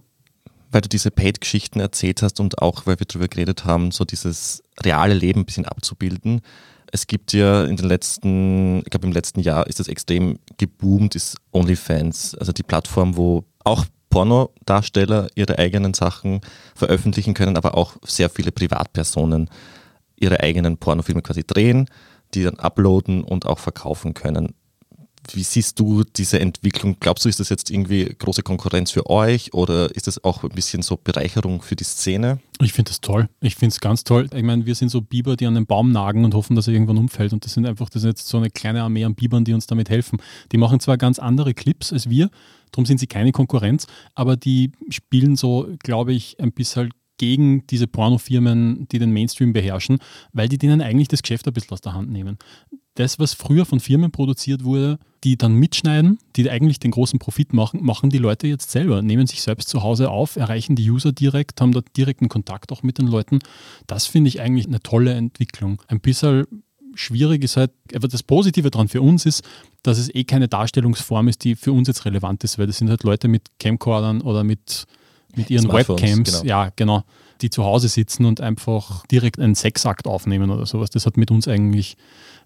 weil 0.71 0.81
du 0.83 0.89
diese 0.89 1.11
Paid-Geschichten 1.11 1.81
erzählt 1.81 2.23
hast 2.23 2.41
und 2.41 2.61
auch, 2.61 2.87
weil 2.87 2.99
wir 2.99 3.07
darüber 3.07 3.29
geredet 3.29 3.65
haben, 3.65 3.91
so 3.91 4.05
dieses 4.05 4.63
reale 4.83 5.15
Leben 5.15 5.41
ein 5.41 5.47
bisschen 5.47 5.65
abzubilden. 5.65 6.41
Es 6.93 7.07
gibt 7.07 7.33
ja 7.33 7.65
in 7.65 7.77
den 7.77 7.87
letzten, 7.87 8.79
ich 8.79 8.91
glaube 8.91 9.07
im 9.07 9.13
letzten 9.13 9.41
Jahr 9.41 9.67
ist 9.67 9.81
das 9.81 9.89
extrem 9.89 10.39
geboomt, 10.57 11.15
ist 11.15 11.37
OnlyFans, 11.53 12.35
also 12.37 12.53
die 12.53 12.63
Plattform, 12.63 13.17
wo 13.17 13.45
auch 13.65 13.85
Pornodarsteller 14.11 15.29
ihre 15.35 15.59
eigenen 15.59 15.95
Sachen 15.95 16.41
veröffentlichen 16.75 17.35
können, 17.35 17.57
aber 17.57 17.77
auch 17.77 17.97
sehr 18.05 18.31
viele 18.31 18.53
Privatpersonen 18.53 19.51
ihre 20.17 20.41
eigenen 20.41 20.79
Pornofilme 20.79 21.23
quasi 21.23 21.45
drehen, 21.45 21.89
die 22.35 22.43
dann 22.43 22.59
uploaden 22.59 23.23
und 23.23 23.47
auch 23.47 23.59
verkaufen 23.59 24.15
können. 24.15 24.55
Wie 25.37 25.43
siehst 25.43 25.79
du 25.79 26.05
diese 26.05 26.41
Entwicklung? 26.41 26.97
Glaubst 27.01 27.25
du, 27.25 27.29
ist 27.29 27.41
das 27.41 27.49
jetzt 27.49 27.71
irgendwie 27.71 28.05
große 28.05 28.43
Konkurrenz 28.43 28.91
für 28.91 29.09
euch 29.09 29.55
oder 29.55 29.95
ist 29.95 30.07
das 30.07 30.23
auch 30.25 30.43
ein 30.43 30.51
bisschen 30.51 30.83
so 30.83 30.97
Bereicherung 30.97 31.63
für 31.63 31.77
die 31.77 31.85
Szene? 31.85 32.41
Ich 32.61 32.73
finde 32.73 32.91
das 32.91 33.01
toll. 33.01 33.29
Ich 33.41 33.55
finde 33.55 33.73
es 33.73 33.81
ganz 33.81 34.05
toll. 34.05 34.29
Ich 34.35 34.43
meine, 34.43 34.67
wir 34.67 34.75
sind 34.75 34.89
so 34.89 35.01
Biber, 35.01 35.37
die 35.37 35.47
an 35.47 35.55
den 35.55 35.67
Baum 35.67 35.93
nagen 35.93 36.25
und 36.25 36.35
hoffen, 36.35 36.57
dass 36.57 36.67
er 36.67 36.75
irgendwann 36.75 36.99
umfällt. 36.99 37.33
Und 37.33 37.45
das 37.45 37.55
sind 37.55 37.67
einfach, 37.67 37.89
das 37.89 38.03
ist 38.03 38.09
jetzt 38.09 38.29
so 38.29 38.39
eine 38.39 38.51
kleine 38.51 38.83
Armee 38.83 39.05
an 39.05 39.15
Bibern, 39.15 39.45
die 39.45 39.53
uns 39.53 39.67
damit 39.67 39.91
helfen. 39.91 40.19
Die 40.53 40.59
machen 40.59 40.81
zwar 40.81 40.97
ganz 40.97 41.19
andere 41.19 41.55
Clips 41.55 41.93
als 41.93 42.11
wir, 42.11 42.31
darum 42.73 42.87
sind 42.87 42.99
sie 42.99 43.07
keine 43.07 43.33
Konkurrenz, 43.33 43.87
aber 44.15 44.37
die 44.37 44.73
spielen 44.91 45.37
so, 45.37 45.69
glaube 45.83 46.13
ich, 46.13 46.41
ein 46.41 46.53
bisschen 46.53 46.91
gegen 47.19 47.67
diese 47.67 47.87
Pornofirmen, 47.87 48.89
die 48.89 48.99
den 48.99 49.13
Mainstream 49.13 49.53
beherrschen, 49.53 49.99
weil 50.33 50.49
die 50.49 50.59
denen 50.59 50.81
eigentlich 50.81 51.09
das 51.09 51.23
Geschäft 51.23 51.47
ein 51.47 51.53
bisschen 51.53 51.73
aus 51.73 51.81
der 51.81 51.95
Hand 51.95 52.11
nehmen. 52.11 52.39
Das, 52.95 53.19
was 53.19 53.35
früher 53.35 53.67
von 53.67 53.81
Firmen 53.81 54.11
produziert 54.11 54.65
wurde, 54.65 54.99
die 55.25 55.37
dann 55.37 55.55
mitschneiden, 55.55 56.19
die 56.37 56.49
eigentlich 56.51 56.79
den 56.79 56.91
großen 56.91 57.19
Profit 57.19 57.53
machen, 57.53 57.83
machen 57.83 58.11
die 58.11 58.19
Leute 58.19 58.47
jetzt 58.47 58.71
selber, 58.71 59.03
nehmen 59.03 59.27
sich 59.27 59.43
selbst 59.43 59.69
zu 59.69 59.83
Hause 59.83 60.11
auf, 60.11 60.37
erreichen 60.37 60.77
die 60.77 60.89
User 60.91 61.13
direkt, 61.13 61.61
haben 61.61 61.73
dort 61.73 61.97
direkten 61.97 62.29
Kontakt 62.29 62.73
auch 62.73 62.83
mit 62.83 62.99
den 62.99 63.07
Leuten. 63.07 63.41
Das 63.87 64.07
finde 64.07 64.29
ich 64.29 64.41
eigentlich 64.41 64.67
eine 64.67 64.81
tolle 64.81 65.15
Entwicklung. 65.15 65.83
Ein 65.89 66.01
bisschen 66.01 66.47
schwierig 66.95 67.43
ist 67.45 67.57
halt, 67.57 67.73
aber 67.95 68.09
das 68.09 68.23
Positive 68.23 68.71
daran 68.71 68.89
für 68.89 69.03
uns 69.03 69.27
ist, 69.27 69.43
dass 69.83 69.99
es 69.99 70.15
eh 70.15 70.25
keine 70.25 70.49
Darstellungsform 70.49 71.29
ist, 71.29 71.45
die 71.45 71.55
für 71.57 71.73
uns 71.73 71.89
jetzt 71.89 72.05
relevant 72.05 72.45
ist, 72.45 72.59
weil 72.59 72.67
das 72.67 72.79
sind 72.79 72.91
halt 72.91 73.03
Leute 73.05 73.29
mit 73.29 73.49
Camcordern 73.59 74.21
oder 74.21 74.45
mit 74.45 74.87
mit 75.37 75.51
ihren 75.51 75.71
Webcams, 75.73 76.41
genau. 76.41 76.45
ja, 76.45 76.73
genau, 76.77 77.05
die 77.41 77.51
zu 77.51 77.65
Hause 77.65 77.89
sitzen 77.89 78.25
und 78.25 78.41
einfach 78.41 79.07
direkt 79.07 79.39
einen 79.39 79.55
Sexakt 79.55 80.07
aufnehmen 80.07 80.51
oder 80.51 80.67
sowas. 80.67 80.91
Das 80.91 81.07
hat 81.07 81.17
mit 81.17 81.31
uns 81.31 81.47
eigentlich 81.49 81.97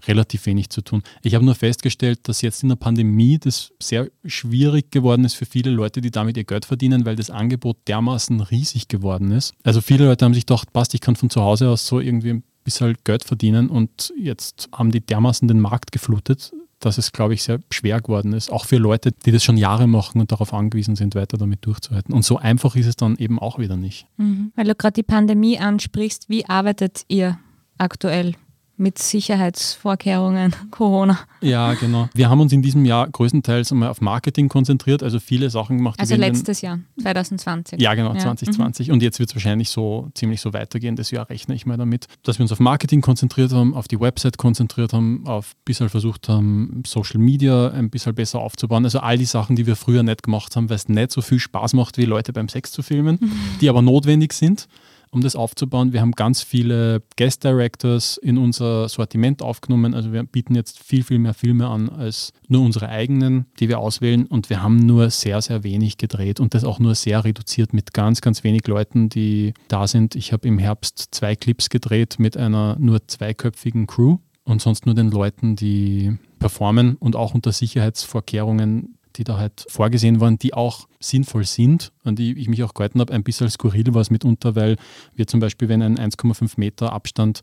relativ 0.07 0.46
wenig 0.46 0.70
zu 0.70 0.82
tun. 0.82 1.03
Ich 1.22 1.34
habe 1.34 1.44
nur 1.44 1.55
festgestellt, 1.55 2.20
dass 2.28 2.42
jetzt 2.42 2.62
in 2.62 2.68
der 2.68 2.76
Pandemie 2.76 3.38
das 3.38 3.72
sehr 3.80 4.11
schwierig 4.24 4.90
geworden 4.90 5.24
ist 5.24 5.34
für 5.34 5.46
viele 5.46 5.70
Leute, 5.70 6.00
die 6.00 6.11
damit 6.11 6.36
ihr 6.36 6.44
Geld 6.44 6.64
verdienen, 6.64 7.05
weil 7.07 7.16
das 7.16 7.30
Angebot 7.30 7.76
dermaßen 7.88 8.40
riesig 8.40 8.88
geworden 8.88 9.30
ist. 9.30 9.55
Also 9.62 9.80
viele 9.80 10.07
Leute 10.07 10.24
haben 10.24 10.34
sich 10.34 10.46
gedacht, 10.46 10.72
passt, 10.72 10.94
ich 10.94 11.00
kann 11.00 11.16
von 11.16 11.30
zu 11.30 11.42
Hause 11.42 11.68
aus 11.68 11.86
so 11.86 12.00
irgendwie 12.00 12.30
ein 12.30 12.42
bisschen 12.64 12.96
Geld 13.05 13.24
verdienen 13.24 13.68
und 13.68 14.12
jetzt 14.18 14.68
haben 14.72 14.90
die 14.90 15.00
dermaßen 15.00 15.48
den 15.48 15.61
Markt 15.61 15.92
geflutet, 15.92 16.53
dass 16.84 16.98
es, 16.98 17.12
glaube 17.12 17.34
ich, 17.34 17.42
sehr 17.42 17.61
schwer 17.70 18.00
geworden 18.00 18.32
ist, 18.32 18.50
auch 18.50 18.66
für 18.66 18.76
Leute, 18.76 19.12
die 19.12 19.30
das 19.30 19.44
schon 19.44 19.57
Jahre 19.57 19.86
machen 19.86 20.20
und 20.20 20.32
darauf 20.32 20.53
angewiesen 20.53 20.96
sind, 20.96 21.14
weiter 21.14 21.38
damit 21.38 21.64
durchzuhalten. 21.64 22.12
Und 22.12 22.24
so 22.24 22.38
einfach 22.38 22.76
ist 22.76 22.86
es 22.86 22.96
dann 22.96 23.16
eben 23.16 23.38
auch 23.38 23.59
wieder 23.59 23.76
nicht. 23.76 24.07
Mhm. 24.16 24.53
Weil 24.57 24.66
du 24.66 24.74
gerade 24.74 24.94
die 24.94 25.03
Pandemie 25.03 25.59
ansprichst, 25.59 26.28
wie 26.28 26.46
arbeitet 26.46 27.05
ihr 27.09 27.38
aktuell? 27.78 28.34
Mit 28.77 28.99
Sicherheitsvorkehrungen, 28.99 30.55
Corona. 30.70 31.18
Ja, 31.41 31.75
genau. 31.75 32.09
Wir 32.14 32.29
haben 32.31 32.41
uns 32.41 32.53
in 32.53 32.62
diesem 32.62 32.85
Jahr 32.85 33.09
größtenteils 33.09 33.73
einmal 33.73 33.89
auf 33.89 34.01
Marketing 34.01 34.49
konzentriert, 34.49 35.03
also 35.03 35.20
viele 35.20 35.51
Sachen 35.51 35.79
gemacht. 35.79 36.01
Also 36.01 36.16
letztes 36.16 36.61
Jahr, 36.61 36.81
2020. 37.01 37.81
Ja, 37.81 37.95
genau, 37.95 38.14
ja. 38.14 38.20
2020. 38.20 38.89
Mhm. 38.89 38.95
Und 38.95 39.03
jetzt 39.03 39.18
wird 39.18 39.31
es 39.31 39.37
wahrscheinlich 39.37 39.70
so 39.70 40.11
ziemlich 40.14 40.41
so 40.41 40.53
weitergehen. 40.53 40.97
Das 40.97 41.11
Jahr 41.11 41.29
rechne 41.29 41.55
ich 41.55 41.66
mal 41.66 41.77
damit, 41.77 42.07
dass 42.23 42.39
wir 42.39 42.45
uns 42.45 42.53
auf 42.53 42.61
Marketing 42.61 43.01
konzentriert 43.01 43.53
haben, 43.53 43.75
auf 43.75 43.89
die 43.89 44.01
Website 44.01 44.39
konzentriert 44.39 44.93
haben, 44.93 45.27
auf 45.27 45.53
ein 45.55 45.62
bisschen 45.64 45.89
versucht 45.89 46.29
haben, 46.29 46.83
Social 46.87 47.20
Media 47.20 47.68
ein 47.68 47.91
bisschen 47.91 48.14
besser 48.14 48.41
aufzubauen. 48.41 48.85
Also 48.85 49.01
all 49.01 49.18
die 49.18 49.25
Sachen, 49.25 49.57
die 49.57 49.66
wir 49.66 49.77
früher 49.77 50.03
nicht 50.03 50.23
gemacht 50.23 50.57
haben, 50.57 50.68
weil 50.68 50.77
es 50.77 50.89
nicht 50.89 51.12
so 51.12 51.20
viel 51.20 51.39
Spaß 51.39 51.75
macht, 51.75 51.99
wie 51.99 52.05
Leute 52.05 52.33
beim 52.33 52.49
Sex 52.49 52.73
zu 52.73 52.83
filmen, 52.83 53.18
mhm. 53.20 53.33
die 53.61 53.68
aber 53.68 53.83
notwendig 53.83 54.33
sind 54.33 54.66
um 55.13 55.21
das 55.21 55.37
aufzubauen. 55.37 55.93
Wir 55.93 56.01
haben 56.01 56.13
ganz 56.13 56.43
viele 56.43 57.03
Guest 57.17 57.45
Directors 57.45 58.17
in 58.17 58.39
unser 58.39 58.89
Sortiment 58.89 59.43
aufgenommen. 59.43 59.95
Also 59.95 60.13
wir 60.13 60.25
bieten 60.25 60.55
jetzt 60.55 60.83
viel, 60.83 61.05
viel 61.05 61.19
mehr 61.19 61.35
Filme 61.35 61.69
an 61.69 61.91
als 61.91 62.33
nur 62.49 62.63
unsere 62.63 62.89
eigenen, 62.89 63.47
die 63.61 63.69
wir 63.69 63.79
auswählen. 63.79 64.27
Und 64.27 64.49
wir 64.49 64.63
haben 64.63 64.79
nur 64.79 65.11
sehr, 65.11 65.41
sehr 65.43 65.63
wenig 65.65 65.99
gedreht 65.99 66.41
und 66.41 66.55
das 66.55 66.65
auch 66.65 66.79
nur 66.79 66.95
sehr 66.95 67.25
reduziert 67.25 67.75
mit 67.75 67.93
ganz, 67.93 68.23
ganz 68.23 68.43
wenig 68.43 68.67
Leuten, 68.67 69.11
die 69.11 69.53
da 69.69 69.87
sind. 69.87 70.17
Ich 70.17 70.33
habe 70.33 70.49
im 70.49 70.59
Herbst 70.59 71.09
zwei 71.11 71.37
Clips 71.37 71.69
gedreht 71.69 72.17
mit 72.19 72.39
einer 72.39 72.77
nur 72.79 73.07
zweiköpfigen 73.07 73.87
Crew 73.87 74.17
und 74.45 74.63
sonst 74.63 74.87
nur 74.87 74.95
den 74.95 75.11
Leuten, 75.11 75.57
die 75.57 76.17
performen 76.39 76.97
und 76.97 77.17
auch 77.17 77.35
unter 77.35 77.53
Sicherheitsvorkehrungen 77.53 78.97
die 79.17 79.25
da 79.25 79.37
halt 79.37 79.65
vorgesehen 79.69 80.21
waren, 80.21 80.39
die 80.39 80.55
auch 80.55 80.89
sinnvoll 81.01 81.45
sind, 81.45 81.93
an 82.05 82.17
die 82.17 82.33
ich 82.39 82.49
mich 82.49 82.63
auch 82.63 82.75
gehalten 82.75 83.01
habe. 83.01 83.13
Ein 83.13 83.23
bisschen 83.23 83.51
skurril 83.51 83.93
war 83.95 84.01
es 84.01 84.11
mitunter, 84.11 84.57
weil 84.57 84.77
wir 85.15 85.27
zum 85.27 85.41
Beispiel, 85.41 85.69
wenn 85.69 85.83
ein 85.83 85.99
1,5 85.99 86.53
Meter 86.57 86.93
Abstand 86.93 87.43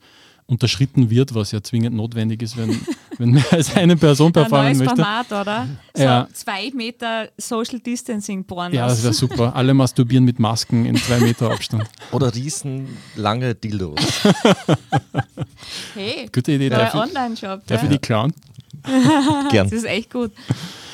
unterschritten 0.50 1.12
wird, 1.12 1.36
was 1.36 1.52
ja 1.52 1.62
zwingend 1.62 1.96
notwendig 1.96 2.42
ist, 2.42 2.58
wenn, 2.58 2.82
wenn 3.20 3.30
mehr 3.30 3.46
als 3.52 3.76
eine 3.76 3.96
Person 3.96 4.34
performen 4.34 4.68
ein 4.68 4.78
neues 4.78 4.88
möchte. 4.88 5.04
Format, 5.04 5.32
oder? 5.32 5.68
So 5.94 6.04
ja. 6.04 6.28
zwei 6.34 6.72
Meter 6.74 7.30
Social 7.38 7.80
Distancing 7.80 8.44
Pornos. 8.44 8.76
Ja, 8.76 8.88
das 8.88 9.04
wäre 9.04 9.14
super. 9.14 9.56
Alle 9.56 9.76
masturbieren 9.76 10.26
mit 10.26 10.40
Masken 10.40 10.86
in 10.86 10.96
zwei 10.96 11.20
Meter 11.20 11.52
Abstand. 11.52 11.84
Oder 12.12 12.34
riesenlange 12.34 13.54
Dildos. 13.54 14.24
hey, 15.94 16.28
gute 16.34 16.54
Idee. 16.54 16.70
Neuer 16.70 16.96
Online-Shop. 16.96 17.68
Darf 17.68 17.84
ja. 17.84 17.84
ich 17.84 17.90
die 17.96 18.00
klauen? 18.00 18.34
Gern. 19.52 19.70
Das 19.70 19.72
ist 19.72 19.86
echt 19.86 20.12
gut. 20.12 20.32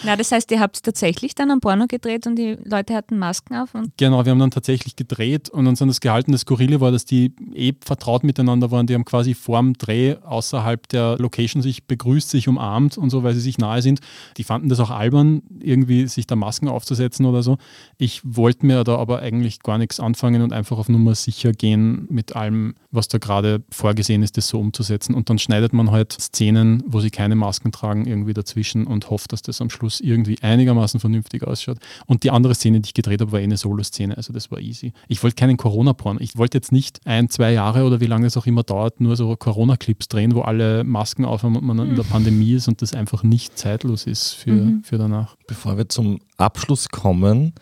Na, 0.05 0.15
das 0.15 0.31
heißt, 0.31 0.51
ihr 0.51 0.59
habt 0.59 0.83
tatsächlich 0.83 1.33
dann 1.33 1.49
ein 1.49 1.59
Porno 1.59 1.85
gedreht 1.87 2.27
und 2.27 2.35
die 2.35 2.57
Leute 2.63 2.93
hatten 2.93 3.17
Masken 3.17 3.55
auf? 3.55 3.69
genau, 3.97 4.23
wir 4.23 4.31
haben 4.31 4.39
dann 4.39 4.51
tatsächlich 4.51 4.95
gedreht 4.95 5.49
und 5.49 5.65
uns 5.67 5.81
an 5.81 5.87
das 5.87 5.99
gehalten. 5.99 6.31
Das 6.31 6.41
Skurrile 6.41 6.79
war, 6.79 6.91
dass 6.91 7.05
die 7.05 7.33
eh 7.53 7.73
vertraut 7.83 8.23
miteinander 8.23 8.69
waren. 8.71 8.85
Die 8.87 8.93
haben 8.93 9.05
quasi 9.05 9.33
vorm 9.33 9.73
Dreh 9.73 10.15
außerhalb 10.23 10.87
der 10.89 11.17
Location 11.17 11.61
sich 11.61 11.85
begrüßt, 11.85 12.29
sich 12.29 12.47
umarmt 12.47 12.97
und 12.97 13.09
so, 13.09 13.23
weil 13.23 13.33
sie 13.33 13.39
sich 13.39 13.57
nahe 13.57 13.81
sind. 13.81 13.99
Die 14.37 14.43
fanden 14.43 14.69
das 14.69 14.79
auch 14.79 14.91
albern, 14.91 15.41
irgendwie 15.59 16.07
sich 16.07 16.27
da 16.27 16.35
Masken 16.35 16.67
aufzusetzen 16.67 17.25
oder 17.25 17.41
so. 17.41 17.57
Ich 17.97 18.21
wollte 18.23 18.65
mir 18.65 18.83
da 18.83 18.97
aber 18.97 19.19
eigentlich 19.19 19.61
gar 19.61 19.77
nichts 19.77 19.99
anfangen 19.99 20.41
und 20.41 20.53
einfach 20.53 20.77
auf 20.77 20.87
Nummer 20.87 21.15
sicher 21.15 21.51
gehen 21.51 22.07
mit 22.09 22.35
allem, 22.35 22.75
was 22.91 23.07
da 23.07 23.17
gerade 23.17 23.63
vorgesehen 23.71 24.21
ist, 24.21 24.37
das 24.37 24.47
so 24.47 24.59
umzusetzen. 24.59 25.15
Und 25.15 25.29
dann 25.29 25.39
schneidet 25.39 25.73
man 25.73 25.91
halt 25.91 26.13
Szenen, 26.13 26.83
wo 26.85 26.99
sie 26.99 27.09
keine 27.09 27.35
Masken 27.35 27.71
tragen, 27.71 28.05
irgendwie 28.05 28.33
dazwischen 28.33 28.85
und 28.85 29.09
hofft, 29.09 29.33
dass 29.33 29.41
das 29.41 29.61
am 29.61 29.69
Schluss 29.69 29.94
irgendwie 29.99 30.37
einigermaßen 30.41 30.99
vernünftig 30.99 31.43
ausschaut. 31.43 31.77
Und 32.05 32.23
die 32.23 32.31
andere 32.31 32.55
Szene, 32.55 32.79
die 32.79 32.87
ich 32.87 32.93
gedreht 32.93 33.21
habe, 33.21 33.31
war 33.31 33.39
eine 33.39 33.57
Solo-Szene, 33.57 34.17
also 34.17 34.33
das 34.33 34.51
war 34.51 34.59
easy. 34.59 34.93
Ich 35.07 35.23
wollte 35.23 35.35
keinen 35.35 35.57
Corona-Porn. 35.57 36.17
Ich 36.19 36.37
wollte 36.37 36.57
jetzt 36.57 36.71
nicht 36.71 36.99
ein, 37.05 37.29
zwei 37.29 37.51
Jahre 37.51 37.83
oder 37.83 37.99
wie 37.99 38.07
lange 38.07 38.27
es 38.27 38.37
auch 38.37 38.45
immer 38.45 38.63
dauert, 38.63 39.01
nur 39.01 39.15
so 39.15 39.35
Corona-Clips 39.35 40.07
drehen, 40.07 40.35
wo 40.35 40.41
alle 40.41 40.83
Masken 40.83 41.25
aufhaben 41.25 41.55
und 41.55 41.65
man 41.65 41.79
in 41.79 41.95
der 41.95 42.05
mhm. 42.05 42.09
Pandemie 42.09 42.53
ist 42.53 42.67
und 42.67 42.81
das 42.81 42.93
einfach 42.93 43.23
nicht 43.23 43.57
zeitlos 43.57 44.05
ist 44.05 44.33
für, 44.33 44.51
mhm. 44.51 44.83
für 44.83 44.97
danach. 44.97 45.35
Bevor 45.47 45.77
wir 45.77 45.89
zum 45.89 46.19
Abschluss 46.37 46.89
kommen, 46.89 47.53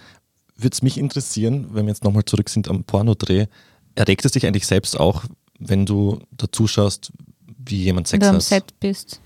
würde 0.56 0.74
es 0.74 0.82
mich 0.82 0.98
interessieren, 0.98 1.68
wenn 1.72 1.86
wir 1.86 1.92
jetzt 1.92 2.04
nochmal 2.04 2.26
zurück 2.26 2.50
sind 2.50 2.68
am 2.68 2.84
Pornodreh, 2.84 3.48
erregt 3.96 4.26
es 4.26 4.32
dich 4.32 4.46
eigentlich 4.46 4.68
selbst 4.68 5.00
auch, 5.00 5.24
wenn 5.60 5.86
du 5.86 6.20
da 6.32 6.48
zuschaust, 6.52 7.12
wie 7.66 7.84
jemand 7.84 8.08
Sex 8.08 8.26
hat? 8.26 8.28
Wenn 8.28 8.32
du 8.32 8.36
am 8.36 8.42
Set 8.42 8.80
bist. 8.80 9.22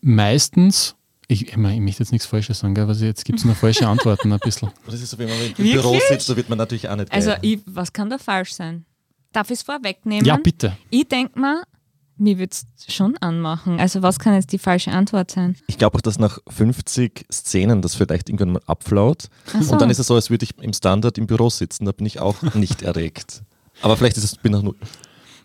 Meistens 0.00 0.96
ich, 1.30 1.48
ich, 1.48 1.56
mein, 1.56 1.74
ich 1.74 1.80
möchte 1.80 2.02
jetzt 2.02 2.12
nichts 2.12 2.26
Falsches 2.26 2.58
sagen, 2.58 2.78
aber 2.78 2.92
jetzt 2.92 3.24
gibt 3.24 3.38
es 3.38 3.44
nur 3.44 3.54
falsche 3.54 3.86
Antworten 3.86 4.32
ein 4.32 4.38
bisschen. 4.40 4.70
Das 4.86 5.00
ist 5.00 5.10
so, 5.10 5.18
wenn 5.18 5.28
man 5.28 5.38
im 5.38 5.48
Wirklich? 5.48 5.72
Büro 5.72 5.98
sitzt, 6.08 6.28
da 6.28 6.36
wird 6.36 6.48
man 6.48 6.58
natürlich 6.58 6.88
auch 6.88 6.96
nicht 6.96 7.12
Also, 7.12 7.32
ich, 7.42 7.60
was 7.66 7.92
kann 7.92 8.10
da 8.10 8.18
falsch 8.18 8.54
sein? 8.54 8.84
Darf 9.32 9.50
ich 9.50 9.58
es 9.58 9.62
vorwegnehmen? 9.62 10.24
Ja, 10.24 10.36
bitte. 10.36 10.76
Ich 10.90 11.06
denke 11.06 11.38
mal, 11.38 11.62
mir 12.16 12.38
würde 12.38 12.50
es 12.52 12.92
schon 12.92 13.16
anmachen. 13.18 13.78
Also, 13.78 14.02
was 14.02 14.18
kann 14.18 14.34
jetzt 14.34 14.52
die 14.52 14.58
falsche 14.58 14.90
Antwort 14.90 15.30
sein? 15.30 15.56
Ich 15.68 15.78
glaube 15.78 15.96
auch, 15.96 16.00
dass 16.00 16.18
nach 16.18 16.38
50 16.48 17.26
Szenen 17.32 17.80
das 17.80 17.94
vielleicht 17.94 18.28
irgendwann 18.28 18.52
mal 18.52 18.62
abflaut. 18.66 19.28
So. 19.60 19.72
Und 19.72 19.80
dann 19.80 19.90
ist 19.90 20.00
es 20.00 20.08
so, 20.08 20.16
als 20.16 20.30
würde 20.30 20.44
ich 20.44 20.58
im 20.58 20.72
Standard 20.72 21.16
im 21.16 21.26
Büro 21.26 21.48
sitzen. 21.48 21.84
Da 21.84 21.92
bin 21.92 22.06
ich 22.06 22.18
auch 22.18 22.42
nicht 22.54 22.82
erregt. 22.82 23.42
Aber 23.82 23.96
vielleicht 23.96 24.16
ist 24.16 24.24
es, 24.24 24.36
bin 24.36 24.54
auch 24.54 24.62
nur 24.62 24.74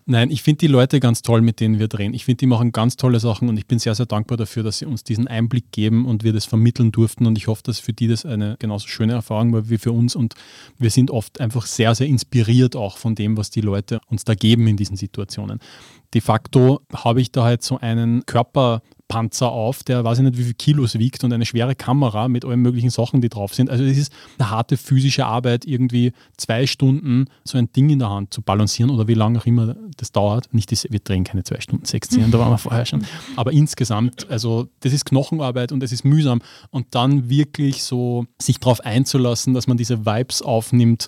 Nein, 0.08 0.30
ich 0.30 0.44
finde 0.44 0.58
die 0.58 0.66
Leute 0.68 1.00
ganz 1.00 1.20
toll, 1.20 1.40
mit 1.40 1.58
denen 1.58 1.80
wir 1.80 1.88
drehen. 1.88 2.14
Ich 2.14 2.24
finde, 2.24 2.38
die 2.38 2.46
machen 2.46 2.70
ganz 2.70 2.94
tolle 2.94 3.18
Sachen 3.18 3.48
und 3.48 3.56
ich 3.56 3.66
bin 3.66 3.80
sehr, 3.80 3.96
sehr 3.96 4.06
dankbar 4.06 4.38
dafür, 4.38 4.62
dass 4.62 4.78
sie 4.78 4.86
uns 4.86 5.02
diesen 5.02 5.26
Einblick 5.26 5.72
geben 5.72 6.06
und 6.06 6.22
wir 6.22 6.32
das 6.32 6.44
vermitteln 6.44 6.92
durften. 6.92 7.26
Und 7.26 7.36
ich 7.36 7.48
hoffe, 7.48 7.64
dass 7.64 7.80
für 7.80 7.92
die 7.92 8.06
das 8.06 8.24
eine 8.24 8.54
genauso 8.60 8.86
schöne 8.86 9.14
Erfahrung 9.14 9.52
war 9.52 9.68
wie 9.68 9.78
für 9.78 9.90
uns. 9.90 10.14
Und 10.14 10.34
wir 10.78 10.90
sind 10.90 11.10
oft 11.10 11.40
einfach 11.40 11.66
sehr, 11.66 11.92
sehr 11.96 12.06
inspiriert 12.06 12.76
auch 12.76 12.98
von 12.98 13.16
dem, 13.16 13.36
was 13.36 13.50
die 13.50 13.62
Leute 13.62 13.98
uns 14.06 14.22
da 14.22 14.36
geben 14.36 14.68
in 14.68 14.76
diesen 14.76 14.96
Situationen. 14.96 15.58
De 16.14 16.20
facto 16.20 16.82
habe 16.94 17.20
ich 17.20 17.32
da 17.32 17.42
halt 17.42 17.64
so 17.64 17.80
einen 17.80 18.24
Körper 18.26 18.82
Panzer 19.08 19.52
auf, 19.52 19.84
der 19.84 20.02
weiß 20.04 20.18
ich 20.18 20.24
nicht, 20.24 20.38
wie 20.38 20.42
viel 20.42 20.54
Kilos 20.54 20.98
wiegt 20.98 21.22
und 21.22 21.32
eine 21.32 21.46
schwere 21.46 21.74
Kamera 21.74 22.28
mit 22.28 22.44
allen 22.44 22.60
möglichen 22.60 22.90
Sachen, 22.90 23.20
die 23.20 23.28
drauf 23.28 23.54
sind. 23.54 23.70
Also 23.70 23.84
es 23.84 23.96
ist 23.96 24.12
eine 24.38 24.50
harte 24.50 24.76
physische 24.76 25.26
Arbeit, 25.26 25.64
irgendwie 25.64 26.12
zwei 26.36 26.66
Stunden 26.66 27.26
so 27.44 27.56
ein 27.56 27.70
Ding 27.72 27.88
in 27.90 28.00
der 28.00 28.10
Hand 28.10 28.34
zu 28.34 28.42
balancieren 28.42 28.90
oder 28.90 29.06
wie 29.06 29.14
lange 29.14 29.38
auch 29.38 29.46
immer 29.46 29.76
das 29.96 30.10
dauert. 30.10 30.52
Nicht, 30.52 30.72
das, 30.72 30.86
wir 30.90 30.98
drehen 30.98 31.24
keine 31.24 31.44
zwei 31.44 31.60
Stunden 31.60 31.84
sechs 31.84 32.08
Szenen, 32.08 32.30
da 32.32 32.38
waren 32.38 32.50
wir 32.50 32.58
vorher 32.58 32.84
schon. 32.84 33.04
Aber 33.36 33.52
insgesamt, 33.52 34.28
also 34.28 34.68
das 34.80 34.92
ist 34.92 35.04
Knochenarbeit 35.04 35.70
und 35.70 35.82
es 35.82 35.92
ist 35.92 36.04
mühsam. 36.04 36.42
Und 36.70 36.94
dann 36.94 37.28
wirklich 37.28 37.84
so 37.84 38.26
sich 38.40 38.58
darauf 38.58 38.80
einzulassen, 38.80 39.54
dass 39.54 39.66
man 39.68 39.76
diese 39.76 40.04
Vibes 40.04 40.42
aufnimmt, 40.42 41.06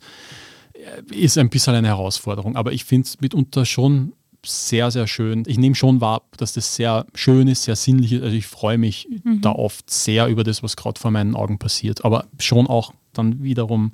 äh, 0.73 1.15
ist 1.15 1.37
ein 1.37 1.51
bisschen 1.51 1.75
eine 1.75 1.89
Herausforderung. 1.89 2.57
Aber 2.57 2.73
ich 2.73 2.85
finde 2.85 3.07
es 3.07 3.21
mitunter 3.21 3.65
schon 3.65 4.13
sehr, 4.45 4.91
sehr 4.91 5.07
schön. 5.07 5.43
Ich 5.47 5.59
nehme 5.59 5.75
schon 5.75 6.01
wahr, 6.01 6.23
dass 6.37 6.53
das 6.53 6.75
sehr 6.75 7.07
schön 7.15 7.49
ist, 7.49 7.65
sehr 7.65 7.77
sinnlich 7.77 8.13
ist. 8.13 8.23
Also 8.23 8.37
ich 8.37 8.47
freue 8.47 8.79
mich 8.79 9.09
mhm. 9.25 9.41
da 9.41 9.53
oft 9.53 9.91
sehr 9.91 10.29
über 10.29 10.45
das, 10.45 10.63
was 10.63 10.77
gerade 10.77 11.01
vor 11.01 11.11
meinen 11.11 11.35
Augen 11.35 11.59
passiert. 11.59 12.05
Aber 12.05 12.27
schon 12.39 12.67
auch 12.67 12.93
dann 13.13 13.43
wiederum 13.43 13.93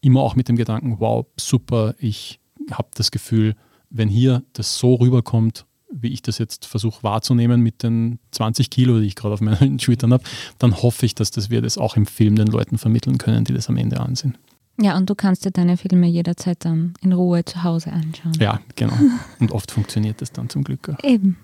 immer 0.00 0.22
auch 0.22 0.36
mit 0.36 0.48
dem 0.48 0.56
Gedanken, 0.56 0.96
wow, 0.98 1.26
super, 1.36 1.94
ich 1.98 2.40
habe 2.70 2.88
das 2.94 3.10
Gefühl, 3.10 3.54
wenn 3.90 4.08
hier 4.08 4.42
das 4.52 4.78
so 4.78 4.94
rüberkommt, 4.94 5.66
wie 5.90 6.08
ich 6.08 6.22
das 6.22 6.38
jetzt 6.38 6.66
versuche 6.66 7.02
wahrzunehmen 7.02 7.60
mit 7.60 7.82
den 7.82 8.18
20 8.32 8.70
Kilo, 8.70 9.00
die 9.00 9.06
ich 9.06 9.14
gerade 9.14 9.34
auf 9.34 9.40
meinen 9.40 9.78
Schultern 9.80 10.12
habe, 10.12 10.24
dann 10.58 10.82
hoffe 10.82 11.06
ich, 11.06 11.14
dass 11.14 11.30
das 11.30 11.50
wir 11.50 11.62
das 11.62 11.78
auch 11.78 11.96
im 11.96 12.06
Film 12.06 12.36
den 12.36 12.48
Leuten 12.48 12.78
vermitteln 12.78 13.18
können, 13.18 13.44
die 13.44 13.54
das 13.54 13.68
am 13.68 13.76
Ende 13.76 14.00
ansehen. 14.00 14.36
Ja, 14.78 14.96
und 14.96 15.08
du 15.08 15.14
kannst 15.14 15.44
dir 15.44 15.50
deine 15.50 15.76
Filme 15.76 16.06
jederzeit 16.06 16.64
dann 16.64 16.94
in 17.00 17.12
Ruhe 17.12 17.44
zu 17.44 17.62
Hause 17.62 17.92
anschauen. 17.92 18.34
Ja, 18.38 18.60
genau. 18.74 18.94
Und 19.40 19.52
oft 19.52 19.70
funktioniert 19.70 20.20
das 20.20 20.32
dann 20.32 20.50
zum 20.50 20.64
Glück 20.64 20.90
auch. 20.90 21.02
Eben. 21.02 21.38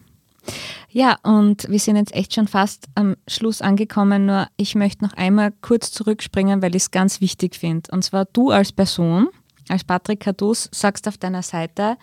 Ja, 0.91 1.19
und 1.23 1.69
wir 1.71 1.79
sind 1.79 1.97
jetzt 1.97 2.15
echt 2.15 2.35
schon 2.35 2.49
fast 2.49 2.87
am 2.95 3.17
Schluss 3.29 3.63
angekommen, 3.63 4.27
nur 4.27 4.49
ich 4.57 4.75
möchte 4.75 5.05
noch 5.05 5.13
einmal 5.15 5.53
kurz 5.61 5.93
zurückspringen, 5.93 6.63
weil 6.63 6.75
ich 6.75 6.83
es 6.83 6.91
ganz 6.91 7.21
wichtig 7.21 7.55
finde. 7.55 7.91
Und 7.93 8.03
zwar 8.03 8.25
du 8.27 8.51
als 8.51 8.73
Person, 8.73 9.29
als 9.69 9.85
Patrick 9.85 10.21
Cadus, 10.21 10.69
sagst 10.73 11.07
auf 11.07 11.17
deiner 11.17 11.43
Seite, 11.43 11.97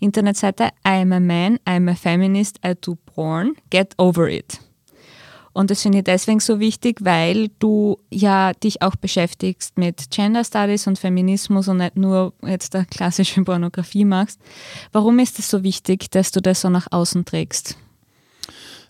Internetseite, 0.00 0.70
I'm 0.84 1.14
a 1.14 1.20
man, 1.20 1.58
I'm 1.66 1.88
a 1.90 1.94
feminist, 1.94 2.58
I 2.66 2.74
do 2.78 2.96
porn, 3.06 3.54
get 3.70 3.94
over 3.96 4.28
it. 4.28 4.58
Und 5.54 5.70
das 5.70 5.82
finde 5.82 5.98
ich 5.98 6.04
deswegen 6.04 6.40
so 6.40 6.58
wichtig, 6.58 6.98
weil 7.02 7.48
du 7.60 7.98
ja 8.10 8.52
dich 8.52 8.82
auch 8.82 8.96
beschäftigst 8.96 9.78
mit 9.78 10.10
Gender 10.10 10.42
Studies 10.42 10.88
und 10.88 10.98
Feminismus 10.98 11.68
und 11.68 11.76
nicht 11.78 11.96
nur 11.96 12.34
jetzt 12.44 12.74
der 12.74 12.84
klassische 12.84 13.42
Pornografie 13.44 14.04
machst. 14.04 14.40
Warum 14.90 15.20
ist 15.20 15.38
es 15.38 15.48
so 15.48 15.62
wichtig, 15.62 16.10
dass 16.10 16.32
du 16.32 16.42
das 16.42 16.60
so 16.60 16.70
nach 16.70 16.88
außen 16.90 17.24
trägst? 17.24 17.78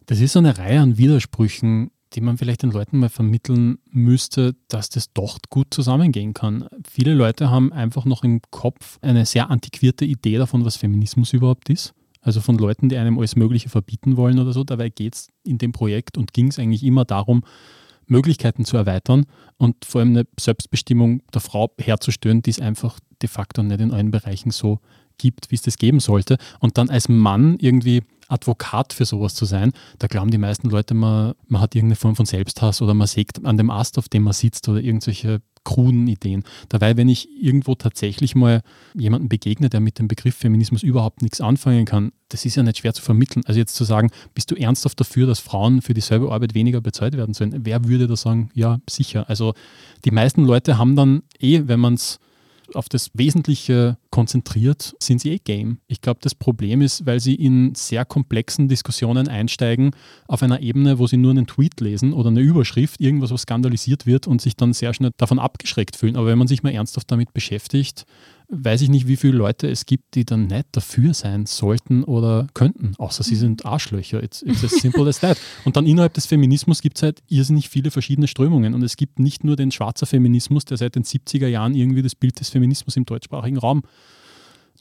Das 0.06 0.20
ist 0.20 0.32
so 0.32 0.38
eine 0.38 0.56
Reihe 0.56 0.80
an 0.80 0.96
Widersprüchen, 0.96 1.90
die 2.14 2.22
man 2.22 2.38
vielleicht 2.38 2.62
den 2.62 2.70
Leuten 2.70 2.98
mal 2.98 3.10
vermitteln 3.10 3.78
müsste, 3.90 4.54
dass 4.68 4.88
das 4.88 5.12
doch 5.12 5.38
gut 5.50 5.66
zusammengehen 5.70 6.32
kann. 6.32 6.66
Viele 6.90 7.12
Leute 7.12 7.50
haben 7.50 7.74
einfach 7.74 8.06
noch 8.06 8.24
im 8.24 8.40
Kopf 8.50 8.98
eine 9.02 9.26
sehr 9.26 9.50
antiquierte 9.50 10.06
Idee 10.06 10.38
davon, 10.38 10.64
was 10.64 10.76
Feminismus 10.76 11.34
überhaupt 11.34 11.68
ist. 11.68 11.92
Also 12.24 12.40
von 12.40 12.58
Leuten, 12.58 12.88
die 12.88 12.96
einem 12.96 13.18
alles 13.18 13.36
Mögliche 13.36 13.68
verbieten 13.68 14.16
wollen 14.16 14.38
oder 14.38 14.52
so. 14.52 14.64
Dabei 14.64 14.88
geht 14.88 15.14
es 15.14 15.28
in 15.44 15.58
dem 15.58 15.72
Projekt 15.72 16.18
und 16.18 16.32
ging 16.32 16.48
es 16.48 16.58
eigentlich 16.58 16.82
immer 16.82 17.04
darum, 17.04 17.44
Möglichkeiten 18.06 18.64
zu 18.64 18.76
erweitern 18.76 19.24
und 19.56 19.84
vor 19.84 20.00
allem 20.00 20.10
eine 20.10 20.26
Selbstbestimmung 20.38 21.22
der 21.32 21.40
Frau 21.40 21.70
herzustellen, 21.78 22.42
die 22.42 22.50
es 22.50 22.60
einfach 22.60 22.98
de 23.22 23.28
facto 23.28 23.62
nicht 23.62 23.80
in 23.80 23.92
allen 23.92 24.10
Bereichen 24.10 24.50
so 24.50 24.80
gibt, 25.18 25.50
wie 25.50 25.54
es 25.54 25.62
das 25.62 25.78
geben 25.78 26.00
sollte. 26.00 26.36
Und 26.60 26.76
dann 26.76 26.90
als 26.90 27.08
Mann 27.08 27.56
irgendwie 27.60 28.02
Advokat 28.28 28.92
für 28.92 29.04
sowas 29.04 29.34
zu 29.34 29.44
sein, 29.44 29.72
da 29.98 30.06
glauben 30.06 30.30
die 30.30 30.38
meisten 30.38 30.70
Leute, 30.70 30.94
man, 30.94 31.34
man 31.46 31.60
hat 31.60 31.74
irgendeine 31.74 31.96
Form 31.96 32.16
von 32.16 32.26
Selbsthass 32.26 32.82
oder 32.82 32.94
man 32.94 33.06
sägt 33.06 33.44
an 33.44 33.56
dem 33.56 33.70
Ast, 33.70 33.98
auf 33.98 34.08
dem 34.08 34.22
man 34.22 34.32
sitzt 34.32 34.68
oder 34.68 34.80
irgendwelche 34.80 35.40
kruden 35.64 36.06
Ideen. 36.06 36.44
Dabei, 36.68 36.96
wenn 36.96 37.08
ich 37.08 37.28
irgendwo 37.40 37.74
tatsächlich 37.74 38.34
mal 38.34 38.62
jemanden 38.94 39.28
begegne, 39.28 39.68
der 39.68 39.80
mit 39.80 39.98
dem 39.98 40.08
Begriff 40.08 40.36
Feminismus 40.36 40.82
überhaupt 40.82 41.22
nichts 41.22 41.40
anfangen 41.40 41.84
kann, 41.84 42.12
das 42.28 42.44
ist 42.44 42.56
ja 42.56 42.62
nicht 42.62 42.78
schwer 42.78 42.94
zu 42.94 43.02
vermitteln. 43.02 43.42
Also 43.46 43.58
jetzt 43.58 43.74
zu 43.74 43.84
sagen, 43.84 44.10
bist 44.34 44.50
du 44.50 44.54
ernsthaft 44.54 45.00
dafür, 45.00 45.26
dass 45.26 45.40
Frauen 45.40 45.82
für 45.82 45.94
dieselbe 45.94 46.30
Arbeit 46.30 46.54
weniger 46.54 46.80
bezahlt 46.80 47.16
werden 47.16 47.34
sollen? 47.34 47.64
Wer 47.64 47.84
würde 47.84 48.06
da 48.06 48.16
sagen, 48.16 48.50
ja, 48.54 48.78
sicher. 48.88 49.28
Also 49.28 49.54
die 50.04 50.10
meisten 50.10 50.44
Leute 50.44 50.78
haben 50.78 50.96
dann 50.96 51.22
eh, 51.40 51.62
wenn 51.66 51.80
man 51.80 51.94
es 51.94 52.20
auf 52.72 52.88
das 52.88 53.10
Wesentliche 53.14 53.98
konzentriert, 54.14 54.94
sind 55.00 55.20
sie 55.20 55.32
eh 55.32 55.38
Game. 55.38 55.78
Ich 55.88 56.00
glaube, 56.00 56.20
das 56.22 56.36
Problem 56.36 56.82
ist, 56.82 57.04
weil 57.04 57.18
sie 57.18 57.34
in 57.34 57.74
sehr 57.74 58.04
komplexen 58.04 58.68
Diskussionen 58.68 59.26
einsteigen, 59.26 59.90
auf 60.28 60.40
einer 60.40 60.60
Ebene, 60.60 61.00
wo 61.00 61.08
sie 61.08 61.16
nur 61.16 61.32
einen 61.32 61.48
Tweet 61.48 61.80
lesen 61.80 62.12
oder 62.12 62.28
eine 62.28 62.38
Überschrift, 62.38 63.00
irgendwas, 63.00 63.32
was 63.32 63.42
skandalisiert 63.42 64.06
wird 64.06 64.28
und 64.28 64.40
sich 64.40 64.54
dann 64.54 64.72
sehr 64.72 64.94
schnell 64.94 65.10
davon 65.16 65.40
abgeschreckt 65.40 65.96
fühlen. 65.96 66.14
Aber 66.14 66.28
wenn 66.28 66.38
man 66.38 66.46
sich 66.46 66.62
mal 66.62 66.70
ernsthaft 66.70 67.10
damit 67.10 67.34
beschäftigt, 67.34 68.04
weiß 68.49 68.82
ich 68.82 68.88
nicht, 68.88 69.09
wie 69.09 69.16
viele 69.16 69.36
Leute 69.36 69.68
es 69.68 69.86
gibt, 69.86 70.14
die 70.14 70.24
dann 70.24 70.47
nicht 70.47 70.66
dafür 70.72 71.14
sein 71.14 71.47
sollten 71.47 72.05
oder 72.05 72.47
könnten, 72.55 72.95
außer 72.99 73.22
sie 73.22 73.36
sind 73.36 73.64
Arschlöcher. 73.64 74.22
It's, 74.22 74.42
it's 74.42 74.64
as 74.64 74.72
simple 74.72 75.09
as 75.09 75.20
that. 75.20 75.38
Und 75.64 75.76
dann 75.76 75.86
innerhalb 75.86 76.14
des 76.14 76.26
Feminismus 76.26 76.82
gibt 76.82 76.99
es 76.99 77.03
halt 77.03 77.22
irrsinnig 77.28 77.68
viele 77.68 77.90
verschiedene 77.90 78.28
Strömungen. 78.28 78.74
Und 78.74 78.82
es 78.82 78.97
gibt 78.97 79.18
nicht 79.18 79.45
nur 79.45 79.57
den 79.57 79.70
schwarzen 79.70 80.07
Feminismus, 80.07 80.64
der 80.64 80.76
seit 80.76 80.95
den 80.95 81.05
70er 81.05 81.47
Jahren 81.47 81.74
irgendwie 81.74 82.03
das 82.03 82.14
Bild 82.14 82.38
des 82.38 82.51
Feminismus 82.51 82.97
im 82.97 83.05
deutschsprachigen 83.05 83.59
Raum 83.59 83.82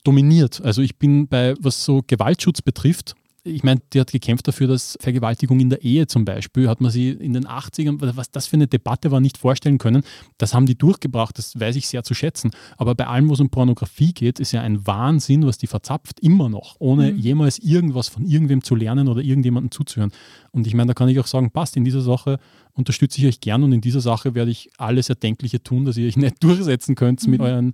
dominiert. 0.04 0.62
Also 0.62 0.82
ich 0.82 0.98
bin 0.98 1.28
bei, 1.28 1.56
was 1.60 1.86
so 1.86 2.02
Gewaltschutz 2.06 2.62
betrifft, 2.62 3.16
ich 3.46 3.64
meine, 3.64 3.82
die 3.92 4.00
hat 4.00 4.12
gekämpft 4.12 4.48
dafür, 4.48 4.68
dass 4.68 4.98
Vergewaltigung 5.02 5.60
in 5.60 5.70
der 5.70 5.84
Ehe 5.84 6.08
zum 6.08 6.24
Beispiel, 6.24 6.70
hat 6.70 6.80
man 6.80 6.92
sie 6.92 7.10
in 7.10 7.34
den 7.34 7.46
80ern, 7.46 7.98
was 8.16 8.32
das 8.32 8.48
für 8.48 8.56
eine 8.56 8.68
Debatte 8.68 9.12
war, 9.12 9.20
nicht 9.20 9.38
vorstellen 9.38 9.80
können. 9.80 10.04
Das 10.38 10.54
haben 10.54 10.66
die 10.66 10.78
durchgebracht, 10.78 11.38
das 11.38 11.60
weiß 11.60 11.76
ich 11.76 11.88
sehr 11.88 12.04
zu 12.04 12.14
schätzen. 12.14 12.52
Aber 12.78 12.96
bei 12.96 13.06
allem, 13.06 13.28
wo 13.28 13.34
es 13.34 13.42
um 13.42 13.50
Pornografie 13.50 14.14
geht, 14.14 14.40
ist 14.40 14.54
ja 14.54 14.62
ein 14.62 14.88
Wahnsinn, 14.88 15.46
was 15.46 15.58
die 15.58 15.68
verzapft, 15.68 16.22
immer 16.22 16.48
noch, 16.48 16.78
ohne 16.80 17.12
mhm. 17.12 17.20
jemals 17.20 17.60
irgendwas 17.60 18.08
von 18.08 18.26
irgendwem 18.26 18.64
zu 18.64 18.76
lernen 18.76 19.10
oder 19.10 19.22
irgendjemandem 19.22 19.72
zuzuhören. 19.72 20.12
Und 20.52 20.66
ich 20.66 20.74
meine, 20.74 20.88
da 20.88 20.94
kann 20.94 21.10
ich 21.10 21.20
auch 21.20 21.28
sagen, 21.28 21.52
passt, 21.52 21.76
in 21.76 21.84
dieser 21.84 22.02
Sache 22.02 22.40
unterstütze 22.72 23.20
ich 23.20 23.28
euch 23.28 23.40
gern 23.42 23.64
und 23.64 23.74
in 23.74 23.82
dieser 23.82 24.02
Sache 24.02 24.36
werde 24.36 24.52
ich 24.52 24.70
alles 24.78 25.10
Erdenkliche 25.10 25.62
tun, 25.62 25.84
dass 25.84 25.98
ihr 25.98 26.08
euch 26.08 26.18
nicht 26.18 26.36
durchsetzen 26.44 26.96
könnt 26.96 27.24
mhm. 27.26 27.32
mit 27.32 27.42
euren 27.42 27.74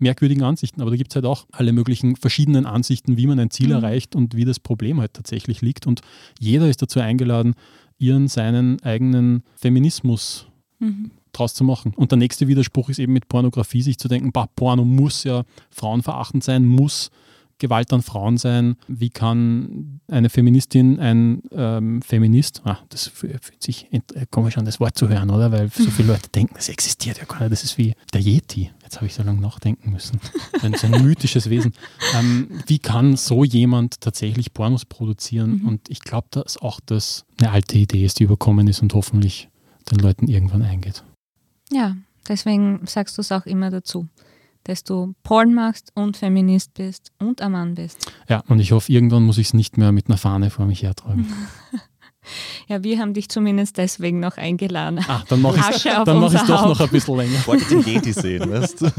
merkwürdigen 0.00 0.42
Ansichten. 0.42 0.80
Aber 0.80 0.90
da 0.90 0.96
gibt 0.96 1.12
es 1.12 1.14
halt 1.16 1.26
auch 1.26 1.46
alle 1.52 1.72
möglichen 1.72 2.16
verschiedenen 2.16 2.66
Ansichten, 2.66 3.16
wie 3.16 3.26
man 3.26 3.38
ein 3.38 3.50
Ziel 3.50 3.68
mhm. 3.68 3.74
erreicht 3.74 4.16
und 4.16 4.34
wie 4.34 4.44
das 4.44 4.58
Problem 4.58 5.00
halt 5.00 5.14
tatsächlich 5.14 5.60
liegt. 5.60 5.86
Und 5.86 6.00
jeder 6.38 6.68
ist 6.68 6.82
dazu 6.82 7.00
eingeladen, 7.00 7.54
ihren, 7.98 8.28
seinen 8.28 8.82
eigenen 8.82 9.42
Feminismus 9.54 10.46
mhm. 10.78 11.10
draus 11.32 11.54
zu 11.54 11.64
machen. 11.64 11.92
Und 11.94 12.10
der 12.10 12.18
nächste 12.18 12.48
Widerspruch 12.48 12.88
ist 12.88 12.98
eben 12.98 13.12
mit 13.12 13.28
Pornografie, 13.28 13.82
sich 13.82 13.98
zu 13.98 14.08
denken, 14.08 14.32
bah, 14.32 14.48
Porno 14.56 14.84
muss 14.84 15.24
ja 15.24 15.44
frauenverachtend 15.70 16.42
sein, 16.42 16.66
muss 16.66 17.10
Gewalt 17.60 17.92
an 17.92 18.02
Frauen 18.02 18.36
sein? 18.36 18.76
Wie 18.88 19.10
kann 19.10 20.00
eine 20.08 20.28
Feministin, 20.28 20.98
ein 20.98 21.42
ähm, 21.52 22.02
Feminist, 22.02 22.62
ah, 22.64 22.78
das 22.88 23.06
fühlt 23.06 23.40
sich 23.62 23.88
komisch 24.30 24.58
an, 24.58 24.64
das 24.64 24.80
Wort 24.80 24.98
zu 24.98 25.08
hören, 25.08 25.30
oder? 25.30 25.52
Weil 25.52 25.68
so 25.68 25.90
viele 25.90 26.08
Leute 26.14 26.28
denken, 26.30 26.54
es 26.58 26.68
existiert 26.68 27.18
ja 27.18 27.24
gar 27.24 27.40
nicht. 27.40 27.52
Das 27.52 27.62
ist 27.62 27.78
wie 27.78 27.94
der 28.12 28.20
Yeti. 28.20 28.70
Jetzt 28.82 28.96
habe 28.96 29.06
ich 29.06 29.14
so 29.14 29.22
lange 29.22 29.40
nachdenken 29.40 29.92
müssen. 29.92 30.20
Ein, 30.62 30.74
so 30.74 30.88
ein 30.88 31.04
mythisches 31.04 31.48
Wesen. 31.48 31.72
Ähm, 32.18 32.48
wie 32.66 32.80
kann 32.80 33.16
so 33.16 33.44
jemand 33.44 34.00
tatsächlich 34.00 34.52
Pornos 34.52 34.84
produzieren? 34.84 35.60
Mhm. 35.60 35.68
Und 35.68 35.90
ich 35.90 36.00
glaube, 36.00 36.26
dass 36.30 36.56
auch 36.56 36.80
das 36.84 37.24
eine 37.38 37.52
alte 37.52 37.78
Idee 37.78 38.04
ist, 38.04 38.18
die 38.18 38.24
überkommen 38.24 38.66
ist 38.66 38.82
und 38.82 38.94
hoffentlich 38.94 39.48
den 39.92 39.98
Leuten 39.98 40.26
irgendwann 40.26 40.62
eingeht. 40.62 41.04
Ja, 41.70 41.96
deswegen 42.26 42.80
sagst 42.86 43.16
du 43.16 43.20
es 43.20 43.30
auch 43.30 43.46
immer 43.46 43.70
dazu 43.70 44.08
dass 44.70 44.84
du 44.84 45.14
Porn 45.22 45.52
machst 45.52 45.90
und 45.94 46.16
Feminist 46.16 46.74
bist 46.74 47.10
und 47.18 47.42
ein 47.42 47.52
Mann 47.52 47.74
bist. 47.74 48.10
Ja, 48.28 48.42
und 48.48 48.60
ich 48.60 48.72
hoffe, 48.72 48.92
irgendwann 48.92 49.24
muss 49.24 49.38
ich 49.38 49.48
es 49.48 49.54
nicht 49.54 49.76
mehr 49.76 49.92
mit 49.92 50.06
einer 50.06 50.16
Fahne 50.16 50.50
vor 50.50 50.66
mich 50.66 50.82
hertragen. 50.82 51.26
Ja, 52.68 52.84
wir 52.84 52.98
haben 52.98 53.14
dich 53.14 53.28
zumindest 53.28 53.78
deswegen 53.78 54.20
noch 54.20 54.36
eingeladen. 54.36 55.00
Ach, 55.08 55.24
dann 55.24 55.40
mache 55.40 55.58
ich 55.58 55.76
es 55.76 55.84
mach 55.84 56.04
doch 56.04 56.66
noch 56.66 56.80
ein 56.80 56.88
bisschen 56.90 57.16
länger. 57.16 57.32
Ich 57.32 57.46
wollte 57.46 57.64
den 57.64 57.82
Yeti 57.82 58.12
sehen, 58.12 58.48
weißt 58.48 58.82
du? 58.82 58.92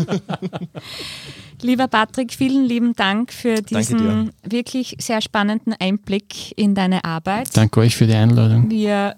Lieber 1.62 1.88
Patrick, 1.88 2.34
vielen 2.34 2.66
lieben 2.66 2.94
Dank 2.94 3.32
für 3.32 3.62
diesen 3.62 4.32
wirklich 4.44 4.98
sehr 5.00 5.22
spannenden 5.22 5.76
Einblick 5.80 6.58
in 6.58 6.74
deine 6.74 7.06
Arbeit. 7.06 7.56
Danke 7.56 7.82
euch 7.82 7.96
für 7.96 8.08
die 8.08 8.16
Einladung. 8.16 8.70
Wir 8.70 9.16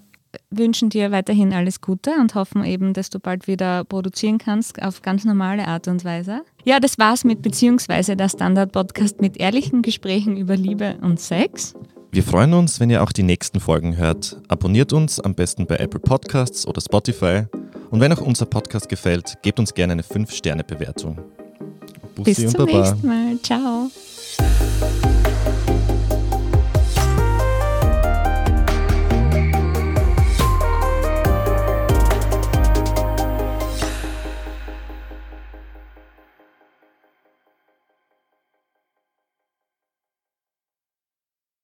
wünschen 0.50 0.90
dir 0.90 1.10
weiterhin 1.10 1.52
alles 1.52 1.80
Gute 1.80 2.12
und 2.20 2.34
hoffen 2.34 2.64
eben, 2.64 2.92
dass 2.92 3.10
du 3.10 3.18
bald 3.18 3.46
wieder 3.46 3.84
produzieren 3.84 4.38
kannst 4.38 4.82
auf 4.82 5.02
ganz 5.02 5.24
normale 5.24 5.66
Art 5.66 5.88
und 5.88 6.04
Weise. 6.04 6.42
Ja, 6.64 6.80
das 6.80 6.98
war's 6.98 7.24
mit 7.24 7.42
beziehungsweise 7.42 8.16
der 8.16 8.28
Standard-Podcast 8.28 9.20
mit 9.20 9.36
ehrlichen 9.36 9.82
Gesprächen 9.82 10.36
über 10.36 10.56
Liebe 10.56 10.96
und 11.02 11.20
Sex. 11.20 11.74
Wir 12.10 12.22
freuen 12.22 12.54
uns, 12.54 12.78
wenn 12.78 12.90
ihr 12.90 13.02
auch 13.02 13.10
die 13.10 13.24
nächsten 13.24 13.58
Folgen 13.58 13.96
hört. 13.96 14.40
Abonniert 14.46 14.92
uns 14.92 15.18
am 15.18 15.34
besten 15.34 15.66
bei 15.66 15.76
Apple 15.76 16.00
Podcasts 16.00 16.66
oder 16.66 16.80
Spotify. 16.80 17.44
Und 17.90 18.00
wenn 18.00 18.12
auch 18.12 18.20
unser 18.20 18.46
Podcast 18.46 18.88
gefällt, 18.88 19.34
gebt 19.42 19.58
uns 19.58 19.74
gerne 19.74 19.94
eine 19.94 20.02
5-Sterne-Bewertung. 20.02 21.18
Bis 22.22 22.36
zum 22.52 22.66
nächsten 22.66 23.06
Mal. 23.06 23.38
Ciao. 23.42 23.90